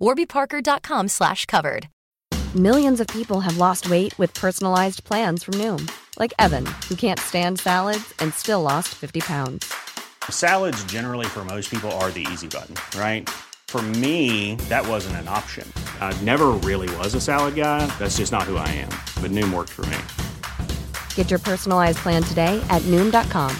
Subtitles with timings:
[0.00, 1.88] warbyparker.com slash covered.
[2.56, 7.20] Millions of people have lost weight with personalized plans from Noom, like Evan, who can't
[7.20, 9.72] stand salads and still lost 50 pounds.
[10.28, 13.30] Salads, generally, for most people, are the easy button, right?
[13.68, 15.72] For me, that wasn't an option.
[16.00, 17.86] I never really was a salad guy.
[18.00, 18.90] That's just not who I am.
[19.22, 19.98] But Noom worked for me.
[21.14, 23.54] Get your personalized plan today at Noom.com.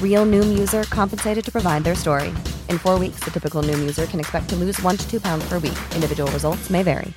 [0.00, 2.28] Real Noom user compensated to provide their story.
[2.70, 5.46] In four weeks, the typical Noom user can expect to lose one to two pounds
[5.46, 5.78] per week.
[5.94, 7.12] Individual results may vary.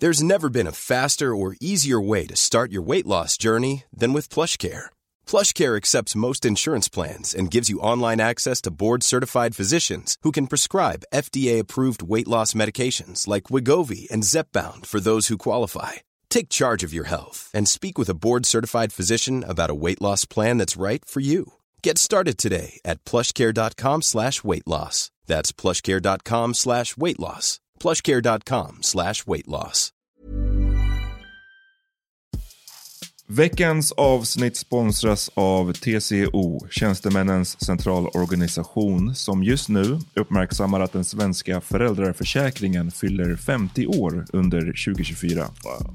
[0.00, 4.12] There's never been a faster or easier way to start your weight loss journey than
[4.12, 4.86] with PlushCare.
[5.24, 10.48] PlushCare accepts most insurance plans and gives you online access to board-certified physicians who can
[10.48, 15.92] prescribe FDA-approved weight loss medications like Wigovi and Zepbound for those who qualify.
[16.28, 20.24] Take charge of your health and speak with a board-certified physician about a weight loss
[20.24, 21.52] plan that's right for you.
[21.86, 25.10] Get started today at plushcare.com slash weight loss.
[25.26, 27.60] That's plushcare.com slash weight loss.
[27.78, 29.90] plushcare.com slash weight loss.
[33.26, 42.90] Veckans avsnitt sponsras av TCO, Tjänstemännens centralorganisation, som just nu uppmärksammar att den svenska föräldraförsäkringen
[42.90, 45.46] fyller 50 år under 2024.
[45.64, 45.94] Wow.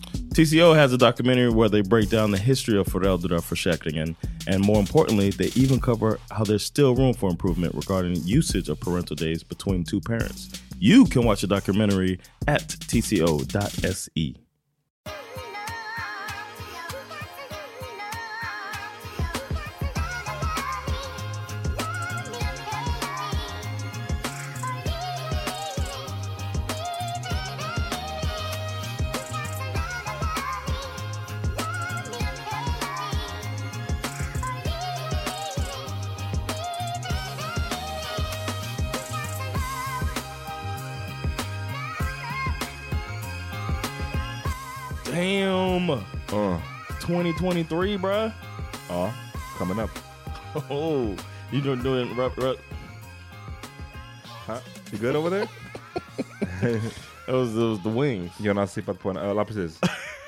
[0.33, 4.15] TCO has a documentary where they break down the history of föräldraförsäkringen
[4.47, 8.79] and more importantly, they even cover how there's still room for improvement regarding usage of
[8.79, 10.49] parental days between two parents.
[10.79, 14.35] You can watch the documentary at tco.se.
[47.11, 48.31] 2023, bruh.
[48.89, 49.13] Oh,
[49.57, 49.89] coming up.
[50.69, 51.15] Oh,
[51.51, 52.33] you doing doing rub.
[54.25, 54.59] Huh?
[54.91, 55.47] You good over there?
[56.61, 58.31] that was, was the wings.
[58.39, 59.79] Jonas sippat på en öl, precis.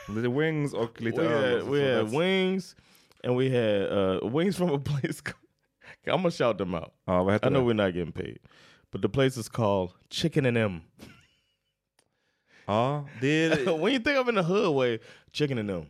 [0.09, 1.59] Lite wings och lite we öl.
[1.59, 2.75] Had, we so had wings
[3.23, 5.21] and we had uh, wings from a place.
[6.07, 6.93] I'm gonna shout them out.
[7.07, 8.39] Heter I know we're not getting paid,
[8.91, 10.81] but the place is called Chicken and M.
[12.67, 13.77] Ja, det är...
[13.77, 14.99] When you think of in the hood way,
[15.31, 15.87] chicken and them.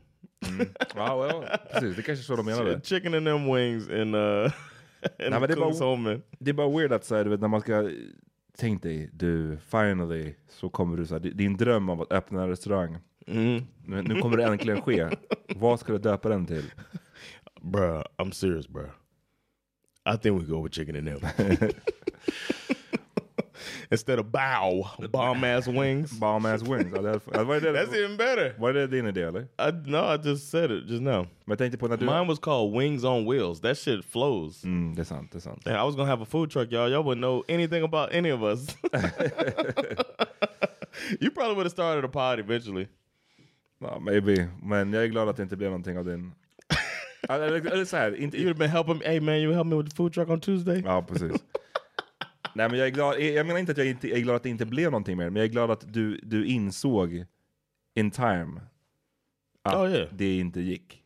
[0.49, 0.67] Mm.
[0.95, 1.95] Ja, well, precis.
[1.95, 2.81] Det kanske är så de menade.
[2.83, 4.53] Chicken and them wings and, uh, and
[5.19, 7.91] Nej, det, är bara, det är bara weird att här, du vet, när man ska...
[8.57, 12.49] Tänk dig, du, finally så kommer du så här, din dröm av att öppna en
[12.49, 12.97] restaurang.
[13.27, 13.63] Mm.
[13.85, 15.09] Nu, nu kommer det äntligen ske.
[15.55, 16.63] Vad ska du döpa den till?
[17.61, 18.89] Bruh, I'm serious bruh.
[20.05, 21.69] I think we go with chicken and them.
[23.93, 26.19] Instead of bow, bomb ass wings.
[26.19, 26.91] bomb ass wings.
[26.95, 28.53] Ja, det, var That's even better.
[28.59, 29.41] Var det din idé eller?
[29.41, 31.21] I, no, I just said it just now.
[31.21, 32.05] Men jag tänkte på när du...
[32.05, 33.61] Mine was called Wings on Wheels.
[33.61, 34.63] That shit flows.
[34.63, 35.67] Mm, det är sant, det är sant.
[35.67, 36.89] And I was gonna have a food truck, y'all.
[36.89, 38.75] Y'all wouldn't know anything about any of us.
[41.19, 42.87] you probably would have started a pod eventually.
[43.79, 44.47] Ja, maybe.
[44.63, 46.31] Men jag är glad att det inte blev någonting av din.
[47.29, 47.55] eller,
[48.21, 48.37] inte...
[48.37, 49.01] You'd have been helping.
[49.05, 50.81] Hey man, you help me with the food truck on Tuesday?
[50.85, 51.31] Ja, precis.
[52.55, 54.43] Nej men jag är glad, jag menar inte att jag inte, jag är glad att
[54.43, 57.25] det inte blev någonting mer, men jag är glad att du, du insåg
[57.95, 58.61] in time
[59.63, 60.07] att Oh, yeah.
[60.11, 60.99] det inte gick.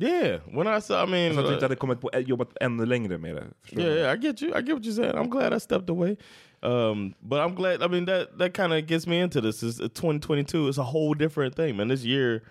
[0.00, 2.56] Yeah, when I saw, I mean, Så att du uh, inte hade kommit på, jobbat
[2.60, 3.44] ännu längre med det.
[3.80, 4.50] Yeah, yeah, I get you.
[4.50, 5.16] I get what you're saying.
[5.16, 6.16] I'm glad I stepped away.
[6.62, 7.82] Um, but I'm glad.
[7.82, 9.62] I mean, that that kind of gets me into this.
[9.62, 11.88] Is 2022 is a whole different thing, man.
[11.88, 12.42] This year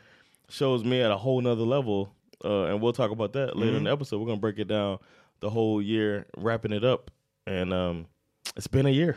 [0.49, 2.13] shows me at a whole nother level,
[2.45, 4.21] uh, and we'll talk about that later in the episode.
[4.21, 4.99] We're gonna break it down
[5.39, 7.11] the whole year, wrapping it up,
[7.45, 8.05] and um,
[8.55, 9.15] it's been a year.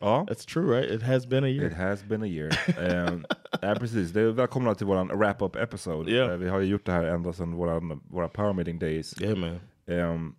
[0.00, 0.24] Ja.
[0.28, 0.90] That's true, right?
[0.90, 1.66] It has been a year.
[1.66, 2.50] It has been a year.
[2.78, 3.24] um,
[3.62, 4.10] ja, precis.
[4.10, 6.10] Det är välkomna till våran wrap-up episode.
[6.10, 6.32] Yeah.
[6.32, 9.22] Eh, vi har ju gjort det här ända sedan våran, våra power meeting days.
[9.22, 9.60] Yeah, man.
[9.86, 10.36] Um,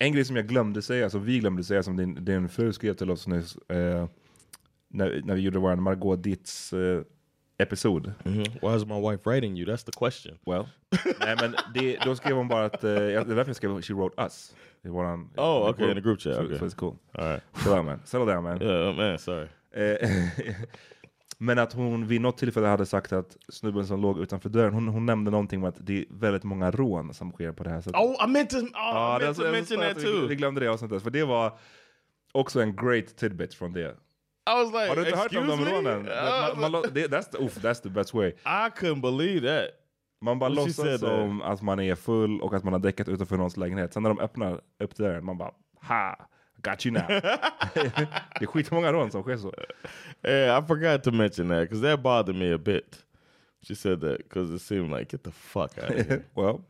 [0.00, 2.94] en grej som jag glömde säga, som vi glömde säga, som din, din fru skrev
[2.94, 4.08] till oss nyss, eh,
[4.88, 7.02] när, när vi gjorde vår Margot Ditts eh,
[7.62, 8.12] episod.
[8.62, 9.66] Why is my wife writing you?
[9.72, 10.38] That's the question.
[10.46, 10.64] Well.
[11.20, 13.82] Nej men det, då skrev hon bara att, eh, jag- det är därför jag skrev
[13.82, 14.54] She wrote us.
[14.84, 16.58] I våran, Oh, okay, in the group chat, So, okay.
[16.58, 16.96] so it's cool.
[17.12, 17.42] All right.
[17.62, 18.62] Chill out man, settle down man.
[18.62, 19.18] Yeah, man.
[19.18, 19.46] Sorry.
[19.74, 20.08] Eh,
[21.42, 24.88] Men att hon vid något tillfälle hade sagt att snubben som låg utanför dörren, hon,
[24.88, 27.80] hon nämnde någonting om att det är väldigt många rån som sker på det här
[27.80, 28.00] sättet.
[28.00, 28.56] Oh, I meant to.
[28.56, 30.36] Oh, Ja, I meant to mention that att vi, vi too.
[30.36, 31.58] glömde det avsnittet, för det var
[32.32, 33.96] också en great tidbit från det.
[34.46, 36.06] I was like, Har du inte hört om de rånen?
[36.06, 38.28] That's, the, oof, that's the best way.
[38.44, 39.70] I couldn't believe that.
[40.22, 43.56] Man bara låtsas som att man är full och att man har däckat utanför någons
[43.56, 43.92] lägenhet.
[43.92, 45.52] Sen när de öppnar upp dörren, man bara
[45.82, 46.28] ha,
[46.62, 47.06] got you now.
[48.34, 49.54] det är skitmånga rån som sker så.
[50.22, 53.04] Yeah, I forgot to mention that because that bothered me a bit.
[53.62, 56.22] She said that because it seemed like get the fuck out of here.
[56.34, 56.60] well,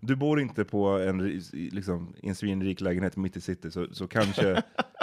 [0.00, 4.62] du bor inte på en, liksom, en svinrik lägenhet mitt i city, så, så kanske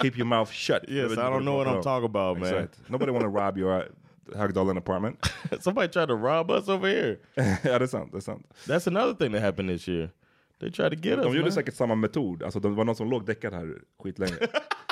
[0.00, 0.84] keep your mouth shut.
[0.88, 2.54] Yes, I don't know what I'm talking about, man.
[2.54, 2.90] Exakt.
[2.90, 3.84] Nobody wanna rob your
[4.34, 5.32] Högdalen apartment.
[5.60, 7.16] Somebody tried to rob us over here.
[7.64, 8.12] ja, det är sant.
[8.12, 8.46] Det är sant.
[8.66, 10.10] That's another thing that happened this year.
[10.60, 11.24] They tried to get us.
[11.24, 11.52] De gjorde man.
[11.52, 12.42] säkert samma metod.
[12.42, 14.36] Alltså, det var någon som låg däckad här skitlänge.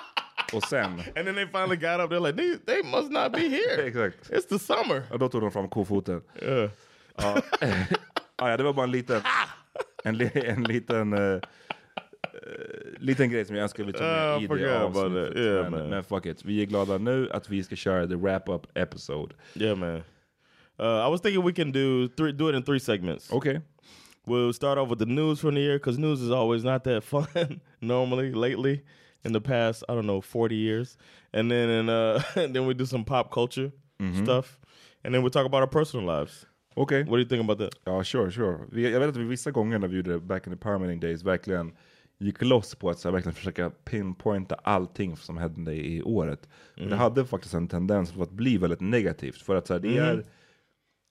[0.53, 2.11] och sen, And then they finally got up.
[2.11, 3.87] They're like, they, they must not be here.
[3.87, 4.31] exakt.
[4.31, 5.03] It's the summer.
[5.11, 6.23] Och då tog de fram kofoten.
[6.43, 6.71] Yeah.
[8.41, 9.21] Ah, ja, det var bara en liten,
[10.05, 11.41] en, en liten, eh,
[12.99, 15.37] liten grej som jag önskar vi tog med Ah, I det avsnittet.
[15.37, 18.67] Yeah, men, men fuck it, vi är glada nu att vi ska köra the wrap-up
[18.75, 19.35] episode.
[19.55, 20.03] Yeah, man.
[20.81, 23.31] Uh, I was thinking we can do three, do it in three segments.
[23.33, 23.61] Okej.
[24.27, 27.05] We'll start off with the news from the year because news is always not that
[27.13, 28.33] fun normally.
[28.33, 28.83] Lately,
[29.25, 30.97] in the past, I don't know, forty years,
[31.33, 33.73] and then in, uh, then we do some pop culture
[34.23, 34.59] stuff,
[35.05, 36.47] and then we talk about our personal lives.
[36.77, 37.07] Okej.
[37.09, 37.75] What do you think about that?
[37.87, 38.59] Ja, sure, sure.
[38.73, 41.23] Vi, jag vet att vi vissa gånger när vi gjorde back in the permitting days
[41.25, 41.73] verkligen
[42.19, 46.49] gick loss på att så här, verkligen försöka pinpointa allting som hände i året.
[46.77, 49.43] Men det hade faktiskt en tendens att bli väldigt negativt.
[49.43, 50.25] För att så här, det är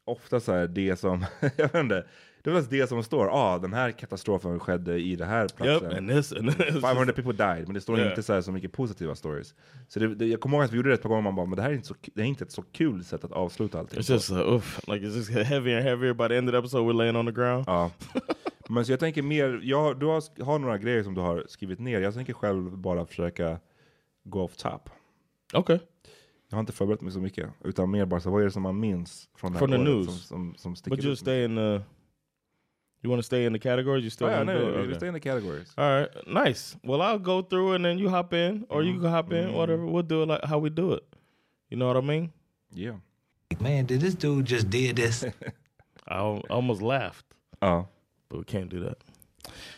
[0.06, 1.26] ofta så här, det som,
[1.58, 2.06] jag vet inte,
[2.52, 5.92] det väl det som står, ah, den här katastrofen skedde i det här Yep, platsen.
[5.98, 6.82] and this and this.
[6.82, 8.10] 500 people died, men det står Yeah.
[8.10, 9.56] inte så, här så mycket positiva stories.
[9.88, 11.46] Så det, det, jag kommer ihåg att vi gjorde det ett par gånger, man bara,
[11.46, 13.80] men det här är inte, så, det är inte ett så kul sätt att avsluta
[13.80, 14.00] allting.
[14.00, 16.14] It's just uh, oof, like it's just heavier and heavier.
[16.14, 17.64] By the end of the episode, we're laying on the ground.
[17.68, 17.92] Ja.
[18.70, 21.80] Men så jag tänker mer, jag, du har, har några grejer som du har skrivit
[21.80, 22.02] ner.
[22.02, 23.60] Jag tänker själv bara försöka
[24.24, 24.90] gå off top.
[25.54, 25.80] Okay.
[26.50, 27.50] Jag har inte förberett mig så mycket.
[27.64, 29.78] Utan mer bara så, vad är det som man minns från det här From the
[29.78, 30.06] året news.
[30.08, 31.20] Som, som, som sticker But ut?
[31.20, 31.82] stay in the.
[33.04, 34.04] You want to stay in the categories?
[34.04, 34.74] You still Ja, ja, want to nej, do it?
[34.74, 34.94] vi Okay.
[34.98, 35.74] stay in the categories.
[35.78, 36.76] All right, nice.
[36.84, 39.86] Well, I'll go through and then you hop in, or you can hop in, whatever.
[39.86, 41.04] We'll do it like how we do it.
[41.70, 42.32] You know what I mean?
[42.74, 42.96] Yeah.
[43.60, 45.24] Man, did this dude just did this?
[46.08, 47.26] I almost laughed,
[47.62, 47.84] Ja.
[48.30, 48.98] but we can't do that.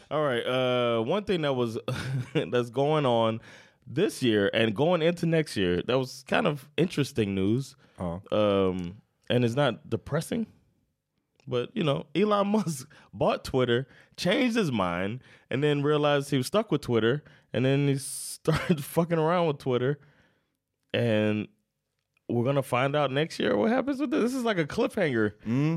[0.09, 0.43] All right.
[0.45, 1.77] Uh, one thing that was
[2.33, 3.41] that's going on
[3.85, 7.75] this year and going into next year that was kind of interesting news.
[7.99, 8.19] Ja.
[8.31, 10.47] Um, and it's not depressing,
[11.49, 13.87] but you know, Elon Musk bought Twitter,
[14.17, 17.21] changed his mind, and then realized he was stuck with Twitter,
[17.53, 19.97] and then he started fucking around with Twitter,
[20.93, 21.47] and
[22.27, 24.21] we're gonna find out next year what happens with this.
[24.21, 25.31] This is like a cliffhanger,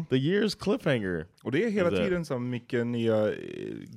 [0.08, 1.26] the year's cliffhanger.
[1.44, 3.34] Och det är hela tiden så mycket nya eh,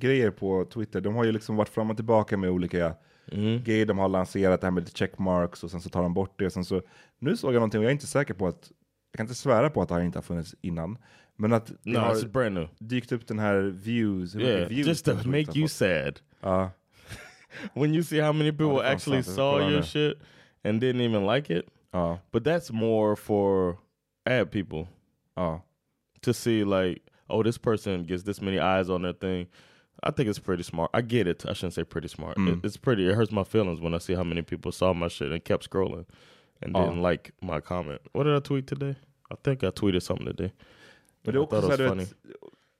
[0.00, 1.00] grejer på Twitter.
[1.00, 2.94] De har ju liksom varit fram och tillbaka med olika
[3.32, 3.62] Mm.
[3.64, 3.86] grejer.
[3.86, 6.50] De har lanserat det här med lite checkmarks och sen så tar de bort det.
[6.50, 6.82] Sen så,
[7.18, 8.72] nu såg jag någonting och jag är inte säker på att,
[9.12, 10.98] jag kan inte svära på att det här inte har funnits innan.
[11.36, 12.68] Men att det No, har it's brand new.
[12.78, 14.34] dykt upp den här views.
[14.34, 16.70] hur Yeah, views just to make you sad Ja,
[17.74, 20.18] when you see how many people actually saw your shit
[20.64, 21.68] and didn't even like it.
[21.92, 23.76] ja, But that's more for
[24.24, 24.86] ad people.
[25.36, 25.60] ja.
[26.22, 29.46] to see like, oh, this person gets this many eyes on their thing.
[30.02, 30.90] I think it's pretty smart.
[30.94, 31.44] I get it.
[31.46, 32.36] I shouldn't say pretty smart.
[32.36, 32.48] Mm.
[32.58, 33.08] It, it's pretty.
[33.08, 35.70] It hurts my feelings when I see how many people saw my shit and kept
[35.70, 36.04] scrolling
[36.62, 38.00] and didn't like my comment.
[38.12, 38.96] What did I tweet today?
[39.30, 40.52] I think I tweeted something today.
[41.26, 42.14] Men det är också så här, vet,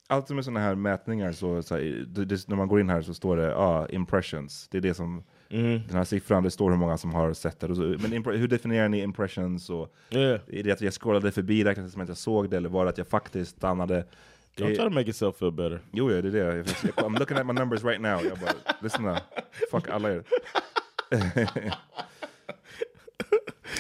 [0.07, 3.03] alltid med sådana här mätningar, så, så här, det, det, när man går in här
[3.03, 4.69] så står det ah, impressions.
[4.71, 7.75] Det är det som, den här siffran, det står hur många som har sett det.
[7.75, 9.71] Så, men hur definierar ni impressions?
[9.71, 10.41] Och, Yeah.
[10.49, 12.91] Är det att jag scrollade förbi, det som att jag såg det, eller var det
[12.91, 14.05] att jag faktiskt stannade?
[14.57, 15.81] Don't try to make yourself feel better.
[15.93, 16.63] Jo, ja, det är det.
[16.97, 18.25] I'm looking at my numbers right now.
[18.25, 19.21] Jag bara, lyssna.
[19.71, 20.23] Fuck alla er.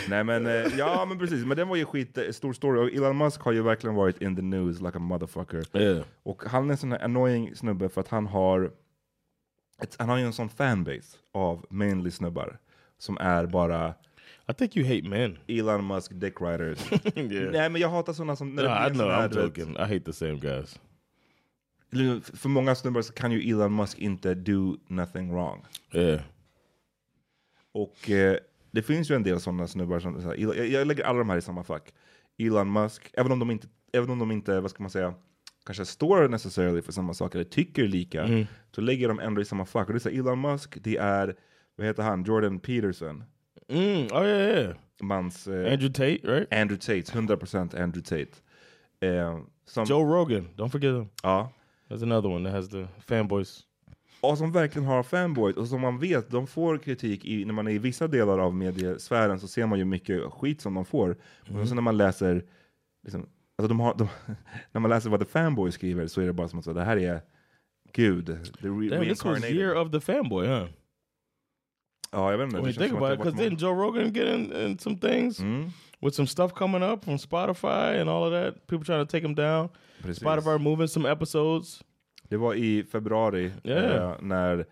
[0.08, 3.18] Nej men, eh, ja men precis, men den var ju skit stor story och Elon
[3.18, 5.80] Musk har ju verkligen varit in the news like a motherfucker.
[5.80, 6.04] Yeah.
[6.22, 8.72] Och han är en sån här annoying snubbe för att han har,
[9.82, 12.58] ett, han har ju en sån fanbase av mainly snubbar.
[12.98, 13.94] Som är bara
[14.48, 15.38] I think you hate men.
[15.46, 16.92] Elon Musk dick riders.
[17.16, 17.52] yeah.
[17.52, 18.54] Nej men jag hatar såna som...
[18.54, 19.10] No, I know.
[19.10, 19.76] I'm du vet, joking.
[19.76, 20.80] I hate the same guys.
[22.34, 25.64] För många snubbar så kan ju Elon Musk inte do nothing wrong.
[25.92, 26.20] Yeah.
[27.72, 28.36] Och eh,
[28.76, 31.30] det finns ju en del sådana snubbar som, så här, jag, jag lägger alla de
[31.30, 31.94] här i samma fack.
[32.38, 35.14] Elon Musk, även om de inte, även om de inte vad ska man säga,
[35.66, 39.64] kanske står necessarily för samma sak eller tycker lika, så lägger de ändå i samma
[39.64, 39.86] fack.
[39.86, 41.36] Och det är så här, Elon Musk, det är,
[41.76, 43.24] vad heter han, Jordan Peterson,
[43.68, 44.06] Mm.
[44.12, 44.76] Oh yeah, yeah.
[45.02, 46.52] mans, eh, Andrew Tate, right?
[46.52, 48.36] Andrew Tate, 100% Andrew Tate.
[49.00, 50.48] Eh, som, Joe Rogan.
[50.56, 51.08] Don't forget him.
[51.22, 51.52] ja,
[51.88, 53.65] There's another one that has the fanboys.
[54.30, 57.66] Och som verkligen har fanboys och som man vet, de får kritik i, när man
[57.66, 61.16] är i vissa delar av mediesfären så ser man ju mycket skit som de får.
[61.48, 62.44] Men så när man läser,
[63.02, 63.26] liksom,
[63.58, 64.08] alltså de har, de,
[64.72, 66.84] när man läser vad the fanboy skriver så är det bara som att så, det
[66.84, 67.20] här är
[67.92, 68.26] Gud.
[68.26, 70.66] The re Damn, this was year of the fanboy, huh?
[72.12, 72.56] Ja, jag vet inte.
[72.56, 75.70] When you think about it, because didn't Joe Rogan get in, in some things Mm.
[76.00, 78.66] with some stuff coming up from Spotify and all of that?
[78.66, 79.68] People trying to take him down.
[80.02, 80.22] Precis.
[80.22, 81.82] Spotify moving some episodes.
[82.28, 83.94] Det var i februari Yeah.
[83.94, 84.64] eh, när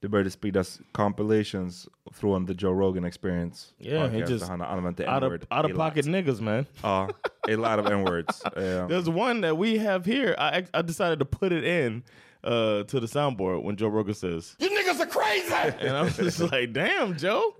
[0.00, 3.66] det började spridas compilations från the Joe Rogan experience.
[3.78, 6.12] Yeah, he podcast, just där han har använt Out of, n-word out of pocket lot.
[6.12, 6.66] niggas, man.
[6.82, 7.08] Ja,
[7.48, 8.42] a lot of n-words.
[8.56, 10.34] Eh, There's one that we have here.
[10.38, 12.02] I I decided to put it in
[12.44, 16.16] uh, to the soundboard when Joe Rogan says, "You niggas are crazy," and I was
[16.16, 17.54] just like, "Damn, Joe,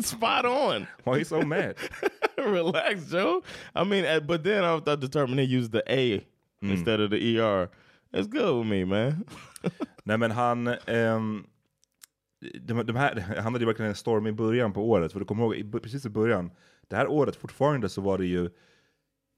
[0.00, 1.76] spot on." why are you so mad?
[2.38, 3.42] Relax, Joe.
[3.74, 6.26] I mean, uh, but then I was determined to use the A
[6.62, 7.68] instead of the ER.
[8.12, 9.24] It's good with me, man.
[10.04, 11.46] Nej men han, ehm,
[12.60, 15.12] de, de här, han hade ju verkligen en storm i början på året.
[15.12, 16.50] För du kommer ihåg, i, precis i början,
[16.88, 18.50] det här året fortfarande så var det ju,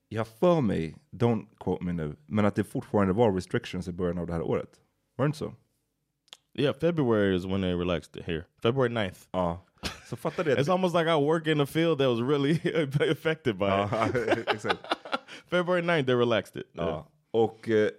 [0.08, 3.92] jag har för mig, don't quote me nu, men att det fortfarande var restrictions i
[3.92, 4.70] början av det här året.
[5.16, 5.54] Var det inte så?
[6.54, 8.46] yeah, February is when they relaxed it here.
[8.62, 9.28] February 9th.
[9.32, 9.64] Ja.
[10.06, 10.56] Så fattar det.
[10.56, 12.52] It's almost like I work in a field that was really
[13.10, 13.90] affected by it.
[13.90, 14.08] Ja,
[14.54, 14.78] exakt.
[15.50, 16.70] February 9th, they relaxed it.
[16.72, 17.08] Ja.
[17.30, 17.90] Och eh,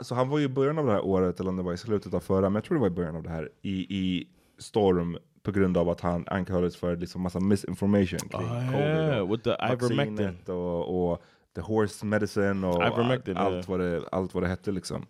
[0.00, 1.76] så han var ju i början av det här året, eller om det var i
[1.76, 4.28] slutet av förra, men jag tror det var i början av det här, i, i
[4.58, 8.80] storm på grund av att han anklagades för liksom massa misinformation kring Oh, covid.
[8.80, 10.54] yeah, och with the ivermectin.
[10.54, 11.22] Och, och
[11.54, 13.62] the horse medicine och allt, ja.
[13.66, 15.06] vad det, allt vad det hette liksom.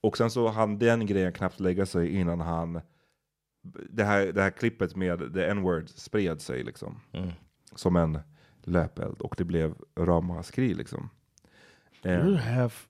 [0.00, 2.80] Och sen så hann den grejen knappt lägga sig innan han,
[3.90, 7.00] det här, det här klippet med the n-word spred sig liksom.
[7.12, 7.30] Mm.
[7.74, 8.18] Som en
[8.64, 11.10] löpeld och det blev ramaskri liksom.
[12.36, 12.88] Half,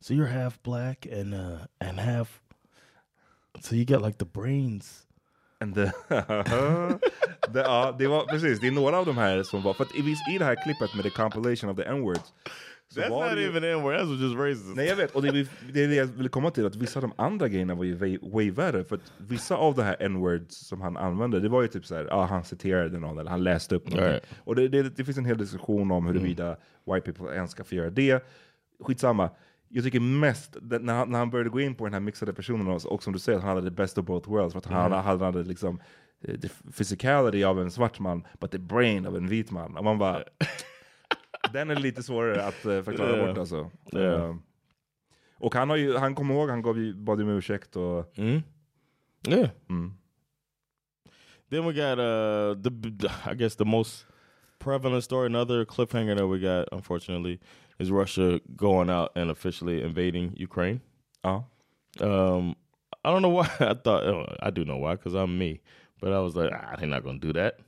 [0.00, 2.40] so you're half black and uh and half.
[3.60, 5.04] So you got like the brains.
[5.60, 5.92] And the,
[7.52, 9.94] det, ja, det var precis, det är några av de här som var, för att
[9.94, 12.32] i, i det här klippet med the compilation of the n-words
[12.90, 14.76] så That's not ju- even where that's just racist.
[14.76, 17.02] Nej jag vet, och det, det är det jag ville komma till, att vissa av
[17.02, 18.84] de andra grejerna var ju way, way värre.
[18.84, 22.06] För att vissa av det här n-words som han använde, det var ju typ såhär,
[22.10, 24.10] ja han citerade någon eller han läste upp någonting.
[24.12, 24.24] Right.
[24.44, 27.74] Och det, det, det finns en hel diskussion om huruvida white people ens ska få
[27.74, 28.24] göra det.
[28.80, 29.30] Skitsamma.
[29.68, 32.68] Jag tycker mest, när han, när han började gå in på den här mixade personen
[32.68, 34.52] och, och som du säger, han hade the best of both worlds.
[34.52, 35.80] För att han, han hade liksom
[36.24, 39.76] eh, the physicality av en svart man, but the brain av en vit man.
[39.76, 40.24] Och man bara,
[41.52, 43.26] den är lite svårare att uh, förklara Ja.
[43.26, 43.70] bort alltså.
[43.92, 44.00] Ja.
[44.00, 44.36] Eh,
[45.40, 48.18] och han har ju, han kommer ihåg, han gav ju, bad ju om ursäkt och...
[48.18, 48.42] Mm.
[49.28, 49.50] Yeah.
[49.68, 49.92] Mm.
[51.50, 52.70] Then we got uh the
[53.32, 54.06] I guess the most
[54.58, 57.38] prevalent story, another cliffhanger that we got, unfortunately,
[57.78, 60.80] is Russia going out and officially invading Ukraine.
[61.24, 61.42] Ja.
[62.00, 62.56] Um,
[63.04, 63.50] I don't know why.
[63.60, 65.60] I thought oh, I do know why because I'm me,
[66.00, 67.58] but I was like, ah, they're not going to do that.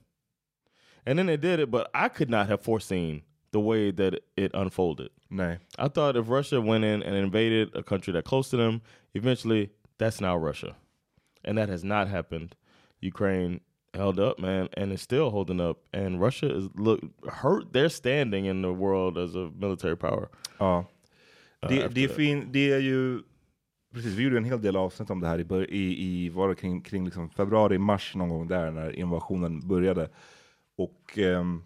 [1.05, 4.51] And then they did it, but I could not have foreseen the way that it
[4.53, 5.09] unfolded.
[5.31, 5.59] Nej.
[5.77, 8.81] I thought if Russia went in and invaded a country that close to them,
[9.13, 10.75] eventually that's now Russia,
[11.43, 12.55] and that has not happened.
[12.99, 13.61] Ukraine
[13.93, 18.45] held up, man, and is still holding up, and Russia is look hurt their standing
[18.45, 20.29] in the world as a military power.
[20.57, 20.85] Ja.
[21.59, 22.13] Det, efter det, är det.
[22.13, 23.21] fin, det är ju...
[23.93, 26.55] Precis, vi gjorde en hel del avsnitt om det här i, i, i var det
[26.55, 30.09] kring, kring liksom februari, mars någon gång där när invasionen började.
[30.77, 31.63] Och ehm,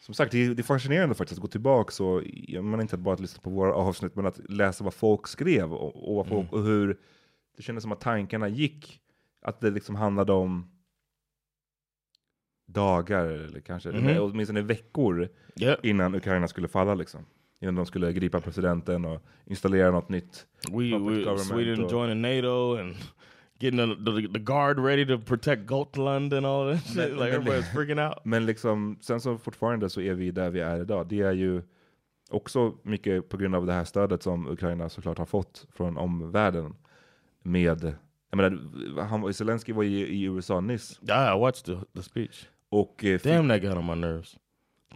[0.00, 3.14] Som sagt, det det är fascinerande faktiskt att gå tillbaka och, jag menar inte bara
[3.14, 6.52] att lyssna på våra avsnitt, men att läsa vad folk skrev och, och, vad folk,
[6.52, 6.98] och hur
[7.56, 9.00] det kändes som att tankarna gick.
[9.42, 10.71] Att det liksom handlade om
[12.72, 14.08] dagar, eller kanske Mhm.
[14.08, 15.28] eller åtminstone veckor
[15.60, 15.76] Yeah.
[15.82, 17.20] innan Ukraina skulle falla liksom.
[17.60, 20.46] Innan de skulle gripa presidenten och installera något nytt.
[20.72, 22.94] We, we Sweden och- joining NATO and
[23.58, 23.86] getting the,
[24.22, 26.96] the, the guard ready to protect Gotland and all that shit.
[26.96, 28.14] Men- like everybody's freaking out.
[28.24, 31.06] Men liksom, sen så fortfarande så är vi där vi är idag.
[31.08, 31.62] Det är ju
[32.30, 36.74] också mycket på grund av det här stödet som Ukraina såklart har fått från omvärlden.
[37.42, 37.94] Med,
[38.30, 41.00] jag menar, han, var- Zelensky var i, i USA nyss.
[41.08, 42.46] Yeah, I watched the, the speech.
[42.72, 44.36] Och, eh, Damn, that got on my nerves.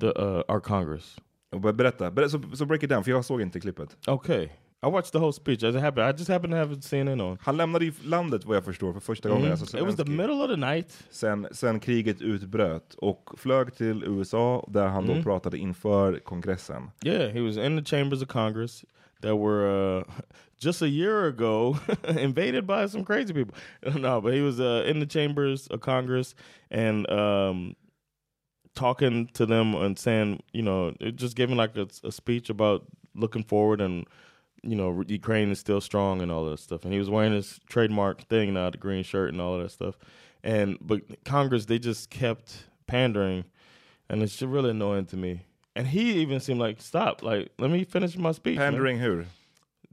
[0.00, 1.16] The uh, our Congress.
[1.75, 3.97] berätta, berätta så, så break it down, för jag såg inte klippet.
[4.09, 4.42] Okay,
[4.87, 6.09] I watched the whole speech as it happened.
[6.14, 7.38] I just happened to have CNN on.
[7.40, 9.50] Han lämnade ju landet vad jag förstår för första gången.
[9.50, 9.88] Alltså Mm.
[9.88, 11.04] It was the middle of the night.
[11.11, 15.16] sen, sen kriget utbröt och flög till USA där han Mm.
[15.16, 16.90] då pratade inför kongressen.
[17.04, 18.85] Yeah, he was in the chambers of Congress
[19.23, 20.04] that were uh,
[20.58, 23.54] just a year ago invaded by some crazy people.
[23.96, 26.34] no, but he was uh, in the chambers of Congress
[26.70, 27.76] and um,
[28.75, 33.42] talking to them and saying, you know, just giving like a, a speech about looking
[33.42, 34.06] forward and
[34.62, 36.84] you know Ukraine is still strong and all that stuff.
[36.84, 39.70] And he was wearing his trademark thing now, the green shirt and all of that
[39.70, 39.96] stuff.
[40.42, 43.44] And but Congress they just kept pandering,
[44.08, 45.42] and it's just really annoying to me.
[45.75, 48.58] And he even seemed like, stop, like let me finish my speech.
[48.58, 49.26] man." Pandering hur?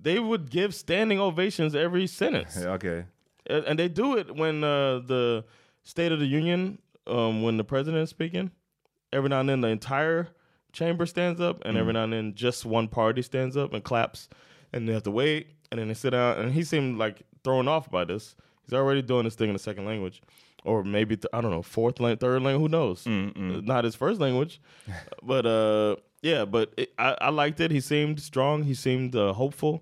[0.04, 2.56] They would give standing ovations every sentence.
[2.62, 3.06] Ja, Okej.
[3.48, 5.44] And and they do it when uh, the
[5.84, 8.52] State of the Union, um, when the president is speaking.
[9.12, 10.28] Every now and then, the entire
[10.72, 14.28] chamber stands up, and every now and then, just one party stands up and claps,
[14.74, 16.38] and they have to wait, and then they sit down.
[16.40, 18.36] And he seemed like thrown off by this.
[18.66, 20.22] He's already doing this thing in the second language,
[20.64, 22.62] or maybe th- I don't know, fourth language, third language.
[22.64, 23.06] Who knows?
[23.06, 24.60] Uh, Not his first language,
[25.24, 26.46] but uh, yeah.
[26.46, 27.72] But it, I, I liked it.
[27.72, 28.63] He seemed strong.
[28.63, 29.82] He seemed uh, hopeful,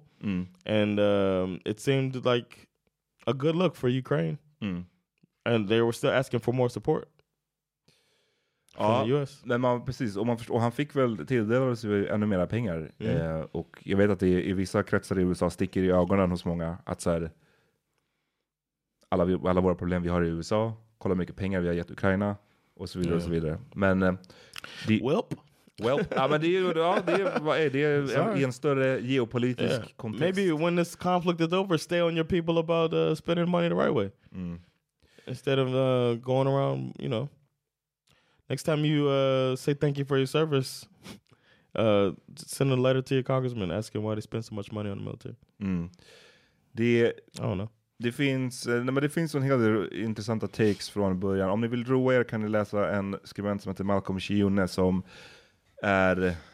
[0.65, 2.67] and um, it seemed like
[3.27, 4.37] a good look for Ukraine.
[5.45, 7.07] And they were still asking for more support
[9.05, 9.41] US.
[9.45, 10.17] men man, precis.
[10.17, 12.91] Och, man förstår, och han fick väl tilldelades ju ännu mera pengar.
[12.99, 13.17] Mm.
[13.17, 16.45] Eh, och jag vet att det i, vissa kretsar i USA sticker i ögonen hos
[16.45, 17.31] många att så här,
[19.09, 21.75] alla, vi, alla våra problem vi har i USA, kolla hur mycket pengar vi har
[21.75, 22.35] gett Ukraina
[22.75, 23.15] och så vidare.
[23.15, 23.59] och så vidare.
[23.73, 24.13] Men, eh,
[24.87, 25.33] Welp.
[25.81, 29.85] Well, ja, men det är ju ja, det är, det är en större geopolitisk Yeah.
[29.95, 30.37] kontext.
[30.37, 33.75] Maybe when this conflict is over, stay on your people about uh, spending money the
[33.75, 34.09] right way.
[35.27, 37.27] Instead of uh, going around, you know.
[38.49, 40.87] Next time you uh, say thank you for your service,
[41.75, 44.97] uh, send a letter to your congressman asking why they spend so much money on
[44.97, 45.35] the military.
[45.61, 45.89] Mm.
[46.71, 47.69] Det, I don't know.
[48.03, 51.49] Det finns, eh, nej, men det finns en hel del intressanta takes från början.
[51.49, 55.03] Om ni vill roa er kan ni läsa en skribent som heter Malcolm Shione som
[55.81, 56.35] är...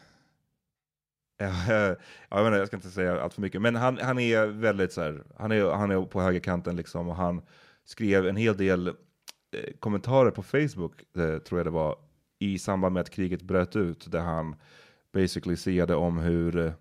[1.40, 1.96] Ja,
[2.30, 5.00] jag, menar, jag ska inte säga allt för mycket, men han, han är väldigt så
[5.00, 7.42] här, han är, han är på högerkanten liksom och han
[7.84, 8.94] skrev en hel del eh,
[9.80, 11.96] kommentarer på Facebook, eh, tror jag det var,
[12.38, 14.56] i samband med att kriget bröt ut, där han
[15.12, 16.72] basically siade om hur eh,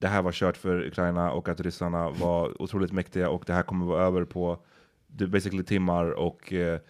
[0.00, 3.62] det här var kört för Ukraina och att ryssarna var otroligt mäktiga och det här
[3.62, 4.64] kommer vara över på
[5.06, 6.80] basically timmar och eh,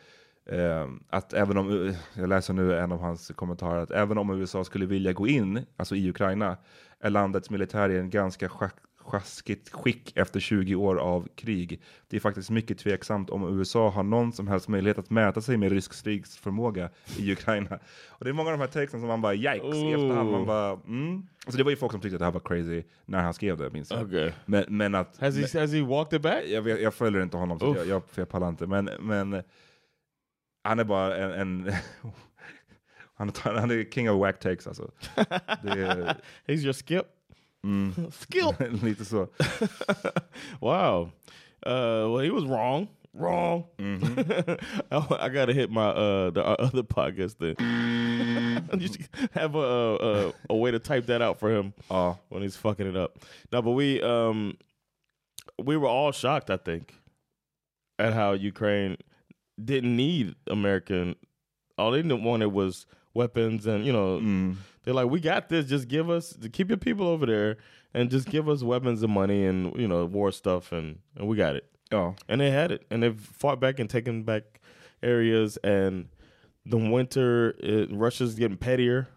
[1.10, 4.86] att även om, jag läser nu en av hans kommentarer, att även om USA skulle
[4.86, 6.56] vilja gå in, alltså i Ukraina,
[7.00, 8.48] är landets militär i en ganska
[9.08, 11.80] sjaskigt skick efter 20 år av krig.
[12.08, 15.56] Det är faktiskt mycket tveksamt om USA har någon som helst möjlighet att mäta sig
[15.56, 17.78] med rysk stridsförmåga i Ukraina.
[18.08, 20.30] Och det är många av de här texten som man bara yikes i efterhand.
[20.30, 21.26] Man bara, mm.
[21.46, 23.56] alltså det var ju folk som tyckte att det här var crazy när han skrev
[23.56, 24.06] det, minns jag.
[24.06, 24.32] Okay.
[24.46, 25.18] Men, men att...
[25.20, 26.44] Has he has he walked it back?
[26.46, 28.66] jag, jag följer inte honom, så jag, jag, för jag pallar inte.
[28.66, 29.42] Men, men
[30.64, 31.32] han är bara en...
[31.32, 31.72] en
[33.14, 34.90] han, tar- han är king of whack takes alltså.
[35.16, 36.16] Är,
[36.46, 37.06] He's your skip.
[38.12, 38.82] skip.
[38.82, 39.28] lite så.
[40.60, 41.10] Wow.
[41.66, 42.88] Uh, well, he was wrong.
[43.12, 43.64] Wrong.
[43.78, 47.56] I, I gotta hit my uh the other podcast then.
[48.80, 48.88] you
[49.32, 52.16] have a, a a way to type that out for him Ja.
[52.28, 53.18] when he's fucking it up.
[53.50, 54.56] No, but we um
[55.58, 56.94] we were all shocked, I think,
[57.98, 58.96] at how Ukraine
[59.62, 61.16] didn't need American.
[61.76, 64.18] All they wanted was weapons, and you know
[64.84, 65.66] they're like, "We got this.
[65.66, 67.56] Just give us, keep your people over there,
[67.94, 71.36] and just give us weapons and money, and you know war stuff, and and we
[71.36, 74.60] got it." oh And they had it, and they've fought back and taken back
[75.02, 76.08] areas, and
[76.66, 79.08] the winter, it, Russia's getting pettier,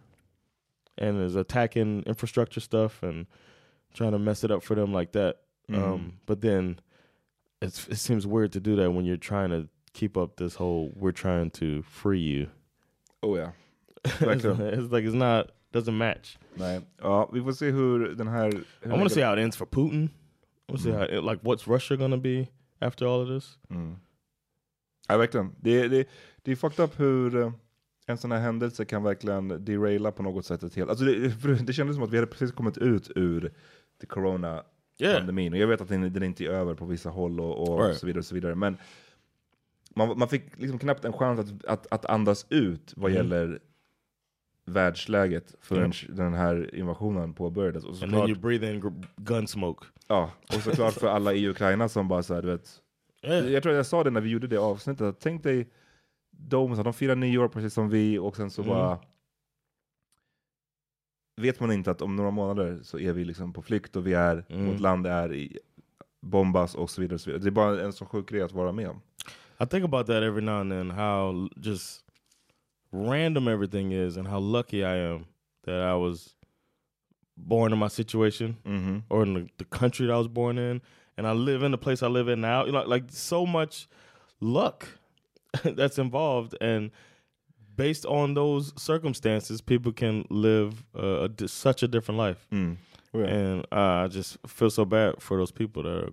[0.98, 3.26] and is attacking infrastructure stuff and
[3.94, 5.38] trying to mess it up for them like that.
[5.84, 6.80] Um, but then
[7.62, 10.92] it's, it seems weird to do that when you're trying to keep up this whole
[10.96, 12.48] "we're trying to free you."
[13.22, 13.52] Oh ja.
[14.04, 16.38] it's, it's like it's not doesn't match.
[16.56, 16.82] Nej.
[17.02, 18.50] Ja, vi får se hur den här...
[18.86, 20.04] I want to see how it ends for Putin.
[20.04, 21.00] I want to see Mm.
[21.00, 22.48] how it, like what's Russia gonna be
[22.80, 23.58] after all of this.
[23.70, 23.96] Mm.
[25.08, 25.56] Ja, verkligen.
[25.60, 26.08] Det, det,
[26.42, 27.52] det är fucked up hur eh,
[28.08, 30.90] en sån här händelse kan verkligen deraila på något sätt ett helt...
[30.90, 33.54] Alltså det, det kändes som att vi hade precis kommit ut ur
[34.02, 34.64] the corona
[34.98, 35.28] Yeah.
[35.28, 37.98] Och jag vet att den, den inte är över på vissa håll och, och Right.
[38.00, 38.20] så vidare.
[38.20, 38.56] och så vidare.
[38.56, 38.78] Men
[39.96, 43.18] man, man fick liksom knappt en chans att, att, att andas ut vad Mm.
[43.24, 43.60] gäller
[44.66, 47.84] världsläget förrän den här invasionen påbörjades.
[47.84, 49.86] Och And then såklart, you breathe in gun smoke.
[50.08, 52.82] ja, och såklart för alla i Ukraina som bara så här, du vet,
[53.24, 53.52] Yeah.
[53.52, 55.70] jag tror jag sa det när vi gjorde det avsnittet, att tänk dig
[56.32, 58.74] de, så de firar nyår precis som vi och sen så Mm.
[58.74, 59.00] bara
[61.42, 64.14] vet man inte att om några månader så är vi liksom på flykt och vi
[64.14, 64.68] är, Mm.
[64.72, 65.60] vårt land är i
[66.22, 67.16] bombas och så vidare.
[67.16, 67.44] Och så vidare.
[67.44, 69.02] Det är bara en så sjuk grej att vara med om.
[69.62, 70.90] I think about that every now and then.
[70.90, 72.04] How just
[72.92, 75.26] random everything is, and how lucky I am
[75.66, 76.34] that I was
[77.38, 79.04] born in my situation Mhm.
[79.10, 80.82] or in the, the country that I was born in,
[81.18, 82.66] and I live in the place I live in now.
[82.66, 83.88] You know, like so much
[84.40, 84.88] luck
[85.64, 86.92] that's involved, and
[87.76, 92.48] based on those circumstances, people can live uh, a such a different life.
[92.52, 92.78] Mm.
[93.14, 93.20] Ja.
[93.26, 96.10] And uh, I just feel so bad for those people that are,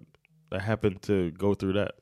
[0.51, 1.93] that happen to go through that.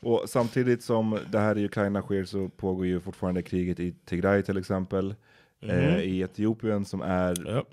[0.00, 4.42] Och samtidigt som det här i Ukraina sker så pågår ju fortfarande kriget i Tigray
[4.42, 5.14] till exempel.
[5.60, 7.66] Eh, I Etiopien som är Yep.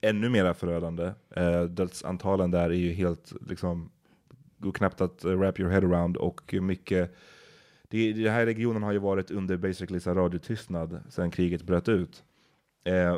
[0.00, 1.12] ännu mer förödande.
[1.36, 3.90] Eh, dödsantalen där är ju helt, liksom,
[4.58, 7.14] går knappt att uh, wrap your head around och mycket,
[7.88, 12.24] det, den här regionen har ju varit under basically så radiotystnad sedan kriget bröt ut.
[12.84, 13.16] Eh,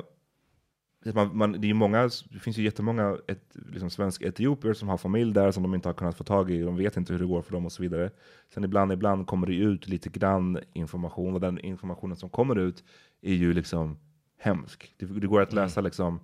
[1.14, 4.96] man, man, det, är många, det finns ju jättemånga ett, liksom svensk etiopier som har
[4.96, 6.60] familj där som de inte har kunnat få tag i.
[6.60, 8.10] De vet inte hur det går för dem och så vidare.
[8.54, 12.84] Sen ibland, ibland kommer det ut lite grann information och den informationen som kommer ut
[13.22, 13.98] är ju liksom
[14.38, 14.94] hemsk.
[14.96, 16.20] Det, det går att läsa liksom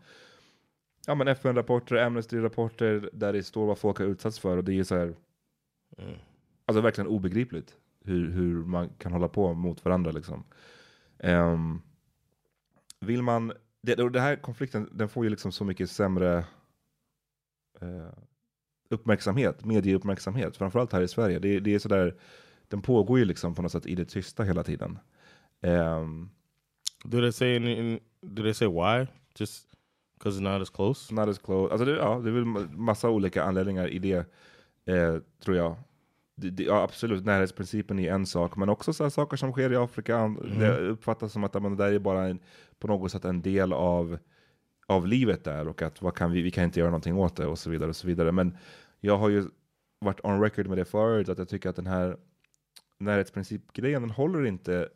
[1.07, 4.85] ja, men FN-rapporter, Amnesty-rapporter där det står vad folk har utsatts för och det är
[4.85, 5.15] så här
[6.67, 10.45] alltså verkligen obegripligt hur, hur man kan hålla på mot varandra liksom.
[11.19, 11.81] Ehm,
[13.01, 16.39] vill man, det, och den här konflikten den får ju liksom så mycket sämre
[17.81, 18.13] eh,
[18.91, 21.39] uppmärksamhet, medieuppmärksamhet, framförallt här i Sverige.
[21.39, 22.17] Det, det är sådär,
[22.69, 24.99] den pågår ju liksom på något sätt i det tysta hela tiden.
[25.61, 26.31] Ehm,
[27.05, 29.07] Do they say in do they say why?
[29.35, 29.67] Just
[30.19, 31.15] because it's not as close?
[31.15, 31.73] Not as close.
[31.73, 32.45] Alltså det, ja, det är väl
[32.77, 34.27] massa olika anledningar i det,
[34.85, 35.77] eh, tror jag.
[36.51, 39.77] Det, ja, absolut, närhetsprincipen är en sak, men också så här saker som sker i
[39.77, 40.17] Afrika.
[40.17, 42.39] an- Det uppfattas som att men det där är bara en,
[42.79, 44.19] på något sätt en del av,
[44.87, 47.47] av livet där och att vad kan vi, vi kan inte göra någonting åt det
[47.47, 47.89] och så vidare.
[47.89, 48.33] och så vidare.
[48.33, 48.57] Men
[49.01, 49.45] jag har ju
[50.01, 52.17] varit on record med det förut, att jag tycker att den här
[52.99, 54.89] närhetsprincipgrejen, den håller inte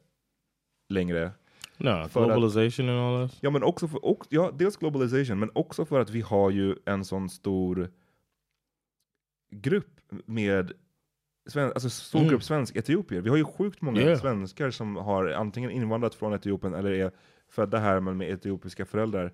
[0.88, 1.30] längre.
[1.78, 3.38] No, För att- globalization and all this.
[3.40, 6.76] Ja, men också för, och, ja, dels globalization, men också för att vi har ju
[6.84, 7.90] en sån stor
[9.50, 10.72] grupp med
[11.46, 12.30] sven, alltså stor Mm.
[12.30, 13.20] grupp svensk-etiopier.
[13.20, 14.20] Vi har ju sjukt många Yeah.
[14.20, 17.10] svenskar som har antingen invandrat från Etiopien eller är
[17.48, 19.32] födda här men med etiopiska föräldrar.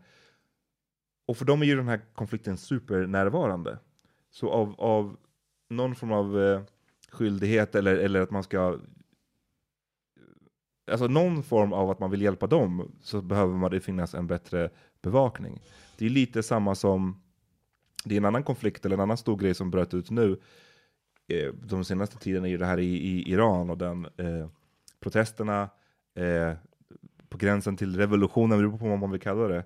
[1.27, 3.79] Och för dem är ju den här konflikten supernärvarande.
[4.31, 5.17] Så av, av
[5.71, 6.63] någon form av eh,
[7.11, 8.79] skyldighet eller, eller att man ska
[10.91, 14.27] alltså någon form av att man vill hjälpa dem så behöver man det finnas en
[14.27, 14.71] bättre
[15.03, 15.61] bevakning.
[15.99, 17.23] Det är lite samma som,
[18.05, 20.41] det är en annan konflikt eller en annan stor grej som bröt ut nu.
[21.33, 24.49] Eh, de senaste tiden är ju det här i, i Iran och den eh,
[25.01, 25.71] protesterna
[26.15, 26.53] eh,
[27.29, 29.65] på gränsen till revolutionen, det beror på vad man vill kalla det.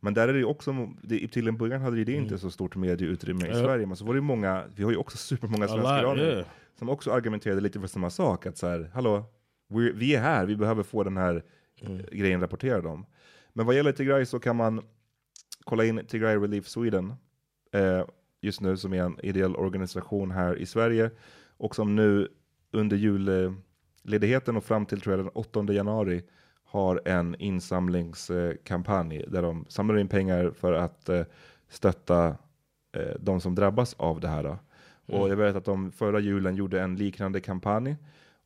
[0.00, 2.50] Men där är det ju också, det, till en början hade ju det inte så
[2.50, 3.52] stort medieutrymme i.
[3.52, 6.44] Sverige, men så var det ju många, vi har ju också supermånga svenska iranier
[6.78, 8.46] som också argumenterade lite för samma sak.
[8.46, 9.24] Att så här, hallå,
[9.94, 11.42] vi, är här, vi behöver få den här
[11.80, 13.06] eh, grejen rapporterad om.
[13.52, 14.82] Men vad gäller Tigray så kan man
[15.64, 17.14] kolla in Tigray Relief Sweden
[17.72, 18.04] eh,
[18.40, 21.10] just nu som är en ideell organisation här i Sverige
[21.56, 22.28] och som nu
[22.72, 26.22] under julledigheten och fram till tror jag, den 8 januari
[26.64, 31.24] har en insamlingskampanj där de samlar in pengar för att eh,
[31.68, 32.26] stötta
[32.96, 34.42] eh, de som drabbas av det här.
[34.42, 34.58] Då.
[35.06, 37.96] Och jag vet att de förra julen gjorde en liknande kampanj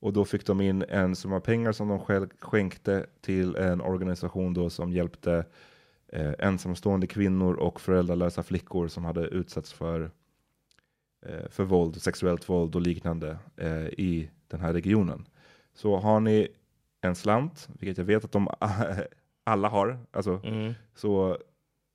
[0.00, 4.54] och då fick de in en summa pengar som de själv skänkte till en organisation
[4.54, 5.44] då som hjälpte
[6.12, 10.10] eh, ensamstående kvinnor och föräldralösa flickor som hade utsatts för,
[11.26, 15.28] eh, för våld, sexuellt våld och liknande eh, i den här regionen.
[15.74, 16.48] Så har ni
[17.00, 18.48] en slant, vilket jag vet att de
[19.44, 20.72] alla har, alltså, Mm.
[20.94, 21.38] så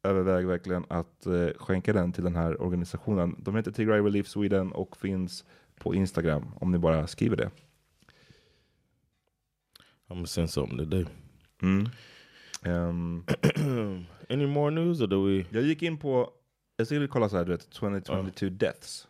[0.03, 3.35] överväg verkligen att eh, skänka den till den här organisationen.
[3.39, 5.45] De heter Tigray Relief Sweden och finns
[5.79, 7.49] på Instagram om ni bara skriver det.
[10.07, 11.05] I'm gonna send something today.
[11.61, 11.89] Mm.
[12.63, 13.23] Ehm,
[14.29, 15.45] Any more news or do we?
[15.49, 16.29] jag gick in på,
[16.77, 19.07] jag skulle kolla så här, du vet, 2022 deaths.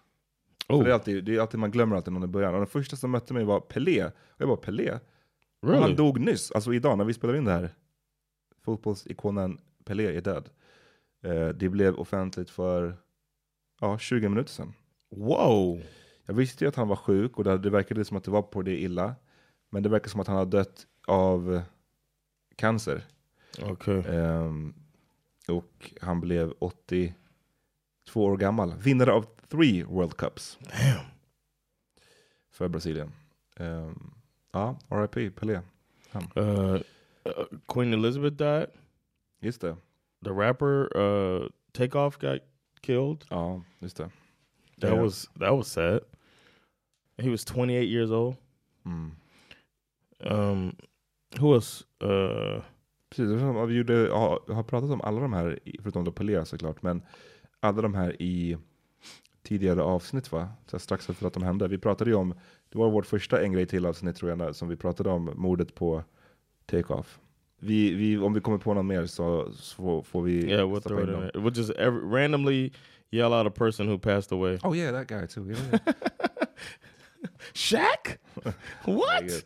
[0.70, 2.54] Oh, det, är alltid, det är alltid, man glömmer alltid någon i början.
[2.54, 4.06] Och den första som mötte mig var Pelé.
[4.06, 5.00] Och jag bara, Pelé?
[5.62, 5.82] Really?
[5.82, 7.70] Han dog nyss, alltså idag när vi spelade in det här.
[8.64, 10.50] Fotbollsikonen Pelé är död.
[11.24, 12.98] Eh, det blev offentligt för
[13.82, 14.74] ja, 20 minuter sedan.
[15.16, 15.80] Whoa!
[16.26, 18.42] Jag visste ju att han var sjuk och det, det verkade som att det var
[18.42, 19.16] på det illa.
[19.70, 21.62] Men det verkar som att han har dött av
[22.56, 23.04] cancer.
[23.64, 24.02] Okay.
[24.16, 24.74] Ehm,
[25.48, 27.14] och han blev 82
[28.26, 28.74] år gammal.
[28.78, 30.58] Vinnare av three World Cups.
[30.62, 31.06] Damn.
[32.52, 33.12] För Brasilien.
[33.56, 34.12] Ehm,
[34.52, 35.62] ja, RIP, Pelé.
[36.38, 36.78] Uh,
[37.68, 38.68] Queen Elizabeth died.
[39.42, 39.76] Just det.
[40.24, 42.40] The rapper uh, Takeoff got
[42.82, 43.26] killed.
[43.30, 44.10] Ja, just det.
[44.82, 45.04] That Yeah.
[45.04, 46.00] was that was sad.
[47.18, 48.36] He was 28 years old.
[48.86, 49.12] Mm.
[50.22, 50.76] Um,
[51.40, 51.84] who else?
[52.02, 52.62] Uh,
[53.10, 53.94] Precis, som vi gjorde,
[54.54, 57.02] har pratat om alla de här, förutom då Pelé såklart, men
[57.60, 58.58] alla de här i
[59.44, 60.50] tidigare avsnitt va?
[60.66, 61.68] Så strax efter att de hände.
[61.68, 62.34] Vi pratade ju om,
[62.70, 65.76] det var vårt första En grej till avsnitt tror jag, som vi pratade om mordet
[65.76, 66.04] på
[66.66, 67.20] Takeoff.
[67.60, 71.02] Vi, vi, om vi kommer på något mer så, så får, vi yeah, we'll throw
[71.02, 71.30] in dem.
[71.34, 72.72] We'll just every, randomly
[73.12, 74.60] yell out a person who passed away.
[74.64, 75.50] Oh yeah, that guy too.
[75.50, 75.80] Yeah, yeah.
[77.54, 78.18] Shaq?
[78.86, 79.46] what?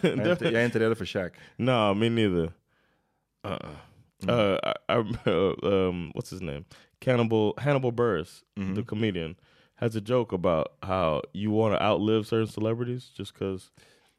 [0.00, 1.32] jag, är inte, jag är inte redo för Shaq.
[1.56, 2.52] No, me neither.
[3.46, 4.30] Uh-uh.
[4.30, 5.54] Uh, I, I, uh,
[5.88, 6.64] um, what's his name?
[7.00, 9.36] Cannibal Hannibal Burris, the comedian,
[9.76, 13.70] has a joke about how you want to outlive certain celebrities just because.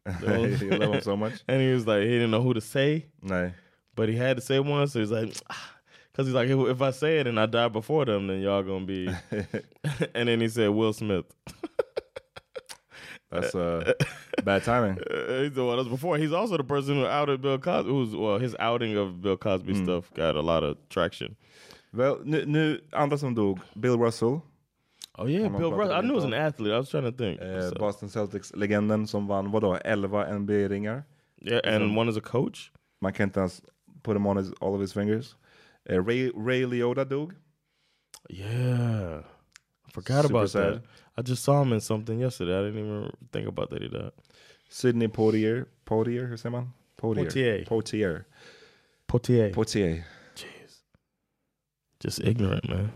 [0.21, 1.41] you love him so much.
[1.49, 3.53] And he was like, he didn't know who to say, Nej.
[3.93, 4.87] but he had to say one.
[4.87, 5.33] So he's like,
[6.11, 8.63] because he's like, if, if I say it and I die before them, then y'all
[8.63, 9.09] gonna be.
[10.15, 11.25] and then he said Will Smith.
[13.29, 13.93] That's uh,
[14.43, 14.99] bad timing.
[14.99, 16.17] Uh, he's the one that was before.
[16.17, 17.89] He's also the person who outed Bill Cosby.
[17.89, 21.35] Who's well, his outing of Bill Cosby stuff got a lot of traction.
[21.93, 24.43] Well, nu, nu, andra som dog, Bill Russell.
[25.17, 25.95] Oh yeah, Bill Russell.
[25.95, 26.71] I knew he was an athlete.
[26.73, 27.41] I was trying to think.
[27.41, 31.03] Eh, So- Boston Celtics-legenden som vann, vadå, 11 NBA-ringar.
[31.41, 32.71] yeah, and one is a coach.
[33.01, 33.61] Man kan inte ens
[34.03, 35.35] put him on his, all of his fingers.
[35.89, 37.33] Eh, Ray, Ray Liotta dog.
[38.29, 39.21] Yeah,
[39.87, 40.73] I forgot Super about sad.
[40.73, 40.81] that.
[41.17, 42.57] I just saw him in something yesterday.
[42.59, 44.11] I didn't even think about that he died.
[44.69, 45.65] Sidney Poitier.
[45.85, 46.73] Poitier, hur säger man?
[46.97, 47.65] Poitier.
[47.65, 48.25] Poitier.
[49.07, 49.51] Potier.
[49.53, 50.03] Poitier.
[50.35, 50.83] Jeez,
[51.99, 52.91] just ignorant man.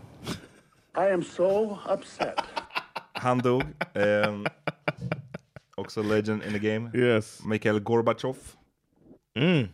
[0.94, 2.38] I am so upset.
[3.16, 3.64] Han dog.
[3.94, 4.46] Ehm,
[5.76, 6.90] också legend in the game.
[6.94, 7.40] Yes.
[7.44, 8.36] Mikhail Gorbachev.
[9.36, 9.68] Mm.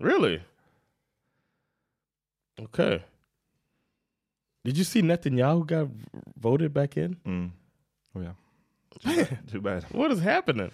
[0.00, 0.40] Really?
[2.60, 3.02] Okay.
[4.64, 5.88] Did you see Netanyahu got
[6.40, 7.16] voted back in?
[7.26, 7.50] Mm.
[8.16, 9.24] Oh yeah.
[9.50, 9.84] Too bad.
[9.90, 10.70] What is happening?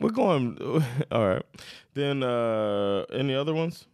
[0.00, 0.58] We're going.
[1.12, 1.42] All right.
[1.94, 3.86] Then uh any other ones?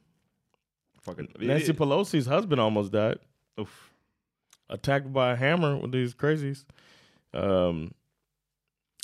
[1.03, 1.29] Fucking.
[1.39, 3.19] Nancy Pelosi's husband almost died.
[3.59, 3.91] Uff.
[4.69, 6.65] Attacked by a hammer with these crazies.
[7.33, 7.93] Um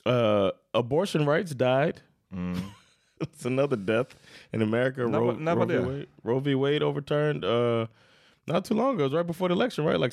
[0.05, 2.01] uh abortion rights died.
[2.35, 2.61] Mm.
[3.20, 4.14] it's another death
[4.53, 5.07] in America.
[5.07, 5.79] Roe, var- när Roe v.
[5.79, 6.55] Wade, Roe v.
[6.57, 7.87] Wade overturned uh
[8.48, 9.05] not too long ago.
[9.05, 10.01] It was right before the election, right?
[10.01, 10.12] Like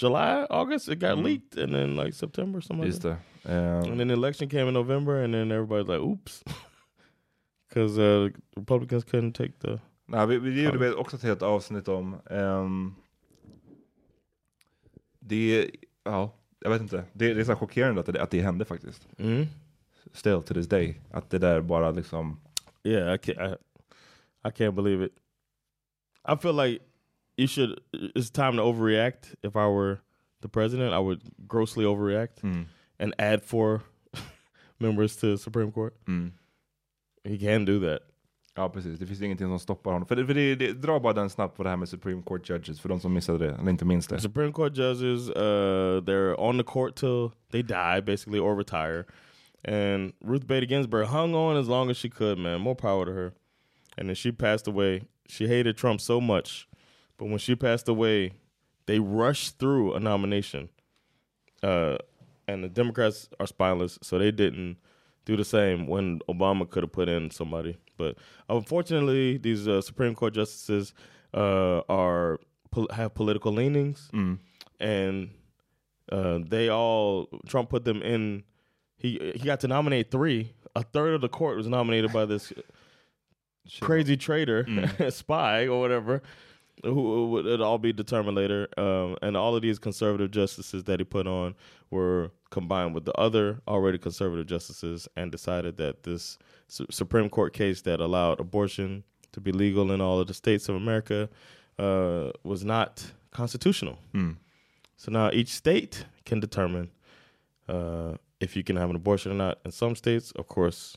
[0.00, 0.88] July, August.
[0.88, 2.90] It got leaked, and then like September, something.
[2.90, 3.18] Like that.
[3.44, 6.44] Ehm, And then the election came in November, and then everybody's like, "Oops,"
[7.68, 9.80] because uh, Republicans couldn't take the.
[10.06, 12.16] Nej, vi, vi gjorde också ett helt avsnitt om.
[12.30, 12.94] ehm,
[15.20, 15.70] det,
[16.04, 17.04] ja, jag vet inte.
[17.12, 19.08] Det, det är så chockerande att det, att det hände faktiskt.
[19.18, 19.46] Mm.
[20.12, 21.00] Still to this day.
[21.10, 22.40] Att det där bara liksom.
[22.84, 23.52] Yeah, I can't.
[23.52, 23.56] I,
[24.48, 25.12] I can't believe it.
[26.32, 26.84] I feel like
[27.38, 27.80] you should.
[27.92, 29.34] It's time to overreact.
[29.42, 29.96] If I were
[30.42, 32.66] the president, I would grossly overreact Mm,
[32.98, 33.80] and add four
[34.78, 35.94] members to the Supreme Court.
[36.06, 36.32] mm.
[37.24, 38.00] He can do that.
[38.56, 40.08] Ja precis, det finns ingenting som stoppar honom.
[40.08, 42.48] För, det, för det, det, dra bara den snabbt på det här med Supreme Court
[42.50, 44.20] Judges, för de som missade det, eller inte minns det.
[44.20, 49.04] Supreme Court judges, uh, they're on the court till they die, basically, or retire.
[49.64, 52.60] And Ruth Bader Ginsburg hung on as long as she could, man.
[52.60, 53.32] More power to her.
[53.98, 55.02] And then she passed away.
[55.28, 56.66] She hated Trump so much,
[57.18, 58.32] but when she passed away,
[58.86, 60.68] they rushed through a nomination.
[61.62, 61.98] Uh,
[62.46, 64.78] and the Democrats are spineless, so they didn't
[65.26, 67.76] do the same when Obama could have put in somebody.
[67.98, 68.16] But
[68.48, 70.94] unfortunately, these uh, Supreme Court justices
[71.34, 72.38] uh, are
[72.92, 74.08] have political leanings,
[74.80, 75.30] and
[76.10, 78.44] uh, they all Trump put them in.
[78.96, 80.52] He he got to nominate three.
[80.76, 82.52] A third of the court was nominated by this
[83.80, 84.64] crazy traitor,
[85.10, 86.22] spy, or whatever.
[86.84, 88.68] Who it'll all be determined later.
[88.76, 91.54] Um, and all of these conservative justices that he put on
[91.90, 96.38] were combined with the other already conservative justices and decided that this
[96.68, 100.68] Su- Supreme Court case that allowed abortion to be legal in all of the states
[100.68, 101.28] of America
[101.78, 103.98] uh, was not constitutional.
[104.96, 106.90] So now each state can determine
[107.68, 109.58] uh, if you can have an abortion or not.
[109.64, 110.96] And some states, of course,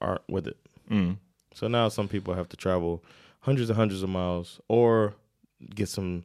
[0.00, 0.56] aren't with it.
[1.54, 3.04] So now some people have to travel
[3.42, 5.14] hundreds and hundreds of miles or
[5.74, 6.24] get some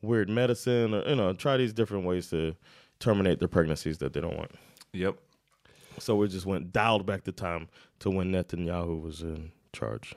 [0.00, 2.54] weird medicine or, you know, try these different ways to
[3.00, 4.52] terminate their pregnancies that they don't want.
[4.92, 5.16] Yep.
[5.98, 7.68] So we just went dialed back the time
[8.00, 10.14] to when Netanyahu was in charge.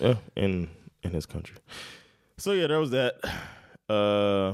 [0.00, 0.68] Yeah, in
[1.02, 1.56] in his country.
[2.38, 3.16] So yeah, there was that.
[3.88, 4.52] Uh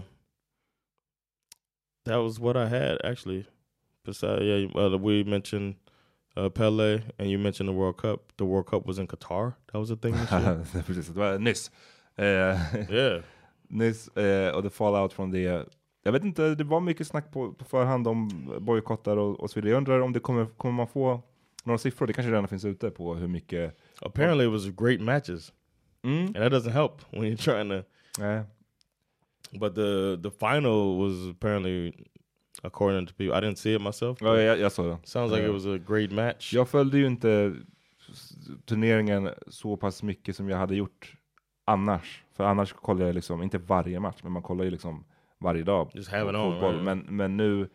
[2.05, 3.47] that was what I had actually.
[4.05, 5.75] Besides, yeah, uh, we mentioned
[6.37, 8.37] uh, Pele, and you mentioned the World Cup.
[8.37, 9.55] The World Cup was in Qatar.
[9.73, 10.13] That was a thing.
[10.13, 10.83] This year.
[10.87, 11.71] Precis, det var nyss.
[12.19, 13.23] Yeah,
[13.69, 14.09] nyss
[14.55, 15.69] och the fallout från det.
[16.03, 19.61] Jag vet inte, det var mycket snack på, på förhand om bojkottar och, och så
[19.61, 19.71] vidare.
[19.71, 21.23] Jag undrar om det kommer, kommer man få
[21.65, 22.07] några siffror?
[22.07, 23.77] Det kanske redan finns ute på hur mycket...
[24.03, 25.53] apparently it was great matches,
[26.03, 27.89] and that doesn't help when you're trying to.
[28.19, 28.43] Nej.
[29.61, 31.93] But the the final was apparently,
[32.65, 34.19] according to people, I didn't see it myself.
[34.23, 34.99] Ja, jag, jag såg det.
[35.05, 36.53] sounds like it was a great match.
[36.55, 37.55] Jag följde ju inte
[38.65, 41.15] turneringen så pass mycket som jag hade gjort
[41.65, 42.25] annars.
[42.33, 45.05] För annars kollar jag liksom, inte varje match, men man kollar ju liksom
[45.39, 46.73] varje dag Just på on, fotboll.
[46.73, 46.85] right.
[46.85, 47.69] Men, men nu,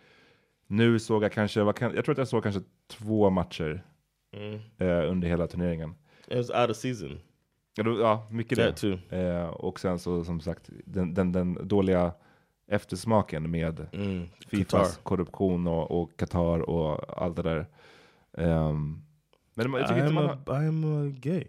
[0.68, 3.84] nu såg jag kanske, jag tror att jag såg kanske två matcher
[4.38, 4.60] Mm.
[4.78, 5.96] eh, under hela turneringen.
[6.28, 7.20] It was out of season.
[7.76, 9.18] Ja, då, ja mycket That det.
[9.20, 12.12] Eh, och sen så som sagt, den, den, den dåliga
[12.70, 14.26] eftersmaken med Mm.
[14.48, 15.04] Fifas Qatar.
[15.04, 17.66] korruption och, och Qatar och allt det där.
[18.38, 19.02] Ehm,
[19.54, 21.44] men jag I tycker inte am, man a, har, I am gay.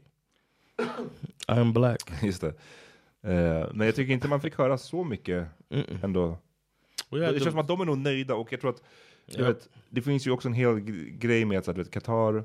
[1.48, 2.02] I am black.
[2.22, 2.48] Just det.
[3.22, 5.46] Eh, men jag tycker inte man fick höra så mycket
[6.02, 6.38] ändå.
[7.10, 8.82] We Det had känns som att de är nog nöjda och jag tror att
[9.26, 9.46] Ja.
[9.46, 10.80] vet, det finns ju också en hel
[11.18, 12.44] grej med att, du vet, Qatar,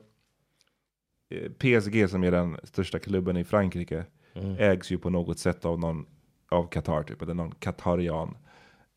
[1.30, 4.56] eh, PSG som är den största klubben i Frankrike, Mm.
[4.60, 6.06] ägs ju på något sätt av någon
[6.50, 8.38] av Qatar, typ, eller någon Qatarian.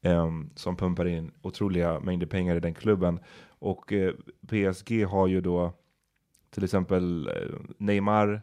[0.02, 3.20] Ehm, som pumpar in otroliga mängder pengar i den klubben.
[3.48, 4.14] Och eh,
[4.48, 5.72] PSG har ju då
[6.50, 8.42] till exempel eh, Neymar,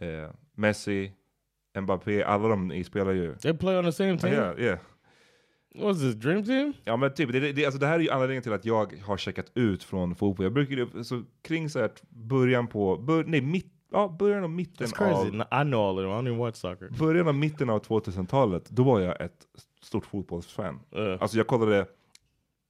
[0.00, 1.12] eh, Messi,
[1.80, 3.34] Mbappé, alla de spelar ju.
[3.34, 4.34] They play on the same team.
[4.34, 4.76] Ja, ja.
[5.74, 6.72] What was this dream team?
[6.84, 9.16] Ja men typ, det, det, alltså det här är ju anledningen till att jag har
[9.16, 10.44] checkat ut från fotboll.
[10.44, 14.50] Jag brukar ju, så kring så här början på, bör, nej mitt, ja början och
[14.50, 15.38] mitten That's crazy.
[15.38, 16.10] av, I know all of them.
[16.10, 16.90] I don't even watch soccer.
[16.98, 19.46] början och mitten av 2000-talet, då var jag ett
[19.82, 20.80] stort fotbollsfan.
[20.96, 21.86] Uh, Alltså jag kollade,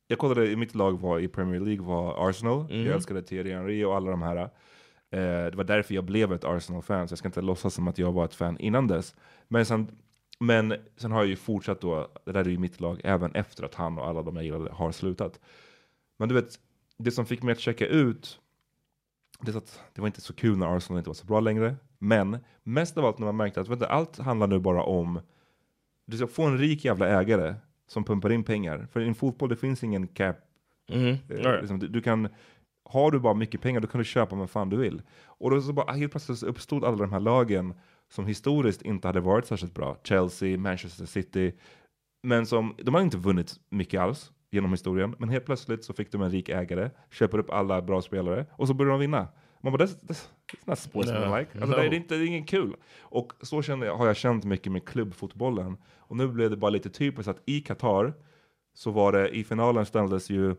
[0.07, 2.85] jag kollade, i mitt lag var i Premier League var Arsenal, Mhm.
[2.87, 4.37] jag älskade Thierry Henry och alla de här.
[4.37, 7.99] Eh, det var därför jag blev ett Arsenal-fan, så jag ska inte låtsas som att
[7.99, 9.17] jag var ett fan innan dess.
[9.49, 9.89] Men sen,
[10.41, 13.65] men sen har jag ju fortsatt då, det där är ju mitt lag, även efter
[13.65, 15.41] att han och alla de jag gillade har slutat.
[16.19, 16.59] Men du vet,
[16.99, 18.41] det som fick mig att checka ut,
[19.41, 21.77] det, att det var inte så kul när Arsenal inte var så bra längre.
[21.99, 25.21] Men mest av allt när man märkte att du, allt handlar nu bara om
[26.11, 27.55] du ska få en rik jävla ägare
[27.87, 28.87] som pumpar in pengar.
[28.93, 30.37] För i fotboll det finns ingen cap.
[30.93, 31.17] mhm.
[31.29, 32.29] Eh, liksom, du, du kan,
[32.85, 35.03] har du bara mycket pengar då kan du köpa vad fan du vill.
[35.25, 37.75] Och då så bara, helt plötsligt uppstod alla de här lagen
[38.09, 39.97] som historiskt inte hade varit särskilt bra.
[40.05, 41.53] Chelsea, Manchester City.
[42.23, 45.15] Men som, de har inte vunnit mycket alls genom historien.
[45.19, 48.69] Men helt plötsligt så fick de en rik ägare, köper upp alla bra spelare och
[48.69, 49.29] så börjar de vinna.
[49.61, 50.29] Man bara, that's,
[50.65, 51.51] not sportsmanlike.
[51.59, 51.63] No.
[51.63, 51.97] Alltså, det, är No.
[51.97, 52.77] inte, det är ingen kul.
[53.01, 55.77] Och så känner jag, har jag känt mycket med klubbfotbollen.
[56.11, 58.13] Och nu blev det bara lite typiskt att i Qatar
[58.75, 60.57] så var det, i finalen ställdes ju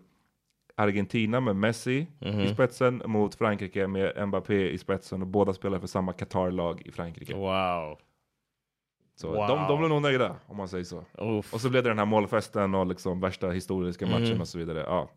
[0.76, 2.08] Argentina med Messi
[2.46, 6.92] i spetsen mot Frankrike med Mbappé i spetsen och båda spelar för samma Qatar-lag i
[6.92, 7.36] Frankrike.
[7.36, 8.00] Wow.
[9.16, 9.48] Så Wow.
[9.48, 11.04] de, de blev nog nöjda om man säger så.
[11.18, 11.54] Oof.
[11.54, 14.80] Och så blev det den här målfesten och liksom värsta historiska matchen och så vidare.
[14.80, 15.10] Ja.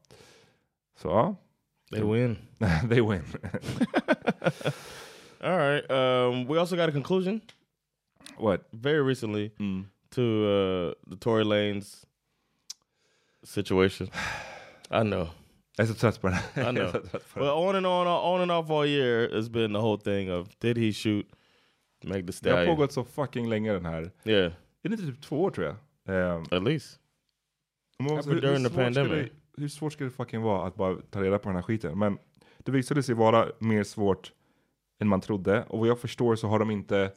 [0.97, 1.35] Så ja,
[1.91, 2.37] They win.
[2.89, 3.23] they win.
[5.41, 5.91] All right.
[5.91, 7.41] Um, we also got a conclusion
[8.39, 8.61] What?
[8.71, 9.87] very recently Mm.
[10.15, 12.07] To uh, the Tory Lanes
[13.43, 14.09] situation.
[14.91, 15.29] I know.
[15.77, 16.37] Jag är så trött på den.
[16.37, 16.93] I know.
[17.35, 20.49] But on and on, on and off all year has been the whole thing of
[20.59, 21.27] did he shoot
[22.05, 22.77] Meg the Det har Stallion?
[22.77, 24.11] pågått så fucking länge den här.
[24.25, 25.77] Yeah, Är det inte typ två år tror jag?
[26.17, 26.99] Ehm, at least.
[27.99, 29.11] om man- Happened during the svårt ska pandemic.
[29.57, 31.99] det, hur svårt ska det fucking vara att bara ta reda på den här skiten?
[31.99, 32.19] Men
[32.59, 34.33] det visade sig vara mer svårt
[35.01, 35.65] än man trodde.
[35.69, 37.13] Och vad jag förstår så har de inte...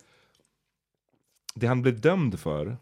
[1.56, 2.78] Det han blev dömd för,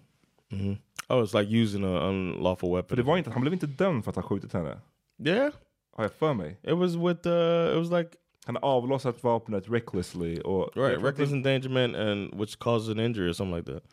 [1.10, 2.90] Oh, it's like using an unlawful weapon.
[2.90, 4.80] för det var inte, han blev inte dömd för att ha skjutit henne.
[5.26, 5.54] Yeah,
[5.94, 6.58] Har jag för mig.
[6.64, 8.10] it was with uh, it was like
[8.46, 10.40] Han avlossat vapnet recklessly.
[10.42, 13.84] Och right reckless endangerment and which causes an injury or something like that.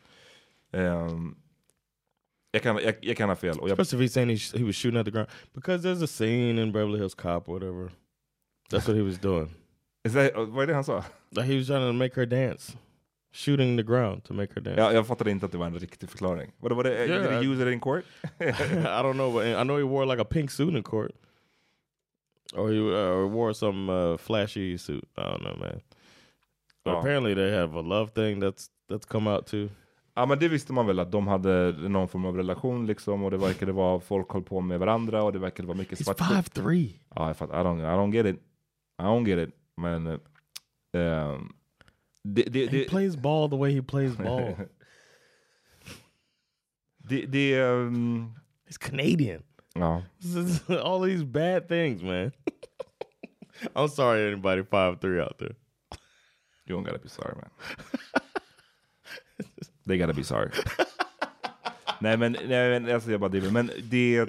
[0.72, 1.36] Um,
[2.52, 3.58] jag, kan, jag, jag kan ha fel.
[3.58, 6.02] Och jag, Especially if he's saying he, he was shooting at the ground because there's
[6.02, 7.90] a scene in Beverly Hills Cop or whatever.
[8.70, 9.54] That's what he was doing.
[10.04, 11.04] Is that, vad är det han sa?
[11.30, 12.76] Like he was trying to make her dance.
[13.34, 14.80] Shooting the ground to make her dance.
[14.80, 16.52] Ja, jag fattade inte att det var en riktig förklaring.
[16.58, 17.06] Vad var det?
[17.06, 17.22] Yeah.
[17.22, 18.04] Did he use it in court?
[18.40, 21.12] I don't know, but I know he wore like a pink suit in court,
[22.54, 25.04] or he uh, or wore some uh, flashy suit.
[25.16, 25.80] I don't know, man.
[26.84, 26.98] But Oh.
[26.98, 29.68] apparently they have a love thing that's that's come out too.
[30.14, 33.30] Ja men det visste man väl att de hade någon form av relation liksom och
[33.30, 36.18] det verkade vara folk höll på med varandra och det verkade vara mycket He's svart.
[36.28, 37.00] five three.
[37.14, 37.60] Ja, jag fattar.
[37.60, 38.36] I don't, I don't get it.
[38.98, 39.54] I don't get it.
[39.76, 41.38] Men eh,
[42.24, 44.54] ehm, det, det, He det, plays ball the way he plays ball.
[47.08, 48.30] det, det ehm,
[48.68, 49.42] He's Canadian.
[49.76, 49.96] ja.
[49.96, 50.02] Oh.
[50.84, 52.32] All these bad things, man.
[53.76, 55.54] I'm sorry, anybody five three out there.
[56.66, 57.50] You don't gotta be sorry man.
[59.86, 60.50] They gotta be sorry.
[62.00, 63.50] nej men, nej, men alltså jag bara driver.
[63.50, 64.16] Men det...
[64.18, 64.26] Eh,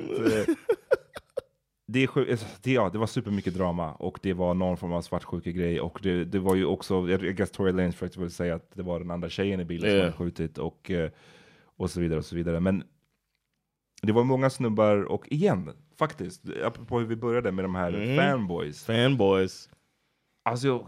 [1.85, 5.01] Det, är sju- det, ja, det var supermycket drama och det var någon form av
[5.01, 8.71] svartsjuke-grej och det, det var ju också, jag guess Tory Lanez försökte väl säga att
[8.75, 10.03] det var den andra tjejen i bilen som Ja.
[10.03, 11.09] hade skjutit och, eh,
[11.77, 12.59] och så vidare och så vidare.
[12.59, 12.83] Men
[14.01, 18.17] det var många snubbar och igen, faktiskt, apropå hur vi började med de här Mhm.
[18.17, 18.83] fanboys.
[18.85, 19.69] Fanboys.
[20.43, 20.87] Alltså,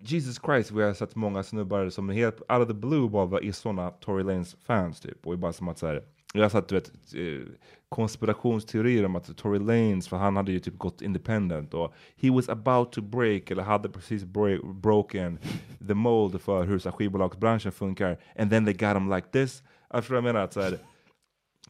[0.00, 3.52] Jesus Christ, vi har sett många snubbar som helt out of the blue bara är
[3.52, 5.26] såna Tory Lanez fans typ.
[5.26, 6.02] Och är bara som att så här,
[6.42, 7.48] jag sett du vet, eh,
[7.88, 12.48] konspirationsteorier om att Tory Lanez, för han hade ju typ gått independent och he was
[12.48, 15.38] about to break, eller hade precis break, broken
[15.88, 18.18] the mold för hur så skivbolagsbranschen funkar.
[18.38, 19.62] And then they got him like this.
[19.90, 20.40] Jag förstår jag menar?
[20.40, 20.78] Att, så, här,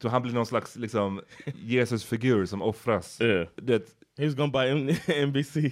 [0.01, 1.21] så han blir någon slags liksom,
[1.55, 3.21] Jesus-figur som offras.
[3.21, 3.47] Yeah.
[3.55, 4.95] Det, He's gonna buy M-
[5.27, 5.55] NBC.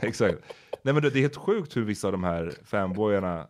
[0.00, 0.38] Exakt.
[0.82, 3.46] Nej men det det är helt sjukt hur vissa av de här fanboyarna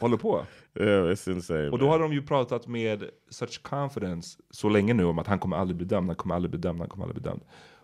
[0.00, 0.46] håller på.
[0.86, 1.70] Yeah, it's insane.
[1.70, 1.92] Och då man.
[1.92, 5.76] har de ju pratat med such confidence så länge nu om att han kommer aldrig
[5.76, 7.42] bli dömd, han kommer aldrig bli dömd, han kommer aldrig bli dömd.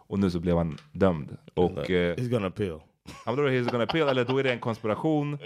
[0.09, 1.37] Och nu så blev han dömd.
[1.55, 2.81] Och eh, He's gonna appeal.
[3.27, 5.33] är det he's gonna appeal, eller då är det en konspiration.
[5.35, 5.39] eh,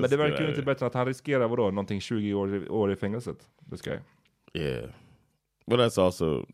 [0.00, 2.96] men det verkar ju inte bättre att han riskerar vadå, någonting 20 år, år i
[2.96, 3.48] fängelset.
[3.70, 3.98] This guy.
[4.54, 4.90] Yeah,
[5.66, 6.46] but that's also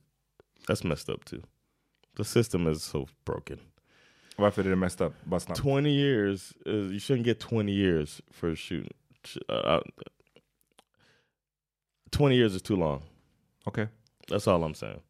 [0.68, 1.40] that's messed up too.
[2.16, 3.58] The system is so broken.
[4.36, 5.60] Varför är det mesta bara snabbt?
[5.60, 8.92] Twenty years, is, you shouldn't get twenty years for shooting.
[9.48, 9.80] Uh, uh,
[12.10, 13.02] twenty years is too long.
[13.68, 13.88] Okay,
[14.28, 15.00] That's all I'm saying.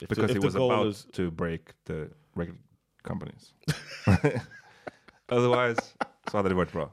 [0.00, 2.58] If Because the was goal about is- to break the record
[3.02, 3.54] companies.
[5.28, 5.76] Otherwise
[6.30, 6.88] så that det varit bra.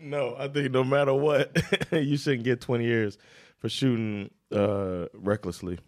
[0.00, 1.50] No, I think no matter what,
[1.92, 3.18] you shouldn't get 20 years
[3.58, 5.78] for shooting uh, recklessly.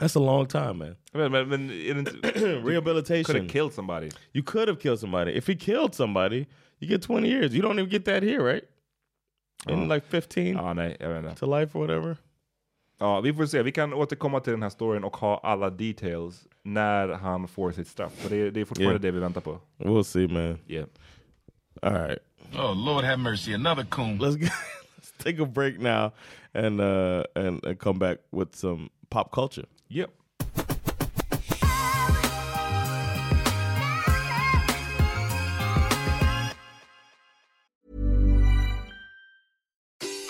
[0.00, 0.96] That's a long time, man.
[1.12, 2.10] Men, men är det inte...
[2.32, 3.36] Could Rehabilitation.
[3.36, 4.10] have killed somebody.
[4.32, 5.32] You could have killed somebody.
[5.36, 6.46] If he killed somebody,
[6.84, 7.54] you get 20 years.
[7.54, 8.64] You don't even get that here, right?
[9.68, 9.94] In Oh.
[9.94, 11.36] like 15 Ja, nej, jag vet inte.
[11.40, 12.16] to life or whatever.
[12.98, 13.62] Ja, vi får se.
[13.62, 17.88] Vi kan återkomma till den här storyn och ha alla details när han får sitt
[17.88, 18.12] straff.
[18.12, 19.02] För det, det är fortfarande Yeah.
[19.02, 19.60] det vi väntar på.
[19.78, 20.58] We'll see, man.
[20.68, 20.86] Yeah.
[21.82, 22.18] All right.
[22.58, 24.18] Oh Lord have mercy, another coon.
[24.18, 24.52] Let's get,
[24.96, 26.12] let's take a break now
[26.52, 29.66] and uh and, and come back with some pop culture.
[29.88, 30.10] Yep.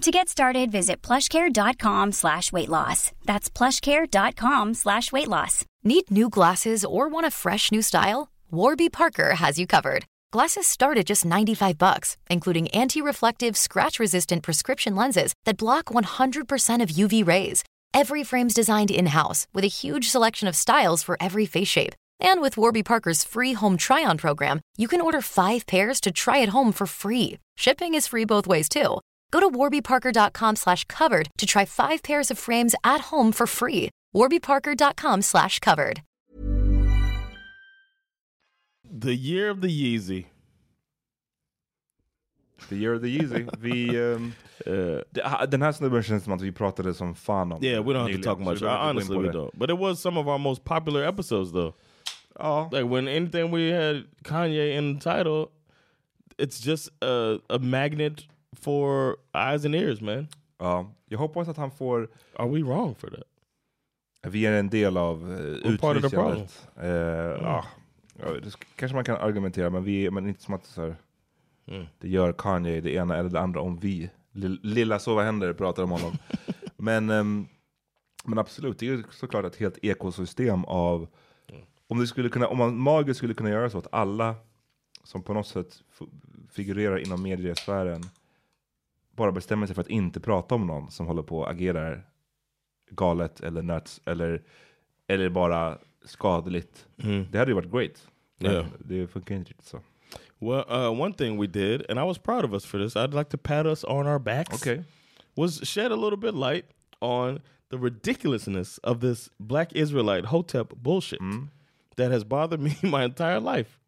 [0.00, 3.12] To get started, visit plushcare.com slash weight loss.
[3.26, 5.66] That's plushcare.com slash weight loss.
[5.84, 8.30] Need new glasses or want a fresh new style?
[8.50, 10.06] Warby Parker has you covered.
[10.32, 16.88] Glasses start at just 95 bucks, including anti-reflective, scratch-resistant prescription lenses that block 100% of
[16.88, 17.62] UV rays.
[17.92, 21.94] Every frame's designed in-house with a huge selection of styles for every face shape.
[22.18, 26.40] And with Warby Parker's free home try-on program, you can order five pairs to try
[26.40, 27.38] at home for free.
[27.58, 29.00] Shipping is free both ways too.
[29.30, 33.90] Go to warbyparker.com slash covered to try five pairs of frames at home for free.
[34.14, 36.02] warbyparker.com slash covered.
[38.92, 40.26] The year of the Yeezy.
[42.68, 43.48] The year of the Yeezy.
[43.58, 44.32] Vi, um,
[44.64, 47.64] det- den här snubben känns som att vi pratade som fan om.
[47.64, 48.56] Yeah, we don't have to talk så much.
[48.56, 49.50] vi behöver inte Honestly, gå we don't.
[49.54, 51.74] But it was some of our most popular episodes, though.
[52.38, 52.68] Ja.
[52.72, 55.46] Like when anything we had Kanye in the title,
[56.38, 58.24] it's just a, a magnet
[58.56, 60.26] for eyes and ears, man.
[60.58, 62.08] Ja, jag hoppas att han får...
[62.36, 63.24] Are we wrong for that?
[64.32, 66.68] Vi är en del av uh, part of the utnyttjandet.
[66.76, 67.64] Ja,
[68.18, 70.96] ja, det sk- kanske man kan argumentera, men, vi, men inte som att så här,
[71.66, 71.86] Mm.
[71.98, 74.10] det gör Kanye det ena eller det andra om vi.
[74.32, 76.12] Lill- Lilla så vad händer pratar om honom.
[76.76, 77.46] men, ehm,
[78.24, 81.08] men absolut, det är ju såklart ett helt ekosystem av...
[81.88, 84.34] Om, det skulle kunna, om man magiskt skulle kunna göra så att alla
[85.04, 85.82] som på något sätt
[86.50, 88.02] figurerar inom mediesfären
[89.20, 92.06] bara bestämmer sig för att inte prata om någon som håller på och agerar
[92.90, 94.42] galet eller nuts eller,
[95.08, 96.86] eller bara skadligt.
[97.02, 97.26] Mm.
[97.30, 98.06] Det hade ju varit great.
[98.38, 98.66] Men Yeah.
[98.78, 99.80] det funkar inte riktigt så.
[100.38, 102.96] Well, uh, one thing we did, and I was proud of us for this.
[102.96, 104.62] I'd like to pat us on our backs.
[104.66, 104.82] Okay.
[105.36, 106.64] Was shed a little bit light
[107.00, 107.40] on
[107.70, 111.20] the ridiculousness of this Black Israelite Hotep bullshit
[111.96, 113.78] that has bothered me my entire life.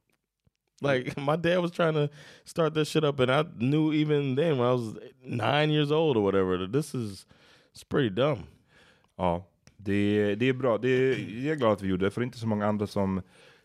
[0.95, 2.09] Like my dad was trying to
[2.45, 6.17] start this shit up, and I knew even then when I was nine years old
[6.17, 7.27] or whatever that this is
[7.75, 8.39] it's pretty dumb.
[9.17, 9.45] Ja,
[9.77, 10.79] det, det är bra.
[10.79, 12.87] Det är, jag är glad att vi gjorde för det är inte så många andra
[12.87, 13.23] som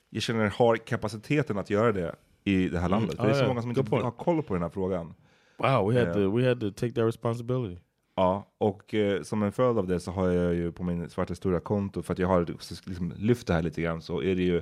[0.09, 3.15] jag känner har kapaciteten att göra det i det här landet.
[3.15, 3.47] För Oh, det är så yeah.
[3.47, 4.03] många som Good inte point.
[4.03, 5.13] har koll på den här frågan.
[5.57, 6.13] Wow, we had Yeah.
[6.13, 7.77] to we had to take that responsibility.
[8.15, 11.31] Ja, och eh, som en följd av det så har jag ju på min Svarta
[11.31, 12.45] Historia-konto, för att jag har
[12.89, 14.61] liksom lyft det här lite grann, så är det ju,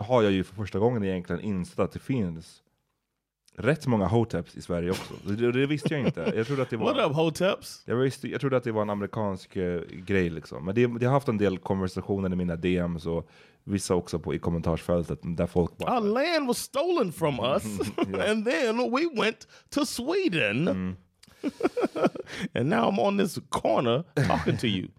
[0.00, 2.62] har jag ju för första gången egentligen insett att det finns
[3.56, 5.14] rätt många hoteps i Sverige också.
[5.24, 6.32] Det, det visste jag inte.
[6.36, 6.94] Jag trodde att det var...
[6.94, 7.82] What up, hoteps?
[7.84, 10.64] Jag, visste, jag trodde att det var en amerikansk eh, grej liksom.
[10.64, 13.28] Men det, det har haft en del konversationer i mina DMs och
[13.64, 15.98] vissa också på, i kommentarsfältet där folk bara...
[15.98, 17.64] Our land was stolen from us,
[18.28, 20.68] and then we went to Sweden.
[22.54, 24.88] and now I'm on this corner talking to you.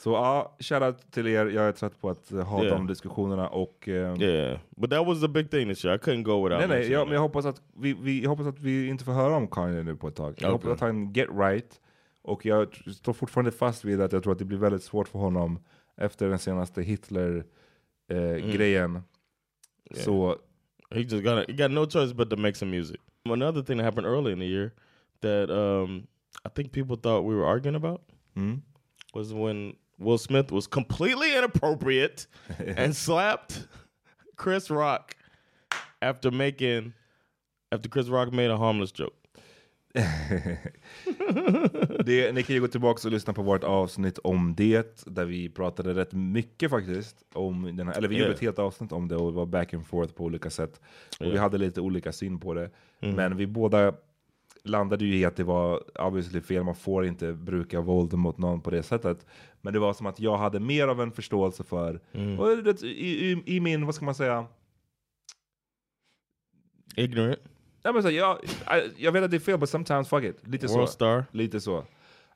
[0.00, 1.46] Så ja, shoutout till er.
[1.46, 2.76] Jag är trött på att eh, ha Yeah.
[2.76, 3.88] de diskussionerna och...
[3.88, 5.96] eh, Yeah, but that was the big thing this year.
[5.96, 8.60] I couldn't go without Nej, nej, jag, men jag hoppas, att vi, vi, hoppas att
[8.60, 10.26] vi inte får höra om Kanye nu på ett tag.
[10.26, 10.50] Jag Okej.
[10.50, 11.80] hoppas att han get right.
[12.22, 15.18] Och jag står fortfarande fast vid att jag tror att det blir väldigt svårt för
[15.18, 15.58] honom
[15.96, 16.82] efter den senaste
[18.08, 18.92] Hitler-grejen.
[18.92, 20.04] Yeah.
[20.04, 20.36] Så
[20.90, 22.96] He just got he got no choice but to make some music.
[23.24, 24.70] Another thing that happened early in the year
[25.20, 26.06] that um,
[26.44, 28.00] I think people thought we were arguing about
[28.36, 28.62] Mm.
[29.14, 32.26] was when Will Smith was completely inappropriate
[32.76, 33.68] and slapped
[34.42, 35.16] Chris Rock
[36.00, 36.92] after making
[37.74, 39.14] after Chris Rock made a harmless joke.
[42.04, 45.48] det, ni kan ju gå tillbaka och lyssna på vårt avsnitt om det, där vi
[45.48, 47.16] pratade rätt mycket faktiskt.
[47.34, 48.26] om den här, Eller vi Yeah.
[48.28, 50.80] gjorde ett helt avsnitt om det och det var back and forth på olika sätt.
[51.20, 51.42] Och vi Yeah.
[51.42, 52.70] hade lite olika syn på det.
[53.00, 53.16] Mm.
[53.16, 53.94] Men vi båda
[54.64, 58.60] landade ju i att det var obviously fel, man får inte bruka våld mot någon
[58.60, 59.26] på det sättet.
[59.60, 62.38] Men det var som att jag hade mer av en förståelse för, Mm.
[62.38, 64.46] och det, i, i, i min, vad ska man säga,
[66.96, 67.38] Ignorant.
[67.82, 68.38] Ja, men så, jag,
[68.96, 70.48] jag vet att det är fel, but sometimes fuck it.
[70.48, 70.92] Lite World så.
[70.92, 71.24] star.
[71.32, 71.84] Lite så.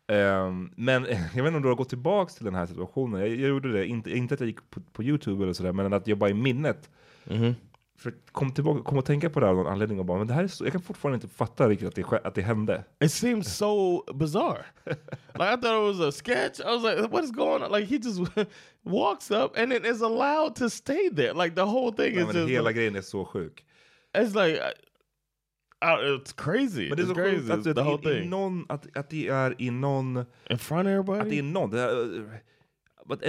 [0.08, 1.02] Ehm, men
[1.34, 3.20] jag vet inte om du har gått tillbaka till den här situationen.
[3.20, 5.92] Jag, jag gjorde det, inte, inte att jag gick på, på YouTube eller sådär, men
[5.92, 6.90] att jag bara i minnet
[7.24, 7.54] Mhm.
[8.02, 10.26] För kom tillbaka, kom och tänka på det här av någon anledning och bara, men
[10.26, 12.84] det här är så, jag kan fortfarande inte fatta riktigt att det, att det hände.
[13.04, 14.64] It seems so bizarre.
[14.84, 16.60] like I thought it was a sketch.
[16.60, 18.20] I was like, "What is going on?" Like he just
[18.82, 21.32] walks up and then is allowed to stay there.
[21.44, 22.48] Like the whole thing Ja, is just.
[22.48, 23.64] hela grejen är så sjuk.
[24.14, 24.60] It's like,
[25.82, 26.88] I, it's crazy.
[26.88, 27.70] Men det är så crazy.
[27.70, 30.24] att, whole i, i någon, att, att det är i någon...
[30.50, 31.20] In front of everybody?
[31.20, 31.70] Att det är någon...
[31.70, 32.42] Det är,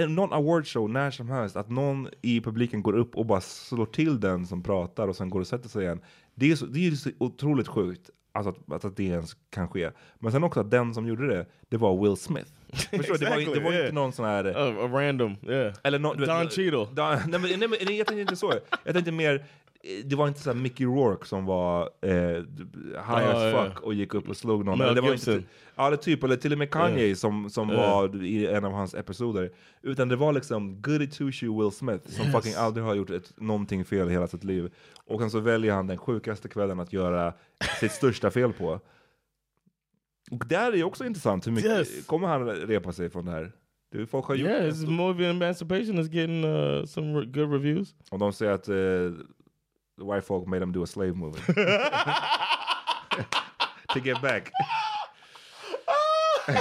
[0.08, 4.20] någon awardshow när som helst, att någon i publiken går upp och bara slår till
[4.20, 6.00] den som pratar och sen går och sätter sig igen.
[6.34, 9.68] Det är så, det är så otroligt sjukt alltså att, att, att det ens kan
[9.68, 9.90] ske.
[10.18, 12.50] Men sen också att den som gjorde det, det var Will Smith.
[12.72, 13.18] Förstår du?
[13.18, 13.84] Det var, Exactly, det var yeah.
[13.84, 14.44] inte någon sån här...
[14.44, 15.74] a random, yeah.
[15.82, 16.86] Eller någon, du vet, Don Cheadle.
[16.92, 16.96] Don,
[17.26, 18.52] nej, men, nej, men, jag tänkte inte så.
[18.84, 19.44] Jag tänkte mer,
[20.04, 22.44] det var inte så Mickey Rourke som var eh, high
[22.94, 23.64] Ja, as ja.
[23.64, 24.80] fuck och gick upp och slog någon.
[24.80, 25.42] Eller det var inte,
[25.76, 27.14] ja, det typ, eller till och med Kanye Ja.
[27.16, 27.76] som, som Ja.
[28.00, 29.50] var i en av hans episoder.
[29.82, 32.34] Utan det var liksom goody two shoe Will Smith som Yes.
[32.34, 34.72] fucking aldrig har gjort ett, någonting fel hela sitt liv.
[35.06, 37.32] Och sen så väljer han den sjukaste kvällen att göra
[37.80, 38.80] sitt största fel på.
[40.30, 42.06] Och där är också intressant, hur mycket Yes.
[42.06, 43.52] kommer han repa sig från det här?
[43.92, 44.90] Det, folk har gjort Yeah, det.
[44.90, 47.94] movie Emancipation is getting uh, some good reviews.
[48.10, 49.12] Och de säger att uh,
[49.98, 51.40] the white folk made them do a slave movie.
[53.92, 54.52] to get back.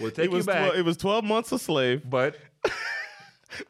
[0.00, 0.68] we'll take It was you back.
[0.70, 2.36] twel- it was twelve months a slave, but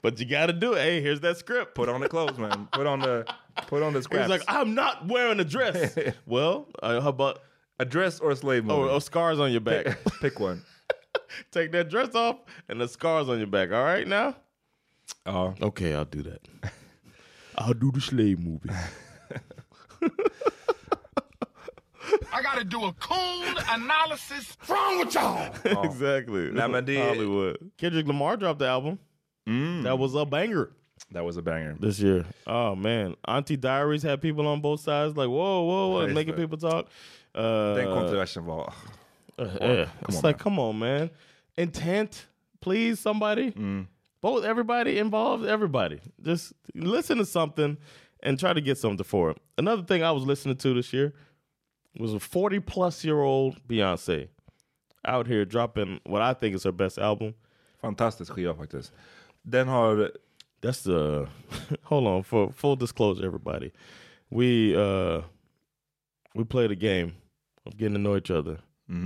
[0.02, 0.78] but you got to do it.
[0.80, 1.74] Hey, here's that script.
[1.74, 2.68] Put on the clothes, man.
[2.72, 3.26] Put on the
[3.66, 4.28] put on the He's scraps.
[4.30, 5.96] like, I'm not wearing a dress.
[6.26, 7.40] well, uh, how about
[7.78, 8.78] a dress or a slave movie?
[8.80, 9.84] or, or scars on your back?
[9.84, 10.62] Pick, pick one.
[11.50, 13.70] Take that dress off and the scars on your back.
[13.72, 14.36] All right now.
[15.26, 15.52] Ja.
[15.62, 16.40] Okay, I'll do that.
[17.58, 18.70] I'll do the slave movie.
[22.32, 24.56] I gotta do a coon analysis.
[24.58, 25.84] What's wrong with y'all?
[25.84, 26.50] exactly.
[26.52, 27.56] Nej, men det- Hollywood.
[27.78, 28.98] Kendrick Lamar dropped the album.
[29.46, 30.70] That was a banger
[31.12, 31.76] That was a banger.
[31.78, 32.24] this year.
[32.46, 36.34] Oh man, Auntie Diaries had people on both sides like whoa, whoa, whoa, Ja, making
[36.34, 36.40] det.
[36.40, 36.86] people talk.
[37.34, 38.72] Uh, Den kontroversen var...
[39.38, 39.84] uh, yeah.
[39.84, 41.10] Come It's on, like, come on, man.
[41.58, 42.26] Intent,
[42.60, 43.50] please, somebody.
[43.52, 43.86] Mm.
[44.24, 46.00] Both everybody involved, everybody.
[46.22, 47.76] Just listen to something
[48.22, 49.36] and try to get something for it.
[49.58, 51.12] Another thing I was listening to this year
[51.98, 54.28] was a 40 plus year old Beyonce
[55.04, 57.34] out here dropping what I think is her best album.
[57.82, 58.92] Fantastisk skiva faktiskt.
[59.46, 60.10] Den har...
[60.62, 61.28] That's the
[61.82, 63.72] hold on for full disclosure, everybody.
[64.30, 65.20] We uh
[66.34, 67.12] we played a game
[67.66, 68.56] of getting to know each other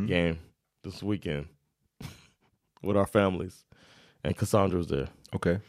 [0.07, 0.39] game
[0.85, 1.49] this weekend
[2.85, 3.65] with our families,
[4.25, 5.61] and Cassandra was there, Okay.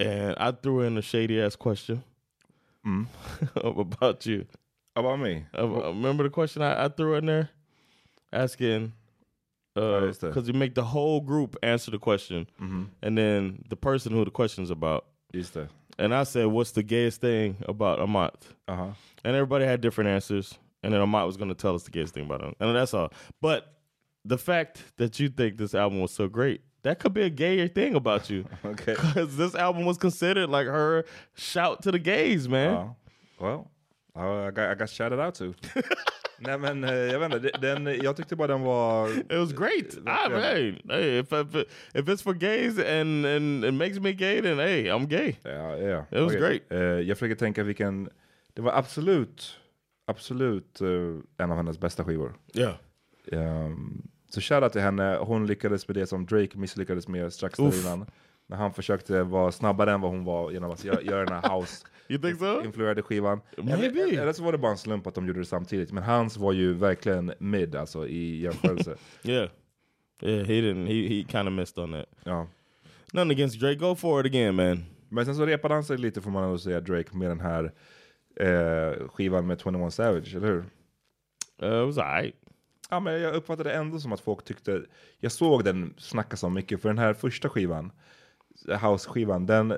[0.00, 2.02] and I threw in a shady ass question
[3.56, 4.46] about you.
[4.94, 5.44] About me?
[5.56, 7.48] Uh, remember the question I, I threw in there,
[8.32, 8.92] asking.
[9.74, 10.26] Ja, just det.
[10.28, 12.46] Because you make the whole group answer the question,
[13.02, 15.68] and then the person who the question is about det.
[15.98, 18.34] And I said, "What's the gayest thing about Amat?"
[18.68, 18.88] Uh-huh.
[19.24, 20.58] And everybody had different answers.
[20.82, 22.92] And then Amat was going to tell us the gayest thing about him, and that's
[22.92, 23.12] all.
[23.40, 23.72] But
[24.26, 27.68] the fact that you think this album was so great, that could be a gayer
[27.68, 28.94] thing about you, Okay.
[28.94, 31.04] because this album was considered like her
[31.34, 32.72] shout to the gays, man.
[32.72, 32.88] Ja.
[33.40, 33.70] Well,
[34.14, 35.54] I got, I got shouted out to.
[36.44, 39.08] Nej men jag vet inte, den, jag tyckte bara den var...
[39.18, 39.94] It was great.
[39.94, 41.54] I, hey, hey, if, if
[41.94, 45.36] if it's for gays and and it makes me gay, then hey, I'm gay.
[45.44, 46.04] Ja, ja.
[46.10, 46.40] It was Okej.
[46.40, 46.62] great.
[46.72, 48.08] Eh, jag försöker tänka vilken...
[48.54, 49.58] Det var absolut,
[50.06, 50.88] absolut eh,
[51.44, 52.34] en av hennes bästa skivor.
[52.54, 52.74] Yeah.
[53.32, 57.80] Um, så shoutout till henne, hon lyckades med det som Drake misslyckades med strax där
[57.80, 58.06] innan.
[58.46, 61.58] När han försökte vara snabbare än vad hon var genom att göra, göra den här
[61.60, 61.86] house
[62.38, 62.64] so?
[62.64, 63.40] influerade skivan.
[63.58, 65.92] Eller, eller så var det bara en slump att de gjorde det samtidigt.
[65.92, 68.96] Men hans var ju verkligen mid alltså i jämförelse.
[69.22, 69.50] Yeah.
[70.22, 70.86] Yeah, he didn't.
[70.86, 72.06] He he kind of missed on that.
[72.24, 72.46] ja.
[73.12, 73.74] Nothing against Drake.
[73.74, 74.84] Go for it again, man.
[75.08, 77.72] Men sen så repade han sig lite får man nog säga Drake med den här
[78.36, 80.64] eh, skivan med 21 Savage, eller hur?
[81.62, 82.34] Uh, it was alright.
[82.92, 84.82] Ja, men jag uppfattade ändå som att folk tyckte,
[85.18, 87.92] jag såg den snackas om mycket, för den här första skivan,
[88.68, 89.74] House-skivan, den,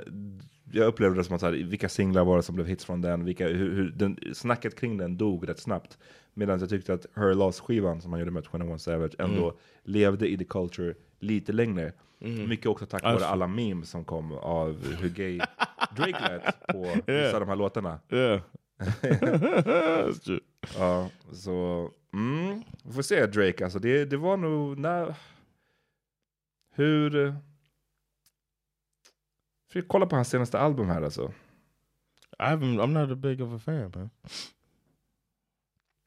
[0.72, 3.00] jag upplevde det som att så här, vilka singlar var det som blev hits från
[3.00, 5.98] den, vilka, hur, hur den, snacket kring den dog rätt snabbt.
[6.34, 10.38] Medan jag tyckte att Her Loss-skivan som han gjorde med 21 Savage ändå levde i
[10.38, 11.92] the culture lite längre.
[12.18, 13.28] Mycket också tack vare Alltså.
[13.28, 15.40] alla memes som kom av hur gay
[15.96, 17.34] Drake lät på vissa Yeah.
[17.34, 17.98] av de här låtarna.
[18.10, 18.40] Yeah.
[20.79, 21.91] Ja, så...
[22.12, 24.79] Mm, vi får se Drake, alltså det, det var nog...
[24.79, 25.14] När,
[26.75, 27.35] hur...
[29.68, 31.33] Försök kolla på hans senaste album här alltså.
[32.39, 32.81] I haven't.
[32.81, 34.11] I'm not a big of a fan, man.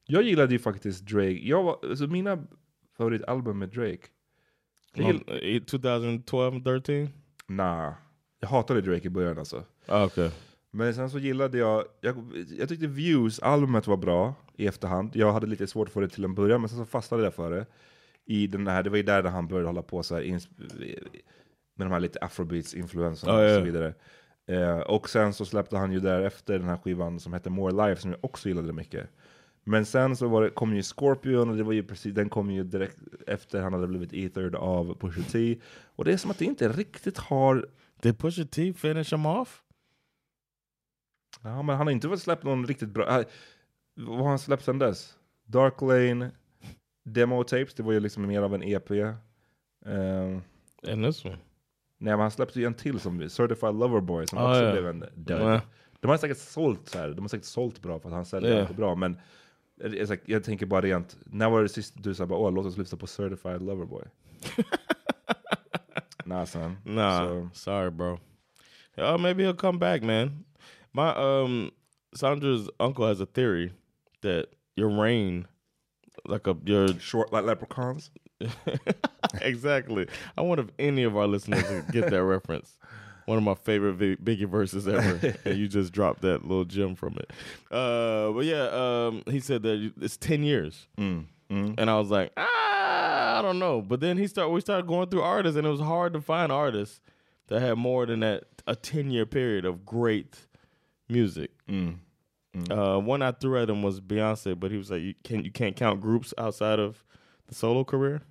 [0.06, 1.30] Jag gillade ju faktiskt Drake.
[1.48, 2.46] Jag var, alltså mina
[2.96, 4.06] favoritalbum med Drake.
[4.94, 7.08] Gill, Long- eh, 2012, 13.
[7.46, 7.94] nah,
[8.40, 9.64] jag hatade Drake i början alltså.
[9.88, 10.30] Oh, okay.
[10.70, 15.16] Men sen så gillade jag, jag, jag tyckte Views, albumet var bra i efterhand.
[15.16, 17.50] Jag hade lite svårt för det till en början, men sen så fastnade jag för
[17.50, 17.66] det.
[18.24, 20.22] I den här, det var ju där han började hålla på så här,
[21.76, 23.94] med de här lite afrobeats-influenserna Ja, och så vidare.
[24.46, 28.02] Eh, och sen så släppte han ju därefter den här skivan som hette More Life,
[28.02, 29.10] som jag också gillade mycket.
[29.64, 32.50] Men sen så var det, kom ju Scorpion och det var ju precis, den kom
[32.50, 35.58] ju direkt efter han hade blivit ethered av Pusha T.
[35.96, 37.66] Och det är som att det inte riktigt har
[38.02, 39.62] Did Pusha T finish him off?
[41.42, 43.20] Ja, men han har inte släppt någon riktigt bra...
[43.20, 43.26] Äh,
[43.94, 45.14] vad har han släppt sen dess?
[45.46, 46.30] Dark Lane,
[47.04, 48.90] Demo Tapes, det var ju liksom mer av en EP.
[48.90, 50.42] Ehm,
[50.88, 51.38] And this one.
[51.98, 54.72] nej, men han släppte ju en till som Certified Lover Boy som Ah, också ja.
[54.72, 55.42] blev en död.
[55.54, 55.60] Ja.
[56.00, 58.60] De har säkert sålt så här, de har säkert sålt bra för att han säljer
[58.60, 59.20] inte bra, men
[60.26, 62.98] jag, tänker bara rent, när var det sist du sa bara åh, låt oss lyssna
[62.98, 64.04] på Certified Lover Boy?
[66.24, 66.76] nah, son.
[66.84, 68.18] Nah, Så- sorry, bro.
[68.98, 70.44] Uh, maybe he'll come back, man.
[70.92, 71.70] My um,
[72.14, 73.72] Sandra's uncle has a theory
[74.22, 75.46] that your reign,
[76.26, 78.10] like a your Short like leprechauns?
[79.40, 80.06] exactly.
[80.36, 82.76] I wonder if any of our listeners get that reference.
[83.26, 87.18] One of my favorite Biggie verses ever, and you just dropped that little gem from
[87.18, 87.30] it.
[87.70, 90.86] Uh, but yeah, um, he said that it's ten years,
[91.50, 93.82] and I was like, ah, I don't know.
[93.82, 96.50] But then he start we started going through artists, and it was hard to find
[96.50, 97.00] artists
[97.48, 100.47] that had more than that a 10 year period of great
[101.08, 101.50] music.
[102.70, 105.50] Uh, one I threw at him was Beyonce, but he was like, "You can't you
[105.52, 107.04] can't count groups outside of
[107.46, 108.22] the solo career."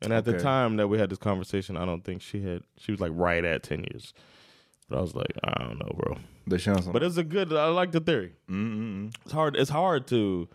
[0.00, 2.62] And at the time that we had this conversation, I don't think she had.
[2.76, 4.12] She was like right at 10 years,
[4.88, 6.16] but I was like, I don't know, bro.
[6.50, 6.92] Känns som...
[6.92, 7.52] But it's a good.
[7.52, 8.34] I like the theory.
[8.48, 9.56] It's hard.
[9.56, 10.48] It's hard to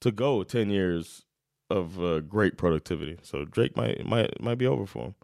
[0.00, 1.24] to go ten years
[1.70, 3.18] of uh, great productivity.
[3.22, 5.14] So Drake might might might be over for him.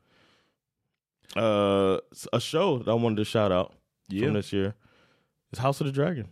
[1.37, 1.99] Uh,
[2.33, 3.73] a show that I wanted to shout out
[4.09, 4.27] Yeah.
[4.27, 4.75] from this year
[5.57, 6.27] is House of the Dragon.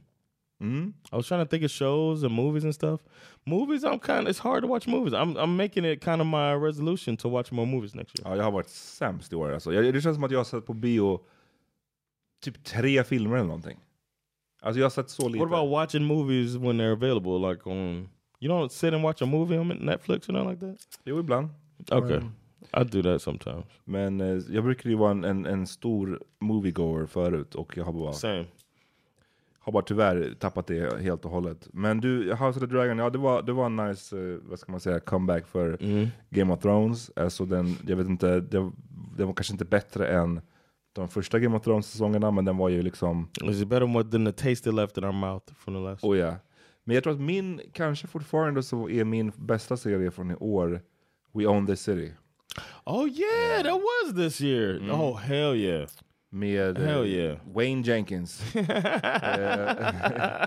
[0.62, 0.92] Mm.
[1.12, 3.00] I was trying to think of shows and movies and stuff.
[3.44, 4.20] Movies, I'm kind.
[4.20, 4.28] Of.
[4.28, 5.12] It's hard to watch movies.
[5.12, 8.28] I'm I'm making it kind of my resolution to watch more movies next year.
[8.30, 9.72] Ja, jag har varit sämst i år alltså.
[9.72, 11.20] jag, Det känns som att jag har sett på bio
[12.44, 13.78] typ tre filmer eller någonting.
[14.62, 15.44] Alltså jag har sett så lite.
[15.44, 18.08] What about watching movies when they're available, like on?
[18.40, 20.76] You don't sit and watch a movie on Netflix or nothing like that.
[21.04, 21.48] Jo, ibland.
[21.90, 22.32] Okay, Men,
[22.74, 23.64] I do that sometimes.
[23.84, 27.92] men eh, jag brukar ju vara en, en, en stor moviegoer förut och jag har
[27.92, 28.44] bara, Same.
[29.64, 31.68] Har bara tyvärr tappat det helt och hållet.
[31.72, 34.58] Men du, House of the Dragon, ja det var, det var en nice, eh, vad
[34.58, 35.78] ska man säga, comeback för
[36.30, 37.10] Game of Thrones.
[37.16, 38.70] Alltså den, jag vet inte, det,
[39.16, 40.40] den var kanske inte bättre än
[40.92, 44.32] de första Game of Thrones-säsongerna, men den var ju liksom Is it better than the
[44.32, 46.04] taste it left in our mouth from the last?
[46.04, 46.36] Oh ja.
[46.84, 50.80] Men jag tror att min, kanske fortfarande så är min bästa serie från i år
[51.32, 52.12] We Own This City.
[52.84, 54.90] Oh yeah, that was this year.
[54.90, 55.88] Oh hell yeah.
[56.34, 57.38] Med eh, Hell yeah.
[57.54, 58.54] Wayne Jenkins.
[58.56, 60.46] Eh,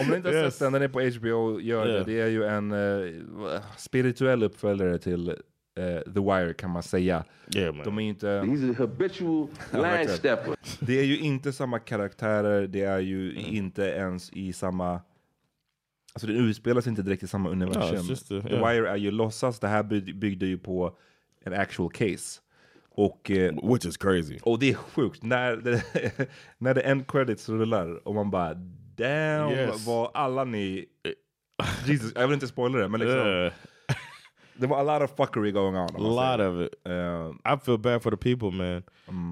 [0.00, 0.54] Om ni inte har Yes.
[0.54, 1.98] sett den, den är på HBO, gör Yeah.
[2.06, 2.12] det.
[2.12, 5.34] Det är ju en eh, spirituell uppföljare till eh,
[6.14, 7.24] The Wire kan man säga.
[7.56, 7.84] Yeah, man.
[7.84, 8.26] De är ju inte...
[8.26, 10.54] He's a habitual line stepper.
[10.80, 15.00] Det är ju inte samma karaktärer, det är ju inte ens i samma...
[16.14, 17.82] Alltså det utspelas inte direkt i samma universum.
[17.96, 18.68] No, it's just a- The yeah.
[18.72, 20.96] Wire är ju låtsas, det här by- byggde ju på
[21.44, 22.40] en actual case.
[23.00, 24.38] Och, eh, Which is crazy.
[24.42, 25.56] och det är sjukt, när
[26.58, 28.54] när det end credits rullar och man bara
[28.96, 29.86] damn Yes.
[29.86, 30.86] vad alla ni...
[31.86, 33.52] Jesus, jag vill inte spoila det men liksom, Yeah.
[34.56, 35.88] det var a lot of fuckery going on.
[35.96, 36.74] A lot of it.
[36.86, 38.82] Um, I feel bad for the people, man.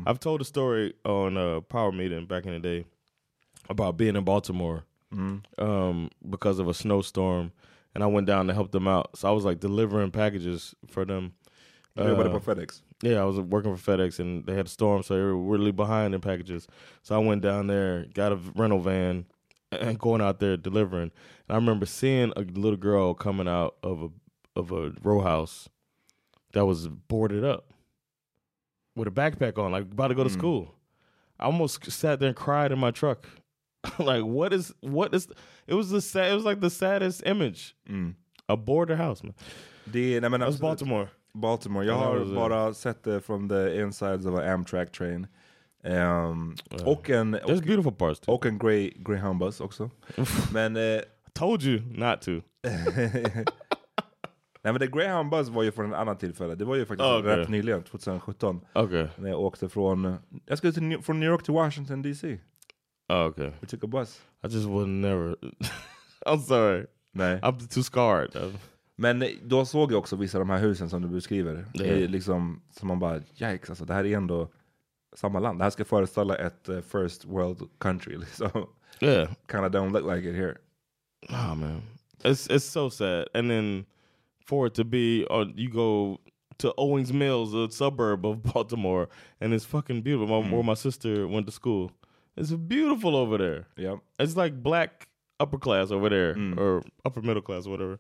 [0.07, 2.85] I've told a story on a power meeting back in the day
[3.69, 4.83] about being in Baltimore
[5.59, 7.51] um, because of a snowstorm,
[7.95, 9.07] and I went down to help them out.
[9.19, 11.33] So I was like delivering packages for them.
[11.97, 12.83] Jobbade Uh, på FedEx?
[13.03, 15.73] Yeah, I was working for FedEx, and they had a storm, so they were really
[15.73, 16.67] behind in packages.
[17.03, 19.27] So I went down there, got a rental van,
[19.71, 21.11] and going out there delivering.
[21.49, 24.09] And I remember seeing a little girl coming out of a
[24.59, 25.69] of a row house
[26.55, 27.73] that was boarded up
[28.95, 30.75] with a backpack on, like about to go to school.
[31.39, 33.29] I almost sat there and cried in my truck.
[33.99, 35.29] like, what is what is?
[35.67, 36.33] It was the sad.
[36.33, 37.77] It was like the saddest image.
[38.49, 39.35] A boarded house, man.
[39.91, 40.31] Det I mean?
[40.31, 40.61] men was, absolut.
[40.61, 41.11] Baltimore.
[41.37, 41.87] Baltimore.
[41.87, 45.27] Jag Ja, har det bara sett det från the insides of an Amtrak train.
[45.85, 48.35] Ehm, och en, There's och, beautiful parts too.
[48.35, 49.91] och en Grey, Greyhound bus också.
[50.53, 51.01] men, eh,
[51.33, 52.31] Told you not to.
[54.63, 56.55] nej men the Greyhound bus var ju från en annan tillfälle.
[56.55, 57.37] Det var ju faktiskt Oh, okay.
[57.37, 58.61] rätt nyligen, 2017.
[58.75, 59.07] Okay.
[59.17, 60.17] När jag åkte från,
[60.47, 62.39] jag skulle till, New- från New York till Washington DC.
[63.09, 63.51] Oh, okay.
[63.61, 64.21] We took a bus.
[64.45, 65.37] I just would never.
[66.27, 66.87] I'm sorry.
[67.13, 67.41] Nej.
[67.43, 68.31] I'm too scarred.
[68.97, 71.65] Men då såg jag också vissa av de här husen som du beskriver.
[71.75, 74.49] Det är liksom, som man bara, yikes, alltså det här är ändå
[75.17, 75.59] samma land.
[75.59, 78.67] Det här ska föreställa ett eh, first world country liksom.
[79.01, 79.29] Yeah.
[79.51, 80.57] Kinda don't look like it here.
[81.31, 81.83] Oh man,
[82.23, 83.29] it's it's so sad.
[83.35, 83.85] And then
[84.47, 86.19] for it to be, or you go
[86.59, 89.09] to Owings Mills, a suburb of Baltimore,
[89.41, 90.43] and it's fucking beautiful.
[90.43, 91.91] My, Where my sister went to school,
[92.37, 93.67] it's beautiful over there.
[93.77, 93.97] Yeah.
[94.19, 95.09] It's like black
[95.41, 97.99] upper class over there, or upper middle class, or whatever.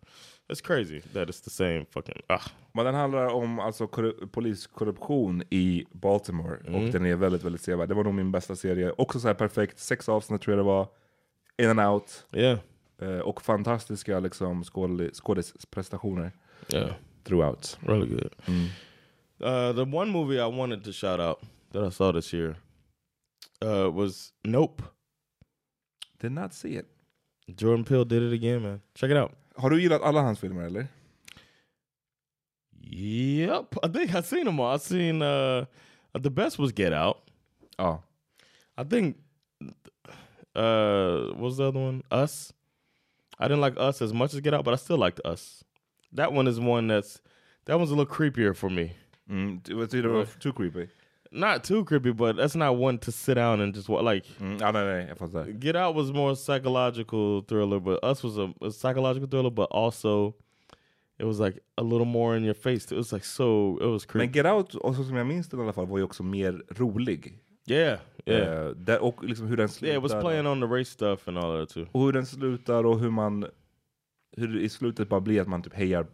[0.48, 2.22] It's crazy that it's the same fucking.
[2.26, 2.42] Ah.
[2.72, 6.56] Men den handlar om alltså korru- poliskorruption i Baltimore.
[6.56, 7.88] Och den är väldigt, väldigt sevärd.
[7.88, 8.92] Det var nog min bästa serie.
[8.98, 10.88] Också så här perfekt, sex avsnitt tror jag det var.
[11.58, 12.26] In and out.
[12.32, 12.58] Yeah.
[12.98, 16.32] Eh, och fantastiska liksom skådis- skådisprestationer.
[16.72, 16.90] Yeah.
[17.24, 17.78] Throughout.
[17.80, 18.30] Really good.
[19.40, 21.38] Uh, the one movie I wanted to shout out
[21.72, 22.56] that I saw this year
[23.64, 24.82] uh, was Nope.
[26.20, 26.86] Did not see it.
[27.56, 28.80] Jordan Peele did it again, man.
[28.94, 29.32] Check it out.
[29.56, 30.86] Har du gillat alla hans filmer eller?
[32.82, 34.74] Yep, I think I've seen them all.
[34.74, 35.64] I've seen uh,
[36.14, 37.18] the best was Get Out.
[37.78, 37.98] Ja.
[38.78, 39.16] I think
[40.54, 42.02] uh, what was the other one?
[42.10, 42.52] Us.
[43.38, 45.64] I didn't like Us as much as Get Out, but I still liked Us.
[46.12, 47.20] That one is one that's
[47.66, 48.92] that one's a little creepier for me.
[49.28, 50.88] Mm, det var too creepy.
[51.30, 54.26] Not too creepy, but that's not one to sit down and just like.
[54.40, 55.46] Mm, nej, nej, jag fattar.
[55.60, 60.34] Get Out was more psychological thriller, but Us was a, a psychological thriller, but also
[61.18, 62.92] it was like a little more in your face.
[62.92, 64.32] It was like so, it was Men creepy.
[64.32, 66.62] Get Out, och så som jag minns den i alla fall, var ju också mer
[66.68, 67.38] rolig.
[67.68, 68.66] Yeah, yeah.
[68.66, 69.92] Eh, där, och liksom hur den slutar.
[69.92, 71.86] yeah, it was playing on the race stuff and all that too.
[71.92, 73.46] Och hur den slutar och hur man
[74.36, 76.06] hur i slutet bara blir att man typ hejar,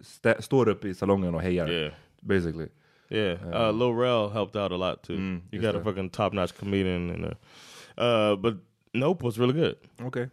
[0.00, 1.70] st står upp i salongen och hejar.
[1.70, 1.92] Yeah.
[2.20, 2.68] Basically.
[3.10, 5.16] Yeah, uh, Lil Rel helped out a lot too.
[5.16, 8.54] Mm, you got a fucking top notch comedian, and uh, uh, but
[8.94, 9.76] Nope was really good.
[9.98, 10.30] Okej.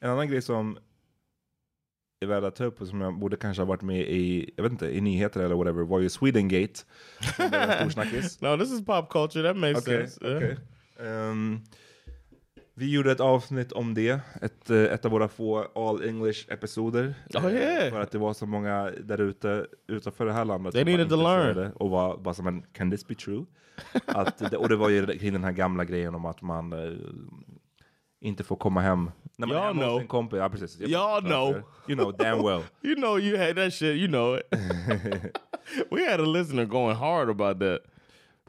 [0.00, 0.78] En annan grej som
[2.20, 4.72] är värd att ta upp som jag borde kanske ha varit med i, jag vet
[4.72, 6.74] inte, i nyheter eller whatever, var ju Swedengate.
[7.36, 8.40] Som blev en stor snackis.
[8.40, 9.42] No, this is pop culture.
[9.42, 10.26] That makes Okej, sense.
[10.26, 10.36] Yeah.
[10.36, 10.56] okej.
[12.78, 17.14] Vi gjorde ett avsnitt om det, ett, eh, ett av våra få all English episoder.
[17.34, 17.90] Oh, Eh, yeah.
[17.90, 21.16] För att det var så många där ute utanför det här landet They needed to
[21.16, 21.72] learn.
[21.72, 23.44] Och var bara som en, can this be true?
[24.06, 26.92] att, och det var ju kring den här gamla grejen om att man eh,
[28.20, 29.10] inte får komma hem.
[29.36, 30.00] När man Y'all hos know.
[30.00, 30.38] en kompis.
[30.38, 30.80] Ja, precis.
[30.80, 31.62] Y'all know.
[31.88, 32.62] You know damn well.
[32.82, 33.96] You know you had that shit.
[33.96, 34.44] You know it.
[35.90, 37.80] we had a listener going hard about that.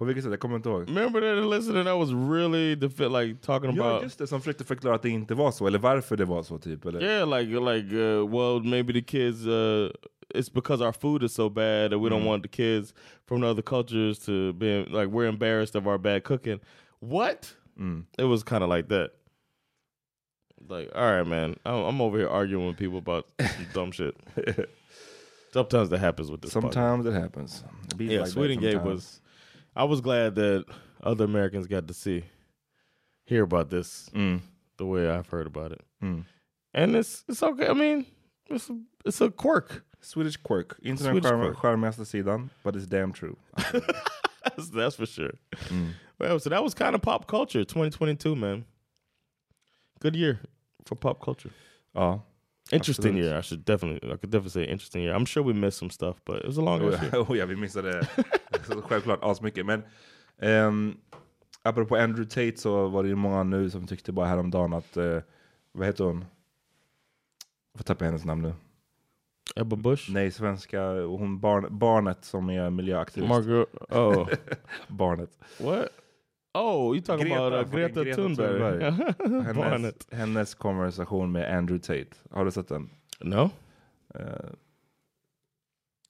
[0.06, 0.32] Vilket sätt?
[0.32, 0.90] Jag kommer inte ihåg.
[0.90, 4.28] Remember that listener that was really like talking Ja, about just det.
[4.28, 6.86] Som försökte förklara att det inte var så, eller varför det var så typ.
[6.86, 7.02] Eller?
[7.04, 9.46] Yeah, like like uh, well, maybe the kids.
[9.46, 9.90] Uh,
[10.36, 12.26] it's because our food is so bad that we don't Mm.
[12.28, 12.94] want the kids
[13.28, 16.60] from other cultures to be like we're embarrassed of our bad cooking.
[17.00, 17.56] What?
[17.80, 18.04] Mm.
[18.18, 19.12] It was kind of like that.
[20.70, 23.26] Like, all right, man, I'm, I'm over here arguing with people about
[23.74, 24.16] dumb shit.
[25.52, 26.54] Sometimes that happens with this.
[26.54, 26.62] podcast.
[26.62, 27.64] Sometimes it happens.
[27.98, 28.86] It yeah, like Gate sometimes.
[28.86, 29.22] was.
[29.76, 30.66] I was glad that
[31.04, 32.24] other Americans got to see,
[33.26, 34.42] hear about this Mm.
[34.78, 36.26] the way I've heard about it, Mm.
[36.74, 37.68] and it's it's okay.
[37.68, 38.06] I mean,
[38.50, 39.84] it's a, it's a quirk.
[40.02, 40.78] Swedish quirk.
[40.84, 41.58] Inte den Swedish charm- quirk.
[41.62, 43.36] charmigaste sidan, but it's damn true.
[43.56, 45.34] that's, that's for sure.
[45.70, 45.92] Mm.
[46.20, 48.66] Well, so that was kind of pop culture, 2022, man.
[50.00, 50.40] Good year
[50.86, 51.52] for pop culture.
[51.96, 52.20] Ja.
[52.72, 53.26] Interesting absolut.
[53.26, 53.38] year.
[53.38, 55.14] I should definitely, I could definitely say interesting year.
[55.16, 57.10] I'm sure we missed some stuff, but it was a long Oh, year.
[57.14, 57.92] oh, ja, vi missade
[58.49, 58.49] så
[58.82, 59.66] självklart asmycket.
[59.66, 59.84] Men
[60.68, 60.98] um,
[61.64, 65.20] apropå Andrew Tate så var det ju många nu som tyckte bara häromdagen att, eh,
[65.72, 66.26] vad heter hon?
[67.74, 68.54] Jag får tappa hennes namn nu.
[69.56, 70.10] Ebba Busch?
[70.12, 73.30] Nej, svenska, hon barn, barnet som är miljöaktivist.
[73.30, 74.30] Margaret, oh.
[74.88, 75.30] barnet.
[75.60, 75.88] What?
[76.54, 78.84] Oh, you talking about uh, fucking Greta, Thunberg?
[79.20, 80.08] hennes, Barnet.
[80.12, 82.18] hennes konversation med Andrew Tate.
[82.32, 82.90] Har du sett den?
[83.20, 83.50] No.
[84.16, 84.50] Eh,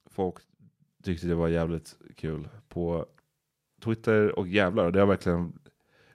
[0.10, 0.36] folk
[1.04, 3.06] tyckte det var jävligt kul på
[3.84, 5.60] Twitter och jävlar, det har verkligen...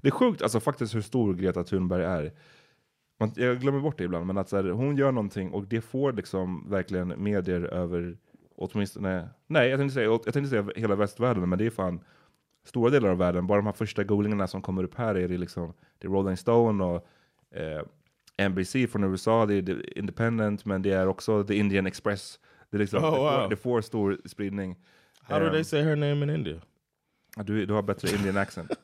[0.00, 2.32] Det är sjukt alltså faktiskt hur stor Greta Thunberg är.
[3.20, 5.80] Man, jag glömmer bort det ibland, men att så här, hon gör någonting och det
[5.80, 8.16] får liksom verkligen medier över
[8.56, 12.00] åtminstone, nej jag tänkte säga, jag tänkte säga hela västvärlden, men det är fan
[12.64, 13.46] stora delar av världen.
[13.46, 16.36] Bara de här första googlingarna som kommer upp här är det liksom, det är Rolling
[16.36, 17.06] Stone och
[17.58, 22.38] eh, NBC från USA, det är The Independent, men det är också The Indian Express.
[22.74, 23.48] Det, är liksom, Oh, wow.
[23.50, 24.76] det får stor spridning.
[25.22, 26.60] How do Ehm, they say her name in India?
[27.36, 28.70] Du, du har bättre Indian accent.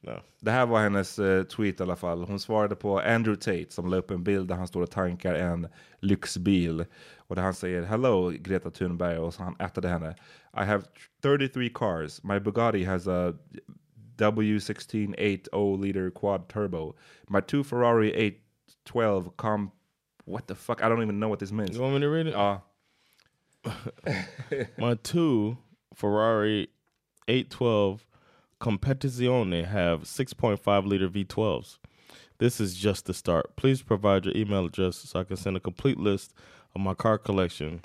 [0.00, 0.20] No.
[0.40, 2.24] Det här var hennes eh, tweet i alla fall.
[2.24, 5.34] Hon svarade på Andrew Tate som la upp en bild där han står och tankar
[5.34, 5.68] en
[6.00, 6.84] lyxbil.
[7.16, 10.14] Och där han säger Hello Greta Thunberg och så han ätade henne.
[10.56, 10.82] I have
[11.22, 12.22] 33 cars.
[12.22, 13.34] My Bugatti has a
[14.16, 16.94] W16 8 liter quad turbo.
[17.28, 18.34] My two Ferrari
[18.84, 19.72] 812 comp...
[20.24, 20.82] What the fuck?
[20.82, 21.76] I don't even know what this means.
[21.76, 22.34] You want me to read it?
[22.34, 22.60] Ja.
[24.78, 25.58] My two
[25.94, 26.68] Ferrari
[27.28, 28.06] 812
[28.60, 31.78] Competizione have 6.5 liter V12s.
[32.38, 33.56] This is just the start.
[33.56, 36.32] Please provide your email address so I can send a complete list
[36.74, 37.82] of my car collection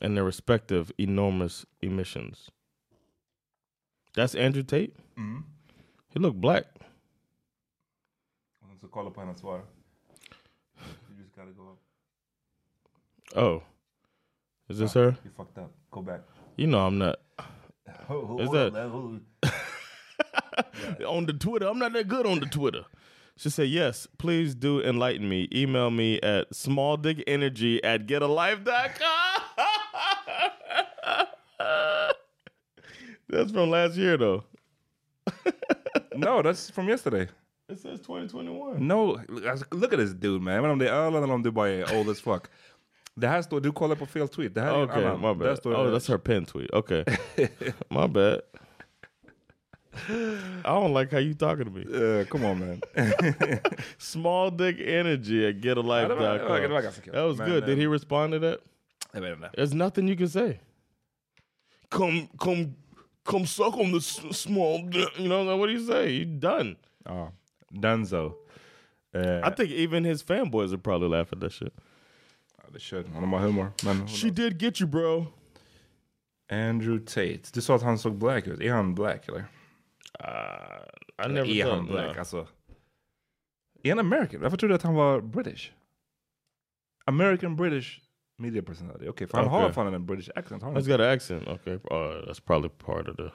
[0.00, 2.50] and their respective enormous emissions.
[4.14, 4.94] That's Andrew Tate?
[5.18, 5.42] Mm.
[6.10, 6.64] He looked black.
[8.80, 9.56] Så kolla på hennes svar.
[9.56, 9.77] You just
[11.38, 11.78] gotta go up.
[13.36, 13.62] Oh.
[14.68, 15.16] Is this her?
[15.24, 15.70] You fucked up.
[15.92, 16.22] Go back.
[16.56, 17.20] You know I'm not.
[18.08, 19.20] Hold Is on, that man.
[21.06, 21.68] On the Twitter?
[21.68, 22.84] I'm not that good on the Twitter.
[23.36, 25.48] She said, "Yes, please do enlighten me.
[25.54, 29.42] Email me at smalldickenergy at getalife.com."
[33.28, 34.44] That's from last year, though.
[36.16, 37.28] no, that's from yesterday.
[37.70, 38.80] It says 2021.
[38.80, 39.20] No,
[39.72, 40.54] look at this dude man.
[40.54, 42.42] Jag vet inte om det är öl eller om du bara är old as fuck.
[43.14, 44.54] Det här står, du kollar på fel tweet.
[44.54, 45.58] Det här är Okay, my Där bad.
[45.58, 46.70] står Oh, that's her pen tweet.
[46.70, 47.04] Okay,
[47.90, 48.40] my bad.
[50.64, 51.84] I don't like how you talking to me.
[51.84, 52.80] Uh, come on man.
[53.98, 56.62] Small dick energy at det det getalife.com.
[56.62, 57.12] det var ganska kul.
[57.12, 57.64] That was Men, good.
[57.64, 58.58] Did eh, he respond to that?
[59.12, 59.50] Jag vet inte.
[59.56, 60.58] There's nothing you can say.
[61.90, 62.74] Come, come,
[63.24, 64.00] come suck on the
[64.34, 64.90] small.
[64.90, 65.18] dick.
[65.18, 66.10] You know what do you say?
[66.10, 66.76] You done.
[67.04, 67.32] Ja.
[67.70, 68.32] Dunzo.
[69.14, 71.72] Eh, I think even his fanboys would probably laugh at that shit.
[72.72, 73.72] det kör honom har humor.
[73.84, 75.26] Men She did get you bro.
[76.50, 77.42] Andrew Tate.
[77.54, 78.60] Du sa att han såg black ut.
[78.60, 79.38] Är han black eller?
[79.38, 82.18] Uh, I never är han black no.
[82.18, 82.46] alltså?
[83.82, 84.40] Är han American?
[84.40, 85.72] Varför trodde jag att han var British?
[87.04, 88.00] American British
[88.36, 89.08] media personality.
[89.08, 89.72] Okej, för han har Okay.
[89.72, 90.62] fan en British accent.
[90.62, 91.48] Har He's got an accent.
[91.48, 93.30] Okay, uh, that's probably part of the.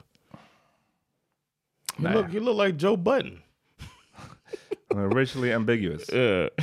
[1.98, 3.43] He look, he look like Joe Button.
[4.94, 6.10] Racially ambiguous.
[6.14, 6.50] Yeah.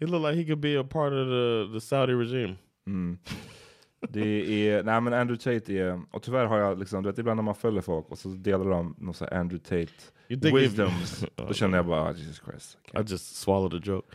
[0.00, 2.56] he looked like he could be a part of the the Saudi regime.
[2.86, 3.18] Mm.
[4.08, 7.36] Det är, nej men Andrew Tate är, och tyvärr har jag liksom, du vet ibland
[7.36, 9.92] när man följer folk och så delar de någon sån Andrew Tate
[10.28, 11.24] You think if- wisdoms.
[11.48, 12.78] Då känner jag bara, ah, Jesus Christ.
[12.94, 14.06] I just swallowed a joke.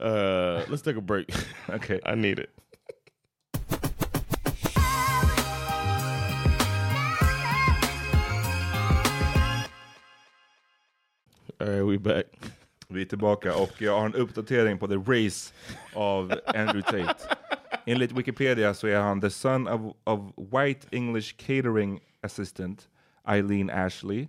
[0.00, 1.26] Uh, let's take a break.
[1.68, 2.50] okay, I need it.
[11.62, 12.26] All right, we back.
[12.88, 15.52] Vi är tillbaka och jag har en uppdatering på the race
[15.94, 17.36] av Andrew Tate.
[17.86, 22.88] Enligt Wikipedia så är han the son of, of white English catering assistant
[23.28, 24.28] Eileen Ashley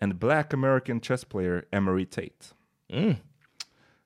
[0.00, 2.54] and black American chess player Emery Tate.
[2.92, 3.14] Mm.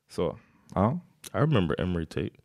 [0.09, 0.39] Så,
[0.75, 1.01] ja.
[1.35, 2.37] I remember Emery Tate.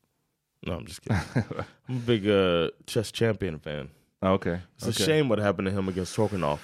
[0.61, 1.21] No, I'm just kidding.
[1.89, 3.89] I'm a big uh, chess champion fan.
[4.21, 4.59] Ah, okay.
[4.77, 5.03] It's a okay.
[5.03, 6.59] shame what happened to him against Trokonov.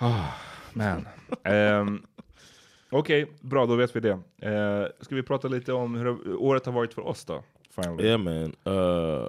[0.00, 0.38] Ah,
[0.74, 1.06] man.
[1.44, 2.04] um,
[2.94, 4.12] Okej, bra då vet vi det.
[4.12, 7.42] Uh, ska vi prata lite om hur året har varit för oss då?
[7.70, 8.04] Finally.
[8.04, 8.54] Yeah, man.
[8.66, 9.26] Uh,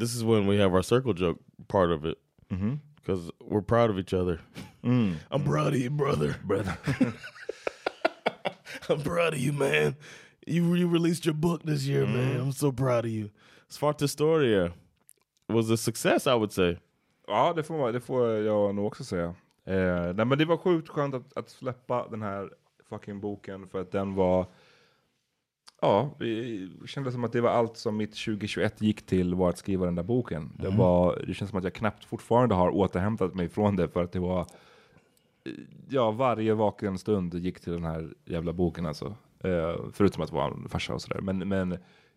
[0.00, 2.18] this is when we have our circle joke part of it.
[2.48, 2.80] Mhm.
[2.96, 4.40] Because we're proud of each other.
[4.82, 5.14] Mm.
[5.30, 6.34] I'm proud of you, brother.
[6.44, 6.76] Brother.
[8.88, 9.94] I'm proud of you, man.
[10.46, 12.40] You you released your book this year, man.
[12.40, 13.30] I'm so proud of you.
[13.70, 14.72] Svart Historia
[15.48, 16.76] was a success, I would say.
[17.26, 19.34] Ja, det får, det får jag nog också säga.
[19.68, 22.50] Eh, nej, men det var sjukt skönt att, att släppa den här
[22.88, 24.46] fucking boken för att den var...
[25.80, 29.58] Ja, det kändes som att det var allt som mitt 2021 gick till var att
[29.58, 30.52] skriva den där boken.
[30.58, 30.78] Det, Mhm.
[30.78, 34.12] var, det känns som att jag knappt fortfarande har återhämtat mig från det för att
[34.12, 34.40] det var...
[34.40, 35.52] eh,
[35.88, 39.16] Ja, varje vaken stund gick till den här jävla boken alltså.
[39.40, 41.20] Eh, förutom att vara en farsa och sådär.
[41.20, 41.72] Men, men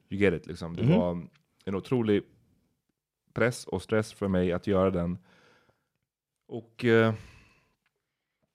[0.09, 0.75] you get it liksom.
[0.75, 0.99] Det Mhm.
[0.99, 1.21] var
[1.65, 2.23] en otrolig
[3.33, 5.17] press och stress för mig att göra den.
[6.47, 7.13] Och eh,